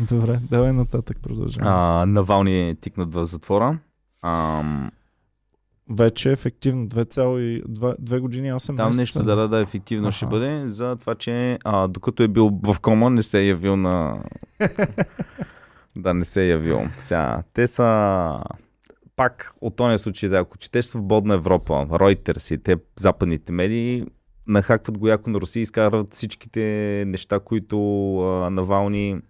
[0.00, 2.12] Добре, давай нататък продължаваме.
[2.12, 3.78] Навални е тикнат в затвора.
[4.22, 4.90] Ам,
[5.90, 6.88] Вече ефективно.
[6.88, 9.00] 2,2 години и 8 там месеца.
[9.00, 10.16] нещо да, да, да ефективно Аха.
[10.16, 13.76] ще бъде за това, че а, докато е бил в кома, не се е явил
[13.76, 14.22] на...
[15.96, 16.80] да, не се е явил.
[17.00, 18.40] Сега, те са
[19.16, 24.04] пак от този случай, да, ако четеш Свободна Европа, Reuters и те западните медии,
[24.46, 26.60] нахакват го яко на Русия и изкарват всичките
[27.06, 27.78] неща, които
[28.18, 29.20] а, Навални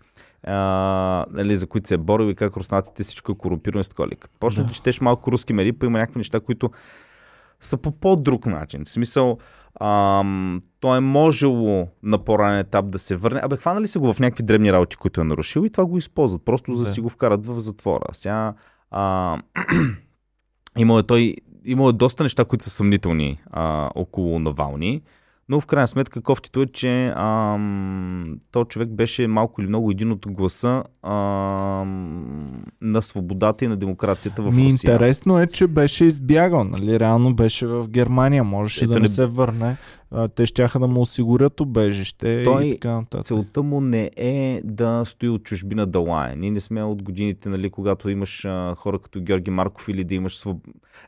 [0.42, 4.10] а, нали, за които се е борил и как руснаците всичко е корумпирано с такова.
[4.10, 4.68] Като Почна да.
[4.68, 4.74] Да.
[4.74, 6.70] четеш малко руски медии, па има някакви неща, които
[7.60, 8.84] са по по-друг начин.
[8.84, 9.38] В смисъл,
[9.80, 13.40] ам, то е можело на по-ранен етап да се върне.
[13.42, 16.44] Абе, хванали се го в някакви древни работи, които е нарушил и това го използват,
[16.44, 16.94] просто за да Да.
[16.94, 18.06] си го вкарат в затвора.
[18.12, 18.54] Сега,
[18.90, 19.36] а,
[20.78, 21.34] имало е той,
[21.64, 25.02] имало е доста неща, които са съмнителни а, около Навални,
[25.48, 30.12] но в крайна сметка кофтито е, че ам, то човек беше малко или много един
[30.12, 32.46] от гласа ам,
[32.80, 34.68] на свободата и на демокрацията в Ми Русия.
[34.68, 36.64] интересно е, че беше избягал.
[36.64, 37.00] Нали?
[37.00, 38.44] Реално беше в Германия.
[38.44, 39.76] Можеше Ето да не, не- се върне.
[40.10, 43.26] А, те щяха да му осигурят убежище Той- и така нататък.
[43.26, 46.36] Целта му не е да стои от чужбина да лае.
[46.36, 50.14] Ние не сме от годините, нали, когато имаш а, хора като Георги Марков или да
[50.14, 50.58] имаш своб...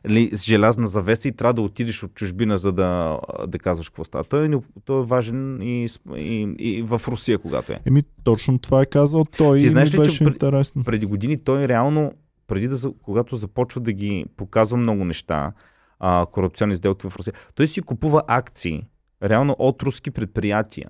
[0.07, 4.03] нали, с желязна завеса и трябва да отидеш от чужбина, за да, да казваш какво
[4.03, 4.23] става.
[4.23, 7.79] Той е, той е важен и, и, и в Русия, когато е.
[7.85, 10.83] Еми, точно това е казал той Ти и знаеш ли, че беше при- интересно.
[10.83, 12.13] Преди години той реално,
[12.47, 15.51] преди да, когато започва да ги показва много неща,
[15.99, 18.87] а, корупционни сделки в Русия, той си купува акции
[19.23, 20.89] реално от руски предприятия.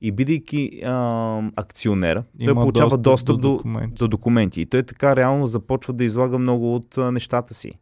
[0.00, 3.94] И бидейки а, акционер, той Има получава достъп, до, документи.
[3.94, 4.60] до документи.
[4.60, 7.72] И той така реално започва да излага много от а, нещата си.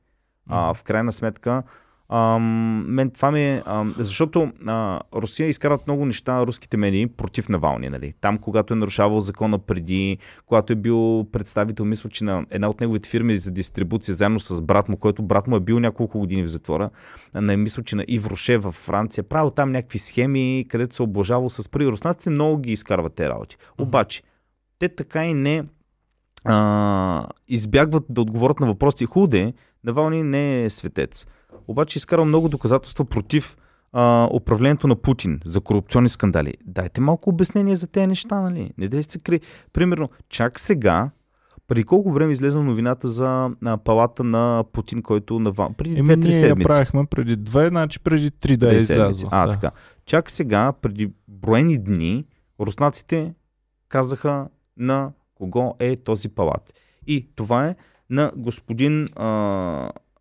[0.48, 1.62] А, в крайна сметка,
[2.08, 3.62] ам, мен това ми е...
[3.66, 7.88] Ам, защото а, Русия изкарат много неща, руските медии, против Навални.
[7.88, 8.14] Нали?
[8.20, 12.80] Там, когато е нарушавал закона преди, когато е бил представител, мисля, че на една от
[12.80, 16.42] неговите фирми за дистрибуция, заедно с брат му, който брат му е бил няколко години
[16.42, 16.90] в затвора,
[17.34, 21.68] на, мисля, че на Ивроше във Франция, правил там някакви схеми, където се облажавал с
[21.68, 21.86] пари.
[21.86, 23.56] Руснаците много ги изкарват те работи.
[23.78, 24.22] Обаче,
[24.78, 25.64] те така и не
[26.44, 29.06] а, избягват да отговорят на въпросите.
[29.06, 29.52] Худе,
[29.84, 31.26] Навални не е светец.
[31.68, 33.56] Обаче изкарва много доказателства против
[33.92, 36.54] а, управлението на Путин за корупционни скандали.
[36.64, 38.70] Дайте малко обяснение за тези неща, нали?
[38.78, 39.40] Не дайте се кри.
[39.72, 41.10] Примерно, чак сега,
[41.68, 46.28] преди колко време излезе новината за а, палата на Путин, който на преди Еми, две-три
[46.28, 46.66] ние я седмици.
[46.68, 49.10] правихме преди две, значи преди три да е Две седмици.
[49.10, 49.28] излязла.
[49.32, 49.52] А, да.
[49.52, 49.70] така.
[50.06, 52.24] Чак сега, преди броени дни,
[52.60, 53.34] руснаците
[53.88, 56.74] казаха на кого е този палат.
[57.06, 57.76] И това е
[58.10, 59.28] на господин а,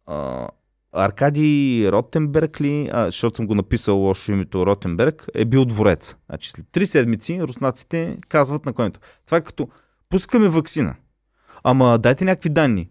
[0.05, 0.47] а,
[0.93, 6.15] Аркадий Ротенберг ли, а, защото съм го написал лошо името Ротенберг, е бил дворец.
[6.29, 8.99] Значи след три седмици руснаците казват на конето.
[9.25, 9.67] Това е като
[10.09, 10.95] пускаме вакцина.
[11.63, 12.89] Ама дайте някакви данни.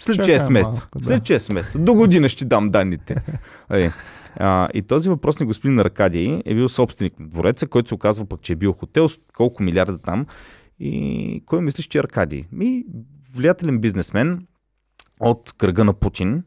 [0.00, 0.80] След Чакай 6 месеца.
[0.80, 1.04] малко, да.
[1.04, 1.78] След 6 месеца.
[1.78, 3.16] До година ще дам данните.
[3.70, 3.90] Е.
[4.36, 8.26] А, и този въпрос на господин Аркадий е бил собственик на двореца, който се оказва
[8.26, 10.26] пък, че е бил хотел с колко милиарда там.
[10.78, 12.44] И кой мислиш, че е Аркадий?
[12.52, 12.84] Ми,
[13.34, 14.46] влиятелен бизнесмен
[15.20, 16.42] от кръга на Путин,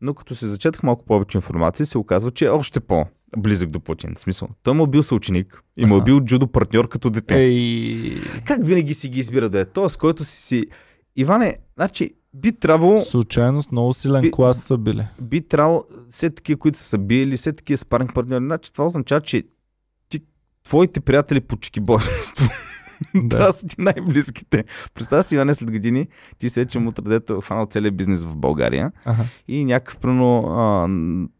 [0.00, 4.14] но като се зачетах малко повече информация, се оказва, че е още по-близък до Путин.
[4.16, 7.34] В смисъл, той му е бил съученик и му е бил джудо партньор като дете.
[7.36, 9.64] Ей, Как винаги си ги избира да е?
[9.64, 10.66] Тоест, който си си...
[11.16, 15.06] Иване, значи, би трябвало случайност, много силен Би- клас са били.
[15.20, 18.44] би трябвало все такива, които са събили, все такива спаринг партньори.
[18.44, 19.42] Значи това означава, че
[20.08, 20.20] ти,
[20.64, 22.48] твоите приятели по чекибойство
[23.14, 23.28] Да.
[23.28, 24.64] трябва да са ти най-близките.
[24.94, 26.06] Представя си, Иване, след години
[26.38, 29.24] ти се че му дето е хванал целият бизнес в България Ага.
[29.48, 30.88] и някакъв, прено,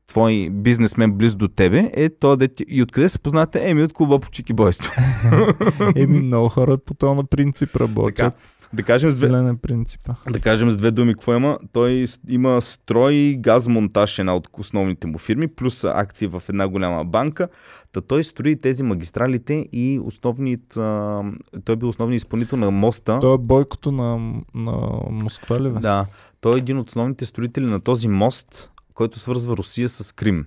[0.07, 2.65] твой бизнесмен близо до тебе е то, де ти...
[2.69, 3.71] И откъде се познате?
[3.71, 4.93] Еми, от клуба по чекибойство.
[5.97, 8.17] Еми, много хора по този принцип работят.
[8.17, 8.33] Така.
[8.73, 10.15] Да кажем, с две, е принципа.
[10.31, 11.59] да кажем с две думи какво има.
[11.73, 17.49] Той има строй, газмонтаж, една от основните му фирми, плюс акции в една голяма банка.
[17.95, 21.23] Та той строи тези магистралите и основният, а,
[21.65, 23.19] той е бил основният изпълнител на моста.
[23.21, 24.17] Той е бойкото на,
[24.55, 24.73] на
[25.11, 25.81] Москва ли бе?
[25.81, 26.07] Да,
[26.41, 30.47] той е един от основните строители на този мост, който свързва Русия с Крим.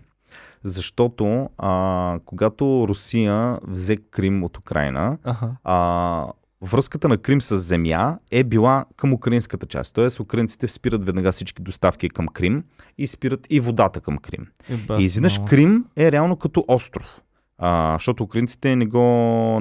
[0.63, 5.55] Защото а, когато Русия взе Крим от Украина, Аха.
[5.63, 6.25] а,
[6.61, 9.93] връзката на Крим с земя е била към украинската част.
[9.93, 12.63] Тоест украинците спират веднага всички доставки към Крим
[12.97, 14.47] и спират и водата към Крим.
[14.69, 15.39] И, бас, И изведнъж.
[15.47, 17.21] Крим е реално като остров.
[17.57, 18.99] А, защото украинците не го,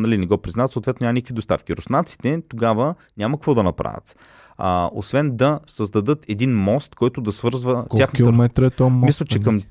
[0.00, 1.76] нали, не го признават, съответно няма никакви доставки.
[1.76, 4.18] Руснаците тогава няма какво да направят.
[4.58, 8.16] А, освен да създадат един мост, който да свързва Колко тяхната...
[8.16, 9.06] километра е то мост?
[9.06, 9.66] Мисля, че към нали?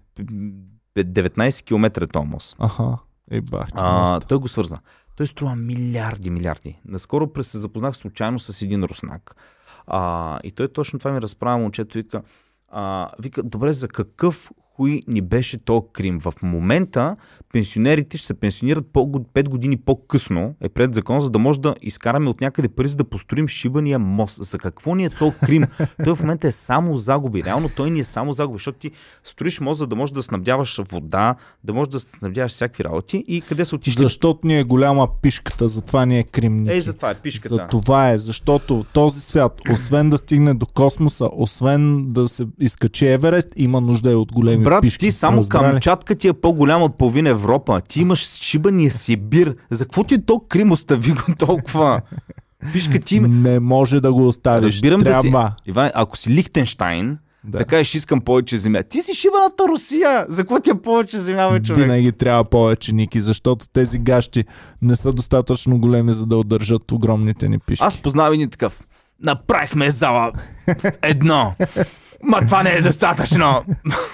[0.99, 2.56] 19 км е този мост.
[2.60, 2.97] Аха.
[3.31, 4.77] Е, бах, А, той го свърза.
[5.15, 6.80] Той струва милиарди, милиарди.
[6.85, 9.35] Наскоро през се запознах случайно с един руснак.
[9.88, 11.97] А, и той точно това ми разправя момчето.
[11.97, 12.22] Вика,
[12.69, 16.19] а, вика, добре, за какъв хуй ни беше то Крим?
[16.19, 17.15] В момента
[17.53, 21.76] пенсионерите ще се пенсионират по, 5 години по-късно, е пред закон, за да може да
[21.81, 24.43] изкараме от някъде пари, за да построим шибания мост.
[24.43, 25.64] За какво ни е то Крим?
[26.03, 27.43] той в момента е само загуби.
[27.43, 28.91] Реално той ни е само загуби, защото ти
[29.23, 33.23] строиш мост, за да можеш да снабдяваш вода, да можеш да снабдяваш всякакви работи.
[33.27, 34.03] И къде са отишли?
[34.03, 36.57] Защото ни е голяма пишката, затова ни е Крим.
[36.57, 36.81] Ей, Ники.
[36.81, 37.56] за това е пишката.
[37.56, 43.07] За това е, защото този свят, освен да стигне до космоса, освен да се изкачи
[43.07, 44.99] Еверест, има нужда и от големи Брат, пишки.
[45.05, 45.71] ти само Разбрали?
[45.71, 47.81] Камчатка ти е по-голяма от половина Европа.
[47.87, 49.55] Ти имаш шибания Сибир.
[49.71, 50.71] За какво ти е то Крим?
[50.71, 52.01] Остави го толкова.
[52.73, 53.19] Пишка ти.
[53.19, 54.75] Не може да го оставиш.
[54.75, 55.31] Разбирам да си.
[55.31, 55.51] Трябва.
[55.65, 57.57] Иван, ако си Лихтенштайн, Да.
[57.57, 58.83] да кажеш искам повече земя.
[58.83, 60.25] Ти си шибаната Русия.
[60.29, 61.81] За какво ти е повече земя, бе, човек?
[61.83, 64.45] Винаги трябва повече, Ники, защото тези гащи
[64.81, 67.85] не са достатъчно големи, за да удържат огромните ни пишки.
[67.85, 68.83] Аз познавам един такъв.
[69.23, 70.31] Направихме зала
[71.01, 71.53] едно.
[72.26, 73.64] Ма това не е достатъчно.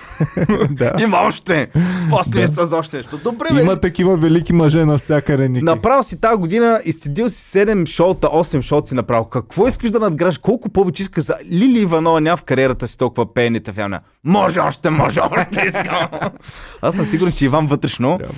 [0.69, 0.93] да.
[0.99, 1.67] Има още.
[2.09, 2.47] После Да.
[2.47, 3.17] с още нещо.
[3.17, 3.61] Добре, бе.
[3.61, 5.65] Има такива велики мъже навсякъде, Ники.
[5.65, 9.25] Направил си тази година, изцедил си 7 шоута, 8 шоута си направил.
[9.25, 10.37] Какво искаш да надграждаш?
[10.37, 13.97] Колко повече искаш за Лили Иванова няма в кариерата си толкова пеените филми?
[14.23, 16.07] Може още, може още искам.
[16.81, 18.33] Аз съм сигурен, че Иван вътрешно Трябва.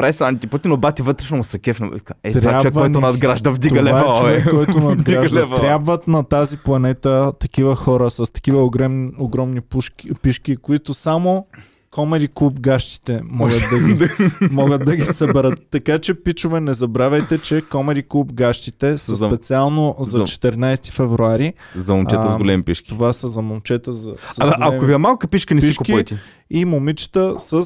[0.00, 1.90] Прави се антипатин, но бати вътрешно му се кефна.
[2.22, 5.56] Е, това човек, който надгражда, вдига Това лева, е човек, който надгражда.
[5.56, 11.46] Трябват на тази планета такива хора с такива огромни, огромни пушки, пишки, които само
[11.90, 14.08] Комеди клуб гащите могат да, ги,
[14.50, 15.66] могат да ги съберат.
[15.70, 20.90] Така че, пичове, не забравяйте, че Комеди клуб гащите са За- специално за за- 14
[20.90, 21.54] февруари.
[21.76, 22.88] За момчета с А, големи пишки.
[22.88, 24.08] Това са за момчета с, с
[24.38, 26.18] А, големи ако ви е малка пишка, не си пишки, купуйте.
[26.50, 27.64] И момичета с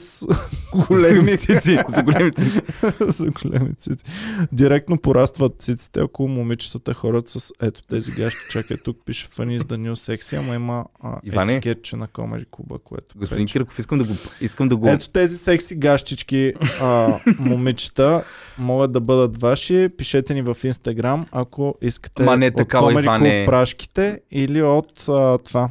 [0.88, 1.78] големи цици.
[1.88, 2.60] За големи цици.
[3.00, 4.04] за големи цици.
[4.52, 8.40] Директно порастват циците, ако момичетата ходят с ето тези гащи.
[8.50, 11.56] Чакай, тук пише Funny is the new sexy, ама има а, Иване?
[11.56, 13.52] етикетче на Комери Куба, което Господин пречи.
[13.52, 14.12] Кирков, искам да го...
[14.40, 14.88] Искам да го...
[14.88, 18.24] Ето тези секси гащички, а, момичета,
[18.58, 19.88] могат да бъдат ваши.
[19.96, 23.44] Пишете ни в Инстаграм, ако искате Ма не от такава, Comedy Club Иване.
[23.46, 25.68] прашките или от а, това.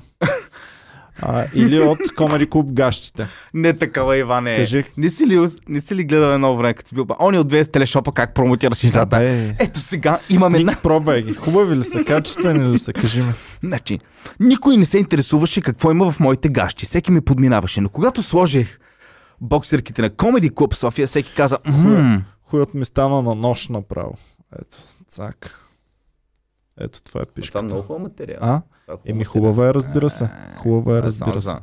[1.25, 3.27] А, или от Comedy Club гащите.
[3.53, 4.55] Не такава, Иване.
[4.55, 4.83] Кажи.
[4.97, 7.05] Не си ли, не си ли гледал едно време, като си бил...
[7.19, 9.17] Они от 200 телешопа как промотираш играта?
[9.17, 10.57] Бе, Ето сега имаме...
[10.57, 11.33] Ники, пробвай ги.
[11.33, 12.03] Хубави ли са?
[12.03, 12.93] Качествени ли са?
[12.93, 13.33] Кажи ми.
[13.63, 13.99] Значи,
[14.39, 16.85] никой не се интересуваше какво има в моите гащи.
[16.85, 17.81] Всеки ме подминаваше.
[17.81, 18.79] Но когато сложих
[19.41, 21.57] боксерките на Comedy Club София, всеки каза,
[22.43, 24.17] Хуят ми стана на нощ направо.
[24.61, 24.77] Ето,
[25.09, 25.59] цак.
[26.79, 27.59] Ето това е това пишката.
[27.59, 28.39] е много материал.
[28.41, 28.61] А?
[29.05, 30.29] Еми хубава е, разбира се.
[30.55, 31.53] Хубава е, разбира се.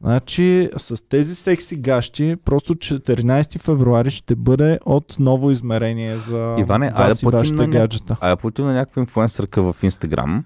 [0.00, 6.90] Значи с тези секси гащи, просто 14 февруари ще бъде от ново измерение за Иване,
[6.90, 8.16] вас и вашите на гаджета.
[8.20, 10.44] А я платим на някаква инфлуенсърка в Инстаграм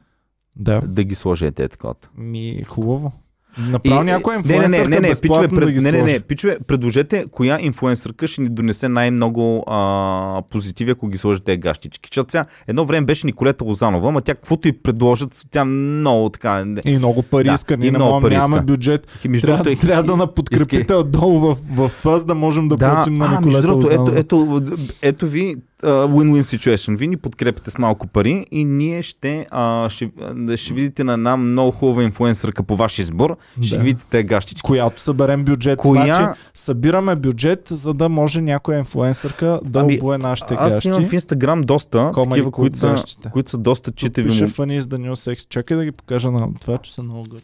[0.56, 1.94] Да, да ги сложи те такова.
[2.16, 3.12] ми хубаво.
[3.60, 5.92] Направо И- някоя не, не, не, инфлуенсърка не, не, безплатно пичове, да пред, ги не,
[5.92, 11.56] не, не, пичове, предложете коя инфлуенсърка ще ни донесе най-много а, позитиви, ако ги сложите
[11.56, 12.08] гащички.
[12.08, 16.64] Защото сега едно време беше Николета Лозанова, ама тя каквото и предложат, тя много така...
[16.64, 17.76] не- И много пари Да, иска.
[17.76, 19.06] Ние не нямаме бюджет.
[19.24, 22.68] И между Трябва, другото, трябва да наподкрепите иска- отдолу в, в това, за да можем
[22.68, 24.18] да, Да, платим на а, Николета ето, Лозанова.
[24.18, 24.62] ето,
[25.02, 26.96] ето ви а, win-win situation.
[26.96, 30.10] Вие ни подкрепите с малко пари и ние ще, а, ще,
[30.56, 33.36] ще видите на една много хубава инфлуенсърка по ваш избор.
[33.62, 33.82] Ще Да.
[33.82, 34.62] видите тези гащички.
[34.62, 35.78] Която съберем бюджет.
[35.78, 40.88] Коя- Значи, събираме бюджет, за да може някоя инфлуенсърка да Ами, обуе нашите Аз гащи.
[40.88, 43.30] имам в Инстаграм доста Comedy такива, които са, гащите.
[43.30, 44.28] които са доста читави.
[44.28, 45.48] пише му- Funny is the.
[45.48, 47.42] Чакай да ги покажа на това, че са много гъд.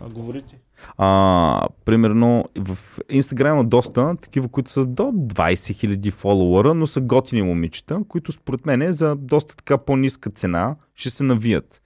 [0.00, 0.56] А говори ти.
[0.98, 2.78] А, примерно в
[3.10, 5.54] Инстаграм има доста такива, които са до 20
[5.96, 10.76] 000 фолуара, но са готини момичета, които според мен е за доста така по-ниска цена
[10.94, 11.82] ще се навият.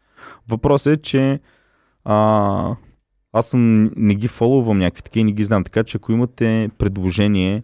[0.48, 1.40] Въпросът е, че
[2.04, 2.76] а,
[3.32, 6.70] аз съм, не ги фоловам някакви такива и не ги знам, така че ако имате
[6.78, 7.62] предложение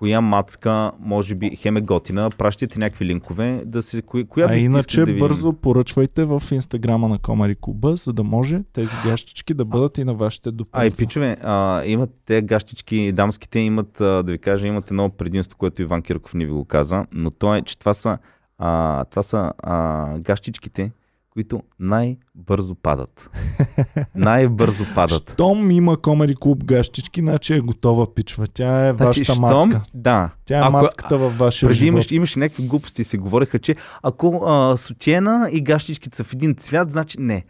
[0.00, 4.56] коя мацка може би хем е готина, пращайте някакви линкове, да се, коя, коя А
[4.56, 5.20] иначе да видим?
[5.20, 10.04] бързо поръчвайте в инстаграма на Комари Куба, за да може тези гащички да бъдат и
[10.04, 10.96] на вашите А, и допълнения.
[10.96, 15.82] пичове, а, имат те гащички, дамските имат, а, да ви кажа, имат едно предимство, което
[15.82, 18.18] Иван Кирков не ви го каза, но то е, че това са,
[18.58, 20.92] а, това са а, гащичките,
[21.30, 23.30] които най-бързо падат.
[24.14, 25.30] най-бързо падат.
[25.32, 28.46] Щом има Комари Клуб гащички, значи е готова пичва.
[28.46, 29.82] Тя е вашата щом- мацка.
[29.94, 30.30] Да.
[30.44, 31.88] Тя е Ако- мацката във вашия Преди живот.
[31.88, 36.32] имаш, имаше някакви глупости и се говореха, че ако а, сутиена и гащичките са в
[36.32, 37.44] един цвят, значи не.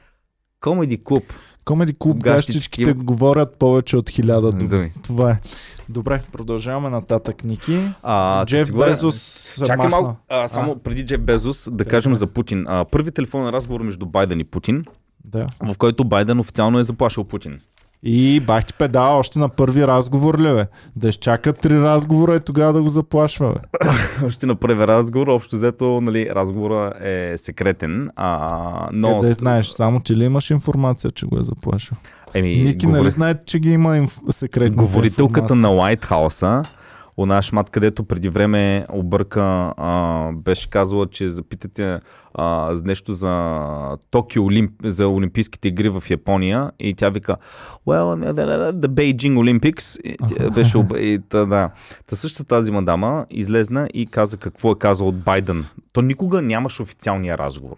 [0.61, 1.25] Комеди клуб.
[1.65, 2.53] Комеди Клуб Гащички.
[2.53, 4.69] гащичките говорят повече от хиляда думи.
[4.69, 4.93] Думи.
[5.03, 5.41] Това е.
[5.91, 7.89] Добре, продължаваме нататък, Ники.
[8.03, 9.91] А, Джеф говоря- Безос Чакай махна.
[9.91, 12.65] малко, а, само преди Джеф Безос да кажем за Путин.
[12.69, 14.85] А, първи телефонен разговор между Байден и Путин,
[15.25, 15.47] Да.
[15.65, 17.61] в който Байден официално е заплашил Путин.
[18.03, 20.67] И бах ти педала още на първи разговор, ли бе?
[20.97, 23.89] Да изчака три разговора и тогава да го заплашва, бе.
[24.27, 29.21] Още на първи разговор, общо взето, нали, разговора е секретен, а, но...
[29.21, 29.67] Къде знаеш?
[29.67, 31.97] Само ти ли имаш информация, че го е заплашил?
[32.35, 34.21] Еми, Ники, говори- нали знаете, че ги има инф...
[34.31, 36.63] секретни Говорителката на Лайтхауса,
[37.17, 41.99] она шмат, където преди време обърка, а, беше казала, че запитате
[42.35, 43.61] а, нещо за
[44.11, 44.73] Токио Олимп...
[44.85, 47.37] за Олимпийските игри в Япония и тя вика
[47.87, 48.33] Well,
[48.73, 50.93] the Beijing Olympics и, беше об...
[50.99, 51.71] и, та, да.
[52.07, 55.65] Та същата тази мадама излезна и каза какво е казал от Байден.
[55.93, 57.77] То никога нямаше официалния разговор.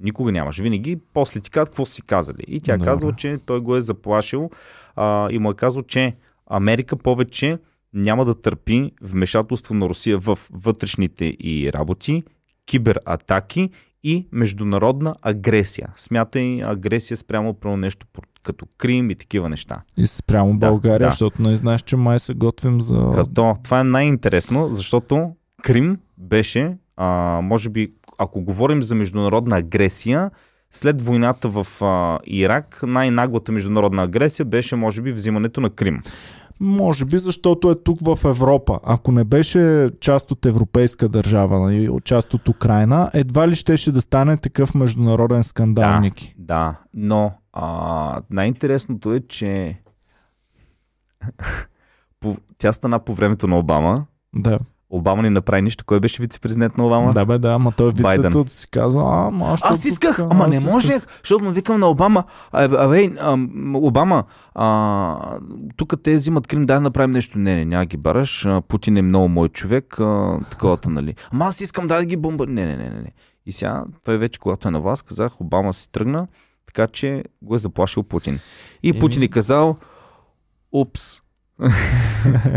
[0.00, 0.62] Никога нямаше.
[0.62, 2.44] Винаги после ти казват какво си казали.
[2.48, 2.84] И тя Добре.
[2.84, 4.50] казва, че той го е заплашил
[4.96, 6.14] а, и му е казал, че
[6.46, 7.58] Америка повече
[7.94, 12.22] няма да търпи вмешателство на Русия в вътрешните и работи,
[12.66, 13.70] кибератаки
[14.04, 15.88] и международна агресия.
[15.96, 18.06] Смятай агресия спрямо про нещо
[18.42, 19.80] като Крим и такива неща.
[19.96, 21.10] И спрямо Да, България, да.
[21.10, 23.10] защото не знаеш, че май се готвим за...
[23.14, 25.32] Като това е най-интересно, защото
[25.62, 30.30] Крим беше, а, може би, ако говорим за международна агресия,
[30.70, 36.02] след войната в а, Ирак, най-наглата международна агресия беше, може би, взимането на Крим.
[36.60, 38.80] Може би, защото е тук в Европа.
[38.84, 44.00] Ако не беше част от европейска държава, нали, част от Украина, едва ли щеше да
[44.00, 46.00] стане такъв международен скандал, Да.
[46.00, 46.34] Ники.
[46.38, 49.80] Да, но а, най-интересното е, че
[52.58, 54.04] тя стана по времето на Обама.
[54.34, 54.58] Да.
[54.92, 55.84] Обама не направи нищо.
[55.84, 57.12] Кой беше вице-президент на Обама?
[57.12, 60.44] Да, бе, да, ама той вицето си каза, а, ма, аз, Аз исках, така, ама
[60.44, 60.72] аз не исках.
[60.72, 65.38] можех, защото му викам на Обама, абе, абе ам, Обама, а,
[65.76, 67.38] тук те взимат Крим, дай да направим нещо.
[67.38, 71.14] Не, не, няма ги бараш, Путин е много мой човек, а, таковата, нали.
[71.32, 72.46] Ама аз искам да ги бомба.
[72.46, 73.12] Не, не, не, не, не.
[73.46, 76.26] И сега той вече, когато е на вас, казах, Обама си тръгна,
[76.66, 78.38] така че го е заплашил Путин.
[78.82, 79.00] И Еми.
[79.00, 79.76] Путин е казал,
[80.72, 81.20] упс.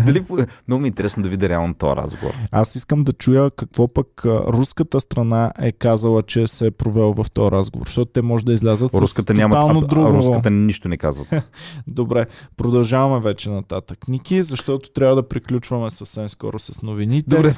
[0.05, 0.23] Дали,
[0.67, 2.33] много ми е интересно да видя реално този разговор.
[2.51, 7.25] Аз искам да чуя какво пък руската страна е казала, че се е провел в
[7.33, 10.07] този разговор, защото те може да излязат Руската с няма, тотално а, друго.
[10.07, 11.51] а, руската нищо не казват.
[11.87, 12.25] Добре,
[12.57, 14.07] продължаваме вече нататък.
[14.07, 17.35] Ники, защото трябва да приключваме съвсем скоро с новините.
[17.35, 17.51] Добре,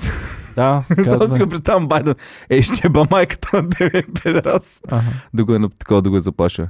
[0.56, 2.16] Да, Само си го представям Байден.
[2.50, 4.82] Е, ще ба майката на тебе, педерас.
[5.34, 6.70] Да го е на такова да го е заплаша.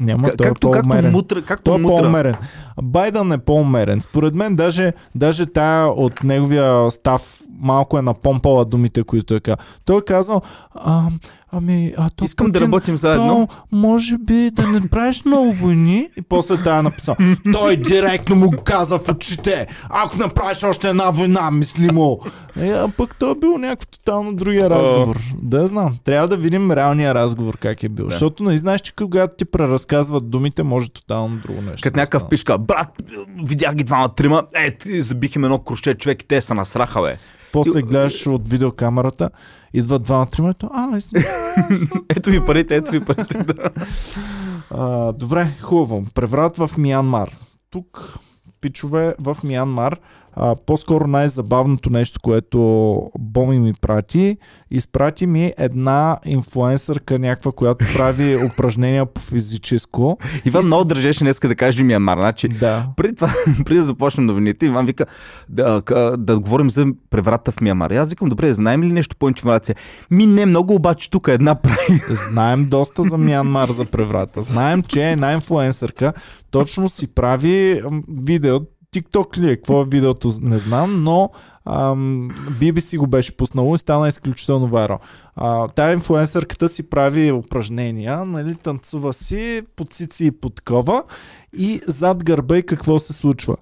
[0.00, 1.12] Няма, Как, той е както, по-умерен.
[1.12, 1.96] мутра, както Той е мутра.
[1.96, 2.34] по-умерен.
[2.82, 4.00] Байдън е по-умерен.
[4.00, 9.56] Според мен даже, даже тая от неговия став малко е напомпала думите, които е казал.
[9.84, 10.42] Той е казал,
[10.74, 11.08] а,
[11.52, 13.48] ами, а то Искам да Путин, работим заедно.
[13.50, 16.08] То, може би да не правиш много войни.
[16.16, 17.16] И после тая написал.
[17.52, 19.66] Той директно му каза в очите.
[19.90, 22.20] Ако направиш още една война, мисли му.
[22.60, 25.20] Е, а пък той е бил някакво тотално другия разговор.
[25.42, 25.96] Да, знам.
[26.04, 28.04] Трябва да видим реалния разговор как е бил.
[28.04, 28.10] Да.
[28.10, 31.82] Защото не знаеш, че когато ти преразказват думите, може тотално друго нещо.
[31.82, 33.02] Като да някакъв пишка, брат,
[33.44, 37.02] видях ги двама трима, е, ти забих им едно круще човек и те са насраха,
[37.02, 37.18] бе.
[37.52, 39.30] После гледаш от видеокамерата,
[39.72, 40.70] идват двама тримето.
[40.72, 41.32] А, извинявай.
[42.08, 43.38] Ето ви парите, ето ви парите.
[43.38, 43.70] да.
[44.70, 46.06] А, добре, хубаво.
[46.14, 47.36] Преврат в Миянмар.
[47.70, 48.18] Тук,
[48.60, 49.98] пичове, в Миянмар
[50.32, 52.58] а, по-скоро най-забавното нещо, което
[53.18, 54.36] Боми ми прати,
[54.70, 60.18] изпрати ми една инфлуенсърка някаква, която прави упражнения по физическо.
[60.44, 62.18] Иван много държеше днес да каже Миямар.
[62.18, 62.86] Значи, Да.
[62.96, 63.32] преди, това,
[63.64, 65.06] преди да започнем новините, Иван вика
[65.48, 67.90] да, да, да говорим за преврата в Миямар.
[67.90, 69.76] И Аз викам, добре, знаем ли нещо по информация?
[70.10, 72.00] Ми не много, обаче тук една прави.
[72.30, 74.42] Знаем доста за Мянмар за преврата.
[74.42, 76.12] Знаем, че е една инфлуенсърка.
[76.50, 78.60] Точно си прави видео.
[79.02, 79.56] TikTok ли е?
[79.56, 80.32] Какво е видеото?
[80.40, 81.30] Не знам, но
[81.64, 82.28] ам,
[82.60, 84.98] BBC го беше пуснало и стана изключително вайрал.
[85.36, 91.02] А, тая инфлуенсърката си прави упражнения, нали, танцува си под цици и под кова
[91.58, 93.56] и зад гърба и какво се случва.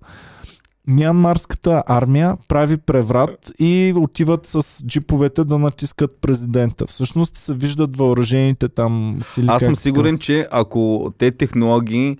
[0.88, 6.86] Мянмарската армия прави преврат и отиват с джиповете да натискат президента.
[6.86, 9.46] Всъщност се виждат въоръжените там сили.
[9.48, 12.16] Аз съм сигурен, че ако те технологии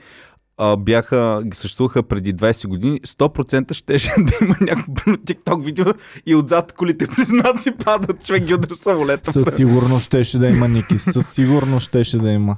[0.58, 5.86] а, бяха, съществуваха преди 20 години, 100% щеше да има някакво примерно, TikTok видео
[6.26, 9.32] и отзад колите близнаци падат, човек ги удря самолета.
[9.32, 10.98] Със сигурност щеше да има Ники.
[10.98, 12.56] Със сигурност щеше да има.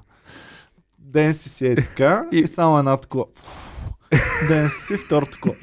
[0.98, 3.24] Ден си си е така и, И- само една такова.
[4.48, 5.54] Ден си си втор такова.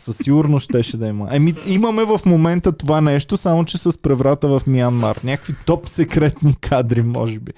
[0.00, 1.28] Със сигурност щеше да има.
[1.30, 5.20] Еми, имаме в момента това нещо, само че с преврата в Мянмар.
[5.24, 7.52] Някакви топ секретни кадри, може би.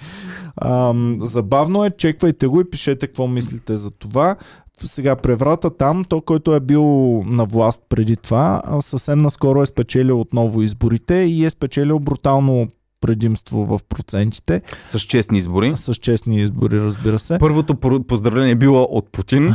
[0.63, 4.37] Ам, забавно е, чеквайте го и пишете какво мислите за това.
[4.85, 6.85] Сега преврата там, то, който е бил
[7.27, 12.69] на власт преди това, съвсем наскоро е спечелил отново изборите и е спечелил брутално
[13.03, 15.73] предимство в процентите, С честни избори.
[15.77, 17.39] с честни избори, разбира се.
[17.39, 17.75] Първото
[18.09, 19.55] поздравление било от Путин.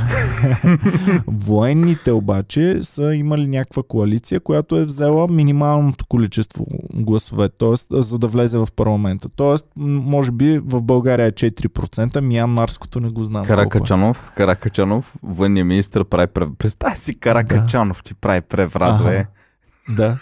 [1.27, 7.75] Военните обаче са имали някаква коалиция, която е взела минималното количество гласове, т.е.
[8.01, 9.29] за да влезе в парламента.
[9.35, 13.45] Тоест, може би в България е 4%, Миянмарското не го знам.
[13.45, 13.55] колко е.
[13.55, 16.57] Каракачанов, Каракачанов, военният министр прави преврат.
[16.57, 19.25] Представи си Каракачанов ти прави преврат.
[19.89, 20.17] Да.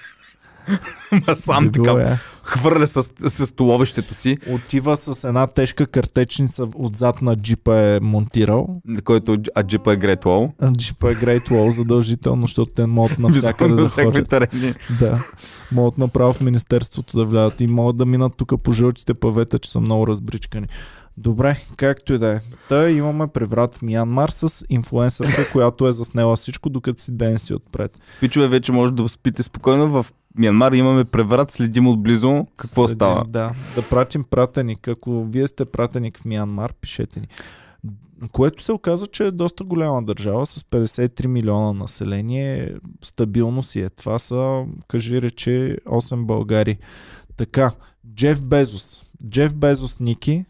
[1.35, 2.17] Сам така е.
[2.43, 8.81] хвърля с, с столовището си, Отива с една тежка картечница отзад на джипа е монтирал.
[9.03, 10.51] който а джипа е Great Wall.
[10.61, 14.29] А Джипа е Great Wall задължително, защото те могат навсякъде да ходят.
[14.29, 14.73] терени.
[14.99, 15.23] Да.
[15.71, 19.71] Могат направо в Министерството да влядат и могат да минат тук по жълтите павета, че
[19.71, 20.67] са много разбричкани.
[21.17, 22.39] Добре, както и да е.
[22.69, 27.53] Та имаме преврат в Мянмар с инфлуенсърка, която е заснела всичко, докато си ден си
[27.53, 27.99] отпред.
[28.19, 30.03] Пичове, вече може да спите спокойно.
[30.03, 30.05] В
[30.37, 33.25] Мянмар имаме преврат, следим отблизо какво Следим, става.
[33.25, 34.87] Да, да пратим пратеник.
[34.87, 37.27] Ако вие сте пратеник в Мянмар, пишете ни.
[38.31, 42.75] Което се оказа, че е доста голяма държава с 53 милиона население.
[43.01, 43.89] Стабилно си е.
[43.89, 46.77] Това са, кажи рече, 8 Българи.
[47.37, 47.71] Така,
[48.15, 49.03] Джеф Безос.
[49.29, 50.45] Джеф Безос Ники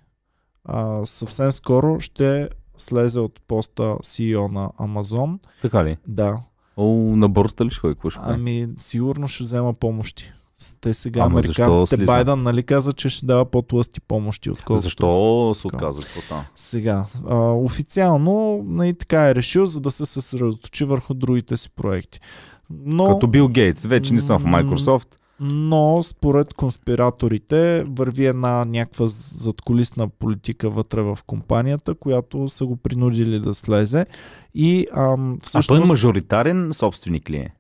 [0.66, 5.40] а, съвсем скоро ще слезе от поста CEO на Амазон.
[5.62, 5.98] Така ли?
[6.08, 6.40] Да,
[6.78, 7.94] О, на борста ли ще ходи?
[7.94, 8.34] Какво ще прави?
[8.34, 10.34] Ами, сигурно ще взема помощи.
[10.82, 12.06] Те сега Ама американците, слиза?
[12.06, 14.82] Байден, нали каза, че ще дава по-тлъсти помощи, отколкото...
[14.82, 16.04] Защо се отказва?
[16.56, 22.20] Сега, а, официално нали, така е решил, за да се съсредоточи върху другите си проекти.
[22.70, 23.86] Но, Като Бил Гейтс.
[23.86, 25.08] Вече не съм в Microsoft.
[25.40, 33.40] Но според конспираторите върви една някаква задколисна политика вътре в компанията, която са го принудили
[33.40, 34.06] да слезе.
[34.54, 35.68] И ам, А всъщност...
[35.68, 37.54] той мажоритарен собственик ли е?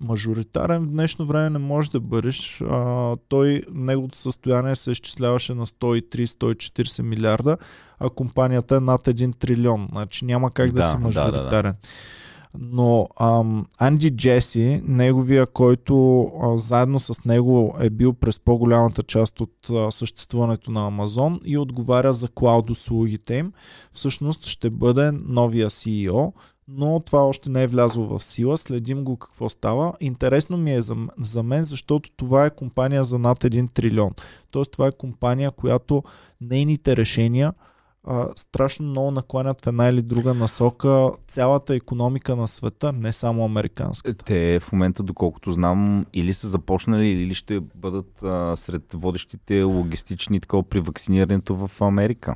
[0.00, 2.62] Мажоритарен в днешно време не може да бъдеш.
[2.70, 7.56] А, той, неговото състояние се изчисляваше на 103-140 милиарда,
[7.98, 9.88] а компанията е над 1 трилион.
[9.92, 11.74] Значи няма как да, Да, си да, да, да.
[12.60, 19.40] Но ам, Анди Джеси, неговия, който а, заедно с него е бил през по-голямата част
[19.40, 23.52] от а, съществуването на Амазон и отговаря за клауд услугите им,
[23.92, 26.32] всъщност ще бъде новия CEO,
[26.68, 28.58] но това още не е влязло в сила.
[28.58, 29.92] Следим го какво става.
[30.00, 34.10] Интересно ми е за, за мен, защото това е компания за над 1 трилион.
[34.50, 36.02] Тоест това е компания, която
[36.40, 37.52] нейните решения
[38.06, 43.44] а, страшно много накланят в една или друга насока цялата економика на света, не само
[43.44, 44.14] американска.
[44.14, 50.40] Те в момента, доколкото знам, или са започнали, или ще бъдат а, сред водещите логистични
[50.40, 52.34] такова при вакцинирането в Америка.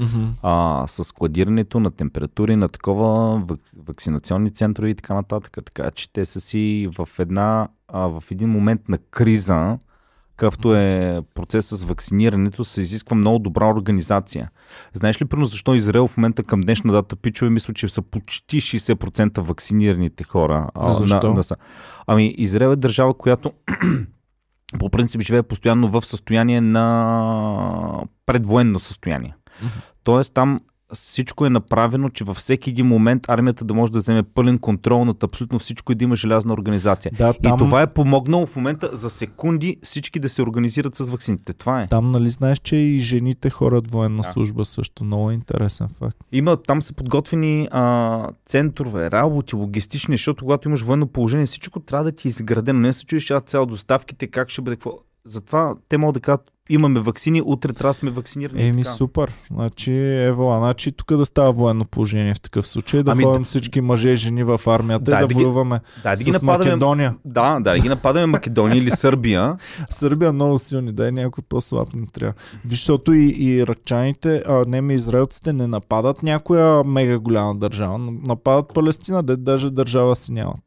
[0.00, 0.28] Mm-hmm.
[0.42, 5.58] А, с складирането на температури, на такова вак, вакцинационни центрове и така нататък.
[5.64, 9.78] Така че те са си в една, а, в един момент на криза,
[10.40, 14.50] какъвто е процесът с вакцинирането, се изисква много добра организация.
[14.92, 18.60] Знаеш ли, примерно, защо Израел в момента към днешна дата, пичове, мисля, че са почти
[18.60, 20.70] 60% вакцинираните хора.
[20.74, 21.28] а, Защо?
[21.28, 21.56] На, на, са-
[22.06, 23.52] ами, Израел е държава, която
[24.78, 29.34] по принцип живее постоянно в състояние на предвоенно състояние.
[30.04, 30.60] Тоест там
[30.92, 35.04] всичко е направено, че във всеки един момент армията да може да вземе пълен контрол
[35.04, 37.12] над абсолютно всичко и да има желязна организация.
[37.18, 41.08] Да, там, И това е помогнало в момента за секунди всички да се организират с
[41.08, 41.52] вакцините.
[41.52, 41.86] Това е.
[41.86, 44.28] там нали знаеш, че и жените хорат военна Да.
[44.28, 45.04] служба също.
[45.04, 46.16] Много интересен факт.
[46.32, 52.04] Има, там са подготвени а, центрове, работи, логистични, защото когато имаш военно положение, всичко трябва
[52.04, 52.80] да ти е изградено.
[52.80, 54.98] Не се чуеш цяло доставките, как ще бъде, какво.
[55.24, 56.40] Затова те могат да кажат,
[56.70, 58.66] имаме вакцини, утре трябва да сме вакцинирани.
[58.68, 59.32] Еми супер.
[59.50, 63.46] Значи, ево, значи тук да става военно положение в такъв случай, да Ами, ходим да-
[63.46, 66.42] всички мъже и жени в армията Да, и да, да воюваме Дай да ги с
[66.42, 66.70] нападаме.
[66.70, 67.16] Македония.
[67.24, 69.56] Да, да, да ги нападаме Македония или Сърбия.
[69.90, 72.34] Сърбия много силни, дай някой по-слаб не трябва.
[72.66, 77.98] Защото и, и иракчаните, а не ми израелците не нападат някоя мега голяма държава.
[77.98, 80.60] Нападат Палестина, де даже държава си нямат.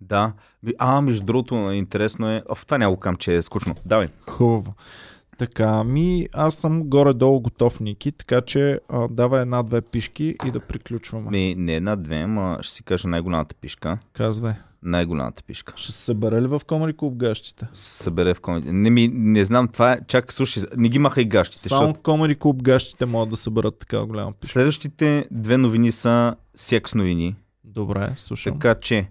[0.00, 0.32] Да.
[0.78, 2.42] А, между другото, интересно е.
[2.54, 3.74] В това няма кам, че е скучно.
[3.86, 4.06] Давай.
[4.28, 4.74] Хубаво.
[5.40, 10.60] Така, ми аз съм горе-долу готов, Ники, така че а, давай една-две пишки и да
[10.60, 11.30] приключваме.
[11.30, 13.98] Не, не една-две, ама ще си кажа най-голямата пишка.
[14.12, 14.52] Казвай.
[14.82, 15.72] Най-голямата пишка.
[15.76, 17.66] Ще се събере ли в Комари Клуб гащите?
[17.72, 18.72] Събере в комедия.
[18.72, 19.98] Не, ми, не знам, това е...
[20.06, 21.68] Чак, слушай, не ги махай гащите.
[21.68, 24.52] Само Защото Комари Клуб гащите могат да съберат така голяма пишка.
[24.52, 27.36] следващите две новини са секс новини.
[27.64, 28.52] Добре, слушам.
[28.52, 29.10] Така че,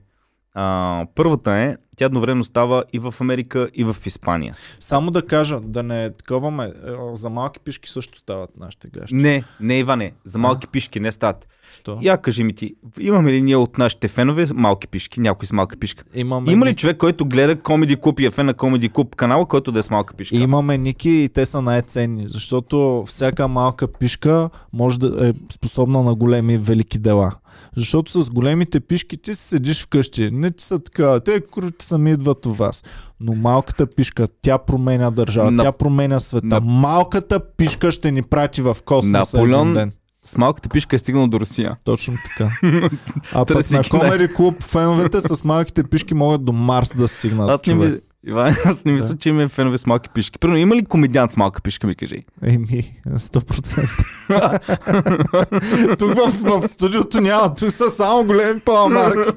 [0.53, 4.56] а, първата е, тя едновременно става и в Америка, и в Испания.
[4.80, 6.72] Само да кажа, да не таковаме, е,
[7.14, 9.16] за малки пишки също стават нашите гащи.
[9.16, 11.48] Не, не, Иване, за малки пишки не стават.
[11.74, 11.98] Що?
[12.02, 15.78] Я кажи ми ти, имаме ли ние от нашите фенове малки пишки, някой с малка
[15.78, 16.04] пишка?
[16.16, 19.16] Имаме, Има ли Ники, човек, който гледа Комеди Клуб и е фен на Комеди Клуб
[19.16, 20.36] канала, който да е с малка пишка?
[20.36, 26.16] имаме ники и те са най-ценни, защото всяка малка пишка може да е способна на
[26.16, 27.32] големи велики дела.
[27.76, 30.32] Защото с големите пишки ти си седиш вкъщи.
[30.32, 32.84] Не ти са така, те курите сами идват у вас.
[33.20, 36.45] Но малката пишка, тя променя държава, На- тя променя света.
[36.45, 39.91] на- Малката пишка ще ни прати в космоса Наполеон- един ден.
[40.26, 41.78] С малката пишка е стигнал до Русия.
[41.84, 42.52] Точно така.
[43.34, 47.49] А пък на Комери Клуб феновете с малките пишки могат до Марс да стигнат.
[47.49, 47.98] Аз не, ми,
[48.28, 50.40] Иван, аз не мисля, че има фенове с малки пишки.
[50.40, 52.26] Примерно, има ли комедиант с малка пишка, ми кажи?
[52.44, 53.90] Еми, 100%.
[55.98, 59.32] тук в, в студиото няма, тук са само големи паламарки.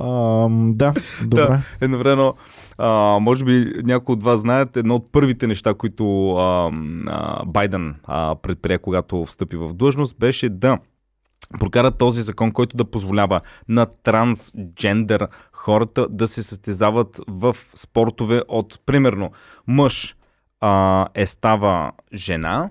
[0.00, 0.94] Ам, да,
[1.24, 1.46] добре.
[1.46, 1.60] Да.
[1.80, 2.34] Едновременно,
[2.78, 6.72] а, може би някои от вас знаят, едно от първите неща, които а,
[7.06, 10.78] а, Байден а, предприе, когато встъпи в длъжност, беше да
[11.60, 18.80] прокара този закон, който да позволява на трансджендър хората да се състезават в спортове от,
[18.86, 19.30] примерно,
[19.66, 20.16] мъж
[20.60, 22.70] а, е става жена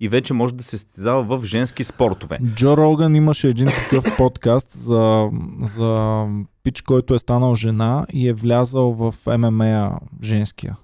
[0.00, 2.38] и вече може да се състезава в женски спортове.
[2.46, 6.24] Джо Роган имаше един такъв подкаст за, за
[6.62, 10.76] пич, който е станал жена и е влязал в ММА женския.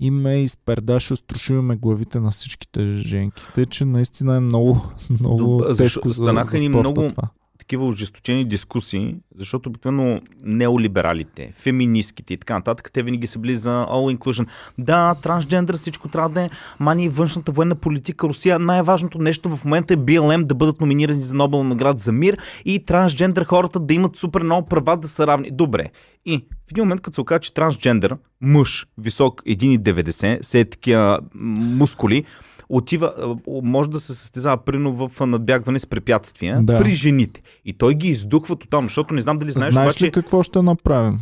[0.00, 3.42] И ме изпердаше, струшил ме главите на всичките женки.
[3.54, 4.80] Тъй, че наистина е много,
[5.20, 7.28] много Добре, тежко защо- за, за спорта много- това.
[7.70, 13.70] Такива ожесточени дискусии, защото обикновено неолибералите, феминистките и така нататък, те винаги са били за
[13.70, 14.48] all inclusion.
[14.78, 18.58] Да, трансджендър всичко трябва да е, мани външната военна политика, Русия.
[18.58, 22.84] Най-важното нещо в момента е BLM да бъдат номинирани за Нобел награда за мир и
[22.84, 25.50] трансджендър хората да имат супер много права да са равни.
[25.50, 25.90] Добре.
[26.26, 31.20] И в един момент, като се окаже, че трансджендър, мъж, висок 1,90, се е такива
[31.34, 32.24] мускули,
[32.70, 36.78] отива, може да се състезава прино в надбягване с препятствия Да.
[36.78, 37.42] при жените.
[37.64, 40.04] И той ги издухва тотално, защото не знам дали знаеш, Знаеш обаче...
[40.04, 41.18] ли какво ще направим?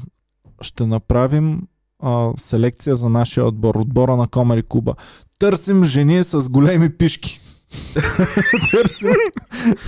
[0.61, 1.63] Ще направим
[2.03, 4.95] а, селекция за нашия отбор, отбора на Комери Куба.
[5.39, 7.41] Търсим жени с големи пишки.
[8.71, 9.11] Търсим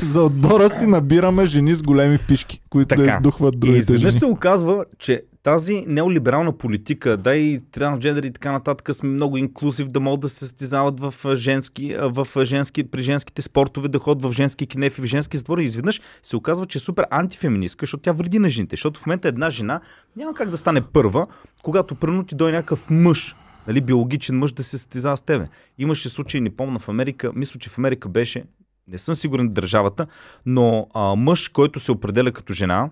[0.02, 3.16] за отбора си набираме жени с големи пишки, които да Така.
[3.16, 4.18] издухват И другите изведнъж жени.
[4.18, 9.88] се оказва, че тази неолиберална политика, да и трансджендър и така нататък сме много инклюзив,
[9.88, 14.32] да могат да се състезават в женски, в женски, при женските спортове, да ходят в
[14.32, 15.62] женски кинефи, в женски затвори.
[15.62, 18.72] И изведнъж се оказва, че е супер антифеминистка, защото тя вреди на жените.
[18.72, 19.80] Защото в момента една жена
[20.16, 21.26] няма как да стане първа,
[21.62, 23.36] когато пръвно ти дойде някакъв мъж,
[23.70, 25.46] нали, биологичен мъж да се състезава с тебе.
[25.78, 28.44] Имаше случай, не помня в Америка, мисля, че в Америка беше,
[28.88, 30.06] не съм сигурен държавата,
[30.46, 32.90] но а, мъж, който се определя като жена,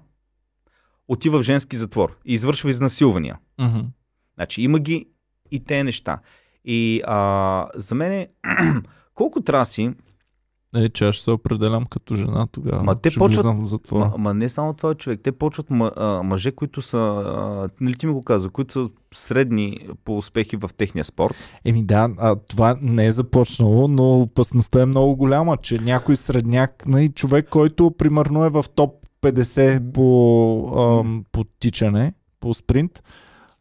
[1.09, 3.39] отива в женски затвор и извършва изнасилвания.
[3.61, 3.81] Мгм.
[4.35, 5.07] Значи има ги
[5.51, 6.19] и те неща.
[6.65, 8.29] И а, за мен е,
[9.15, 9.91] колко траси,
[10.74, 12.82] Е, че аз ще се определям като жена тогава.
[12.82, 14.05] Ма те ще почват- влизам в затвора.
[14.07, 18.07] ма, ма не само това човек, те почват а, мъже, които са, а, нали ти
[18.07, 21.35] ми го каза, които са средни по успехи в техния спорт.
[21.65, 26.86] Еми да, а, това не е започнало, но опасността е много голяма, че някой средняк,
[26.86, 28.90] нали, човек, който примерно е в топ
[29.23, 30.69] 50 по,
[31.01, 33.03] ам, по тичане, по спринт,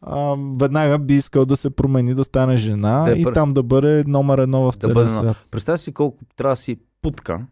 [0.02, 3.54] а, веднага би искал да се промени, да стане жена Да е и пър- там
[3.54, 5.36] да бъде номер едно в Да целия бъде на- свят.
[5.50, 7.46] Представя си колко трябва да си путка,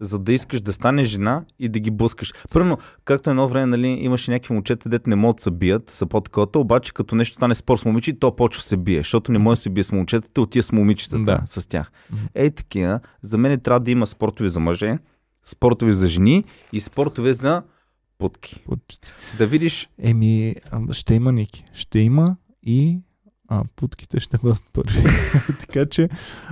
[0.00, 2.32] за да искаш да станеш жена и да ги блъскаш.
[2.52, 6.06] Първо, както едно време, нали, имаше някакви момчета, дете не могат да се бият, са
[6.06, 9.38] по такова, обаче като нещо стане спор с момиче, то почва се бие, защото не
[9.38, 11.42] може да се бие с момчетата, отива с момичетата, Да.
[11.46, 11.90] с тях.
[12.34, 14.98] Ей такива, за мен трябва да има спортове за мъже,
[15.44, 17.62] спортове за жени и спортове за
[18.18, 18.62] путки.
[18.66, 19.12] Путчици.
[19.38, 20.54] Да видиш, Еми,
[20.92, 21.64] ще има Ники.
[21.72, 23.00] Ще има и
[23.48, 25.02] а, путките ще бъдат първи.
[25.60, 26.08] така че,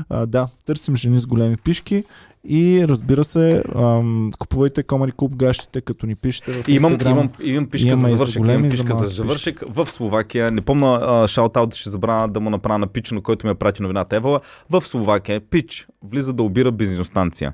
[0.08, 2.04] а, да, търсим жени с големи пишки
[2.48, 7.10] и разбира се, ам, купувайте Comedy Club гащите, като ни пишете в имам, Instagram.
[7.10, 9.86] имам, имам пишка Имаме за за завършек, големи, имам за пишка за малки завършек в
[9.86, 10.50] Словакия.
[10.50, 13.82] Не помня шаутаут ще забравя да му направя на Пич, на който ми е прати
[13.82, 14.40] новината Евала.
[14.70, 17.52] В Словакия Пич влиза да обира бензиностанция.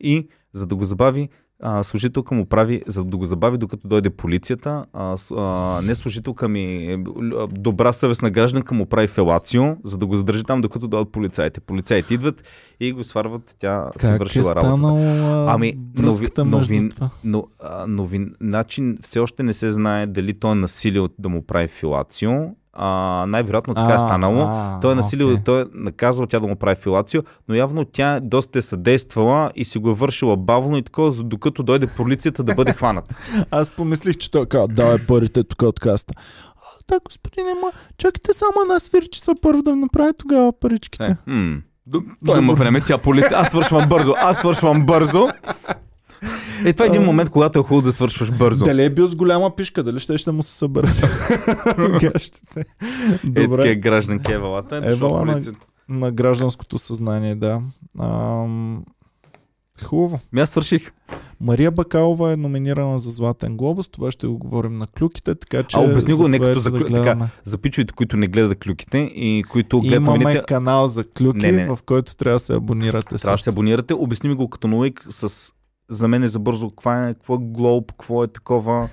[0.00, 1.28] И за да го забави,
[1.60, 5.42] а, служителка му прави, за да го забави докато дойде полицията, а, а,
[5.82, 6.96] не служителка ми, е,
[7.48, 11.60] добра съвестна гражданка му прави фелацио, за да го задържи там докато дойдат полицаите.
[11.60, 12.44] Полицаите идват
[12.80, 14.66] и го сварват, тя Как е вършила работа.
[14.66, 14.96] станал
[15.48, 16.90] Ами, нови- новин-?
[17.24, 21.42] Но, а, новин, начин все още не се знае дали той е насилил да му
[21.42, 22.32] прави филацио.
[22.76, 24.40] А, най-вероятно така е станало.
[24.40, 25.44] а, той е насилил, окей.
[25.44, 29.64] той е наказал тя да му прави филацио, но явно тя доста е съдействала и
[29.64, 33.20] си го е вършила бавно и такова, докато дойде полицията да бъде хванат.
[33.50, 36.14] Аз помислих, че той казва, давай парите тук от каста.
[36.88, 41.04] Да, господин, ема, чакайте само една свирчица първо да ми направи тогава паричките.
[41.04, 41.56] Е, м,
[42.26, 43.38] той има време, тя полиция.
[43.38, 45.28] Аз свършвам бързо, аз свършвам бързо.
[46.64, 48.64] Е, това е един момент, когато е хубаво да свършваш бързо.
[48.64, 51.00] Дали е бил с голяма пишка, дали ще ще му се съберат
[52.00, 52.64] гащите.
[53.26, 53.56] Е, Добре.
[53.56, 54.76] такива гражданки Евалата.
[54.76, 55.40] Е, Евала на-
[55.88, 57.60] на гражданското съзнание, да.
[58.00, 58.84] Ам...
[59.82, 60.20] Хубаво.
[60.32, 60.92] Ми аз свърших.
[61.40, 63.88] Мария Бакалова е номинирана за Златен глобус.
[63.88, 65.76] Това ще го говорим на клюките, така че...
[65.76, 67.28] А, обясни го, не като за да.
[67.44, 71.52] За пичовете, които не гледат клюките и които гледат Имаме новините, канал за клюки, Не,
[71.52, 71.66] не.
[71.66, 73.16] в който трябва да се абонирате.
[73.16, 73.94] трябва да се абонирате.
[73.94, 75.52] Обясни ми го като новик с
[75.88, 76.70] за мен е за бързо.
[76.70, 78.88] Какво е, какво е Глоб, какво е такова?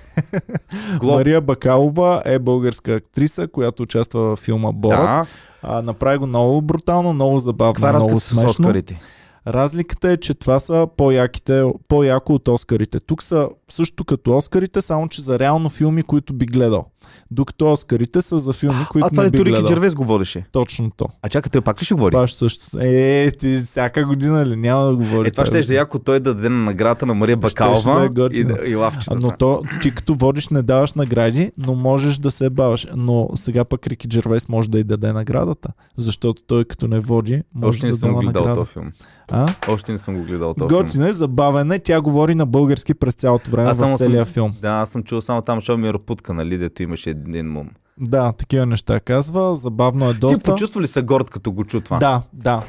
[1.00, 1.14] Глоб.
[1.14, 5.00] Мария Бакалова е българска актриса, която участва във филма Борат.
[5.00, 5.26] Да.
[5.62, 8.50] А, направи го много брутално, много забавно, Каква е много с смешно.
[8.50, 9.00] Оскарите?
[9.46, 13.00] Разликата е, че това са по-яките, по-яко от Оскарите.
[13.00, 16.84] Тук са също като Оскарите, само че за реално филми, които би гледал.
[17.30, 19.68] Докато Оскарите са за филми, които А това не е би Турики гледал.
[19.68, 20.44] Джервес говореше.
[20.52, 21.06] Точно то.
[21.22, 22.12] А чакай, той пак ли ще говори?
[22.12, 22.78] Баш също.
[22.80, 24.56] Е, ти всяка година ли?
[24.56, 25.28] Няма да говори.
[25.28, 27.50] Е, това ще е да яко той да даде на наградата на Мария да е
[27.50, 29.14] Бакалова и, и лавчета.
[29.16, 32.86] А, Но то, ти като водиш не даваш награди, но можеш да се баваш.
[32.96, 37.42] Но сега пък Рики Джервейс може да й даде наградата, защото той като не води,
[37.54, 38.60] може Още не да съм дава го гледал награда.
[38.60, 38.92] този филм.
[39.30, 39.54] А?
[39.68, 40.82] Още не съм го гледал този филм.
[40.82, 41.78] Готино е, забавен е.
[41.78, 44.54] Тя говори на български през цялото време Аз в само съм- целия филм.
[44.62, 47.68] Да, аз съм чул само там, ми е разпутка, нали, дето имаше един мум.
[48.00, 49.56] Да, такива неща казва.
[49.56, 50.40] Забавно е Ти доста.
[50.40, 51.98] почувства ли се горд, като го чу това?
[51.98, 52.62] Да, да.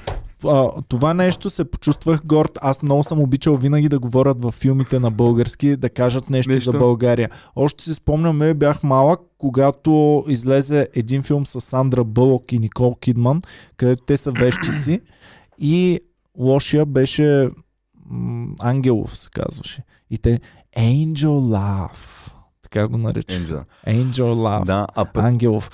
[0.47, 2.57] А, това нещо се почувствах горд.
[2.61, 6.71] Аз много съм обичал винаги да говорят във филмите на български, да кажат нещо, Нещо.
[6.71, 7.29] за България.
[7.55, 13.41] Още си спомняме, бях малък, когато излезе един филм с Сандра Бълок и Никол Кидман,
[13.77, 15.01] където те са вещици
[15.59, 15.99] и
[16.37, 17.49] лошия беше
[18.59, 19.83] Ангелов, се казваше.
[20.09, 20.39] И те
[20.77, 22.31] Angel Love.
[22.61, 23.35] Така го нарича.
[23.35, 23.65] Енджела.
[23.87, 24.65] Angel Love.
[24.65, 25.69] Да, а пък Ангелов.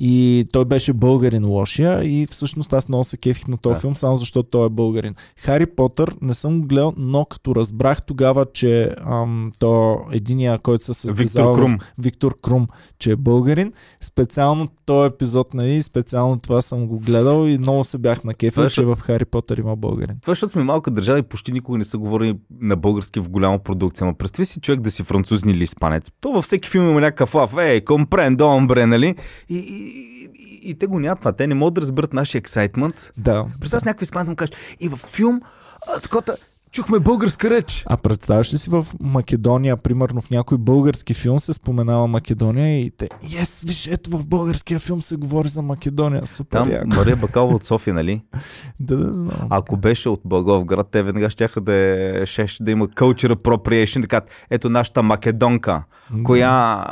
[0.00, 3.80] И той беше българин лошия и всъщност аз много се кефих на този Да.
[3.80, 5.14] филм, само защото той е българин.
[5.36, 10.84] Хари Потър не съм го гледал, но като разбрах тогава, че ам, то единия, който
[10.84, 11.78] се състезава Виктор Крум.
[11.78, 12.66] в Виктор Крум,
[12.98, 17.98] че е българин, специално този епизод, нали, специално това съм го гледал и много се
[17.98, 20.16] бях накефил, Това е, че в Хари Потър има българин.
[20.22, 23.30] Това, е, защото сме малка държава и почти никога не са говорили на български в
[23.30, 24.04] голяма продукция.
[24.04, 26.10] Ама представи си човек да си французин или испанец.
[26.20, 27.56] То във всеки филм има някакъв лав.
[27.58, 29.14] Ей, компрен, домбре, нали?
[29.48, 30.30] И, и, и,
[30.62, 31.32] и, те го нямат това.
[31.32, 33.12] Те не могат да разберат нашия ексайтмент.
[33.16, 33.46] Да.
[33.60, 35.40] Представя си някакви испанец да му кажеш, и във филм,
[35.88, 36.22] а, такова,
[36.70, 37.84] чухме българска реч.
[37.86, 42.90] А представяш ли си в Македония, примерно в някой български филм се споменава Македония и
[42.90, 43.08] те,
[43.40, 46.86] ес, виж, ето в българския филм се говори за Македония, супер Там яко.
[46.86, 48.22] Мария Бакалова от София, нали?
[48.80, 49.46] Да, да, знам.
[49.50, 54.20] Ако беше от Благовград, те веднага щяха да, е, щеше да има culture appropriation, така,
[54.50, 55.84] ето нашата македонка,
[56.24, 56.84] коя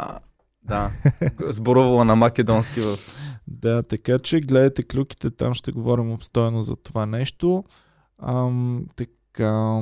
[0.68, 0.90] да,
[1.48, 2.98] сборувала на македонски в...
[3.48, 7.64] Да, така че гледайте клюките, там ще говорим обстойно за това нещо.
[8.22, 9.80] Ам, така...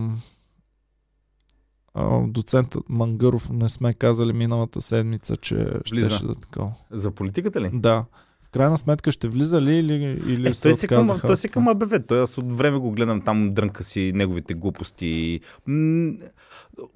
[2.26, 6.10] Доцентът Мангаров не сме казали миналата седмица, че ще, Влиза.
[6.10, 6.72] ще да такова.
[6.90, 7.70] За политиката ли?
[7.72, 8.04] Да.
[8.50, 9.94] крайна сметка ще влиза ли или,
[10.28, 11.26] или Е, се той си към, отказаха?
[11.26, 12.06] той от си към АБВ.
[12.06, 15.40] Той аз от време го гледам там, дрънка си неговите глупости.
[15.66, 16.12] М,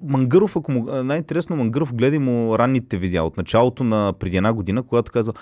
[0.01, 4.83] Мангаров, ако му, най-интересно Мангаров гледа му ранните видеа от началото на преди една година,
[4.83, 5.33] когато казва,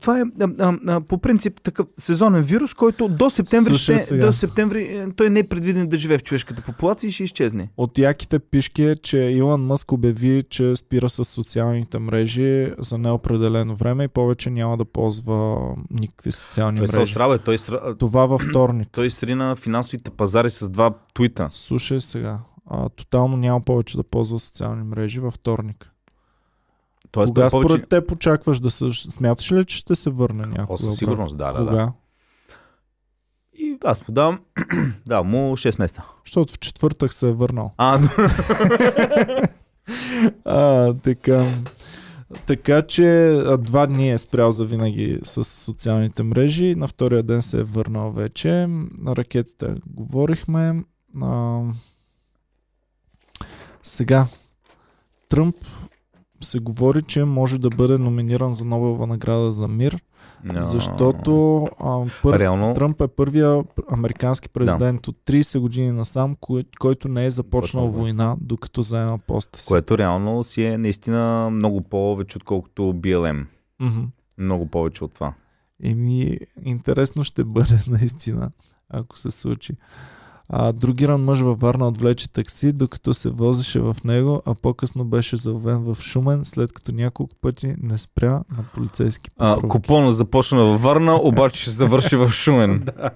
[0.00, 4.06] това е а, а, а, по принцип такъв сезонен вирус, който до септември, Слушай ще,
[4.06, 4.26] сега.
[4.26, 7.68] до септември е, той не е предвиден да живее в човешката популация и ще изчезне.
[7.76, 12.44] От яките пишки е, че Илон Мъск обяви, че спира с социалните мрежи
[12.78, 15.58] за неопределено време и повече няма да ползва
[15.90, 17.02] никакви социални Той мрежи.
[17.02, 18.88] осрава, той, сра- Това във вторник.
[18.92, 21.48] той срина финансовите пазари с два твита.
[21.50, 22.38] Слушай сега.
[22.66, 25.90] А, тотално няма повече да ползва социални мрежи във вторник.
[27.10, 27.68] Тоест, Кога повече...
[27.68, 28.90] според теб очакваш да се...
[28.92, 30.74] Смяташ ли, че ще се върне някога?
[30.74, 31.72] О, със сигурност, да, да, Кога?
[31.72, 31.92] да.
[33.58, 34.40] И аз му давам,
[35.06, 36.02] да, му 6 месеца.
[36.24, 37.72] Защото в четвъртък се е върнал.
[37.76, 37.98] А,
[40.44, 41.44] А, така.
[42.46, 46.74] Така че два дни е спрял за винаги с социалните мрежи.
[46.74, 48.66] На втория ден се е върнал вече.
[48.98, 50.84] На ракетите говорихме.
[51.22, 51.60] А,
[53.84, 54.26] сега.
[55.28, 55.56] Тръмп
[56.40, 60.02] се говори, че може да бъде номиниран за Нобелова награда за мир,
[60.44, 60.60] No.
[60.60, 62.38] защото а, пър...
[62.38, 67.60] Реално, Тръмп е първия американски президент от 30 години насам, кой, който не е започнал
[67.62, 67.98] Започнал, да.
[67.98, 69.66] война, докато заема поста си.
[69.68, 73.46] което реално си е наистина много повече, отколкото BLM.
[73.80, 74.00] Мгм.
[74.38, 75.34] Много повече от това.
[75.84, 78.50] Еми, интересно ще бъде наистина,
[78.90, 79.72] ако се случи.
[80.48, 85.36] А, другиран мъж във Варна отвлече такси, докато се возеше в него, а по-късно беше
[85.36, 89.68] заловен в Шумен, след като няколко пъти не спря на полицейски А, патрулки.
[89.68, 92.78] купона започна във Варна, обаче ще завърши в Шумен.
[92.84, 93.10] да.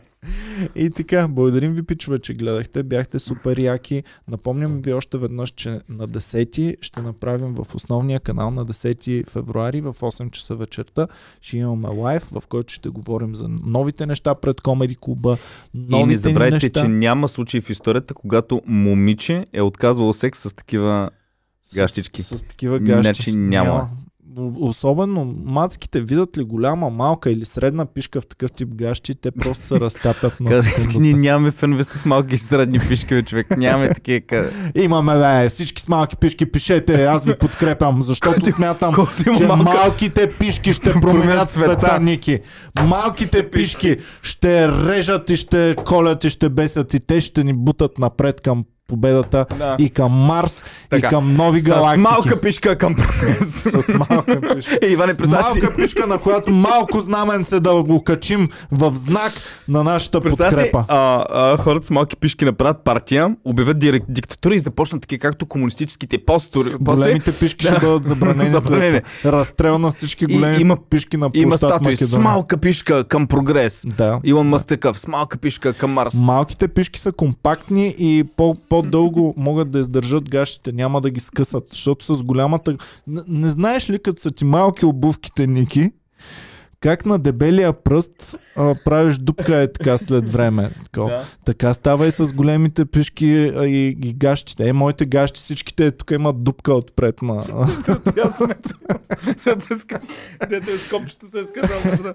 [0.77, 2.83] И така, благодарим ви, пичове, че гледахте.
[2.83, 4.03] Бяхте супер яки.
[4.29, 9.81] Напомням ви още веднъж, че на 10 ще направим в основния канал на 10 февруари
[9.81, 11.09] в 8 часа вечерта.
[11.41, 15.37] Ще имаме лайв, в който ще говорим за новите неща пред Комеди клуба.
[15.75, 16.81] И не забравяйте, неща.
[16.81, 21.11] че няма случай в историята, когато момиче е отказвало секс с такива
[21.75, 22.23] гащички.
[22.23, 23.03] С, с такива гащи.
[23.03, 23.89] Значи няма.
[23.93, 24.08] О-
[24.59, 29.67] Особено мацките видят ли голяма, малка или средна пишка в такъв тип гащи, те просто
[29.67, 31.17] се разтапят на ти ние секундата.
[31.17, 33.57] нямаме фенове с малки и средни пишки, бе, човек.
[33.59, 34.21] Нямаме такива.
[34.21, 39.37] ка- Имаме, бе, всички с малки пишки, пишете, аз ви подкрепям, защото смятам, Колкото има
[39.37, 42.41] че малка- малките пишки ще променят света, Ники.
[42.85, 47.99] Малките пишки ще режат и ще колят и ще бесят и те ще ни бутат
[47.99, 49.77] напред към победата Да.
[49.79, 52.01] и към Марс Така, и към нови С галактики.
[52.03, 52.97] малка пишка към.
[53.41, 54.79] С малка пишка.
[54.83, 59.33] Е, Иване, си, Малка пишка, на която малко знаменце да го качим в знак
[59.69, 60.85] на нашата представяш си подкрепа.
[60.89, 65.47] а, а, хората с малки пишки направят партия, обявят директ, диктатура и започнат такива, както
[65.47, 66.75] комунистическите постори.
[66.75, 67.81] Големите пишки ще Да.
[67.81, 69.01] бъдат забранени, Забранени.
[69.21, 73.05] след разстрел на всички И големи има- пишки на Има площад статуи с малка пишка
[73.05, 73.85] към прогрес.
[73.89, 74.21] Да.
[74.25, 76.15] Илон Мъск такъв, с малка пишка към Марс.
[76.15, 81.65] Малките пишки са компактни и по- по-дълго могат да издържат гащите, няма да ги скъсат,
[81.71, 82.77] защото с голямата...
[83.07, 85.91] Не, не знаеш ли, като са ти малки обувките, Ники,
[86.81, 90.71] как на дебелия пръст а, правиш дупка е така след време.
[90.85, 91.25] Така, Да.
[91.45, 94.69] така става и с големите пишки а, и, и гащите.
[94.69, 97.45] Е, моите гащи, всичките тук имат дупка отпред на...
[100.49, 102.15] Дето е с копчето се е сказал.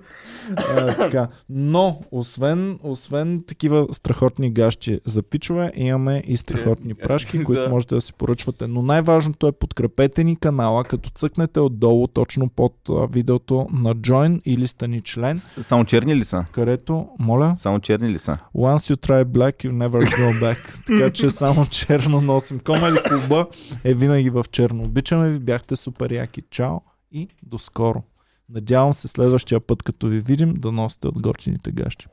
[1.50, 7.96] Но, освен, освен такива страхотни гащи за пичове, имаме и страхотни прашки, За- които можете
[7.96, 8.68] да си поръчвате.
[8.68, 12.76] Но най-важното е подкрепете ни канала, като цъкнете отдолу, точно под
[13.12, 15.38] видеото на Join или стани член.
[15.62, 16.46] Само черни ли са?
[16.52, 17.54] Където, моля?
[17.58, 18.38] Само черни ли са?
[18.56, 20.86] Once you try black, you never go back.
[20.88, 22.60] така че само черно носим.
[22.60, 23.48] Комели клуба
[23.84, 24.84] е винаги в черно.
[24.84, 26.42] Обичаме ви, бяхте супер яки.
[26.50, 26.80] Чао
[27.12, 28.04] и до скоро.
[28.50, 32.06] Надявам се следващия път, като ви видим, да носите от горчените гащи.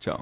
[0.00, 0.16] Чао.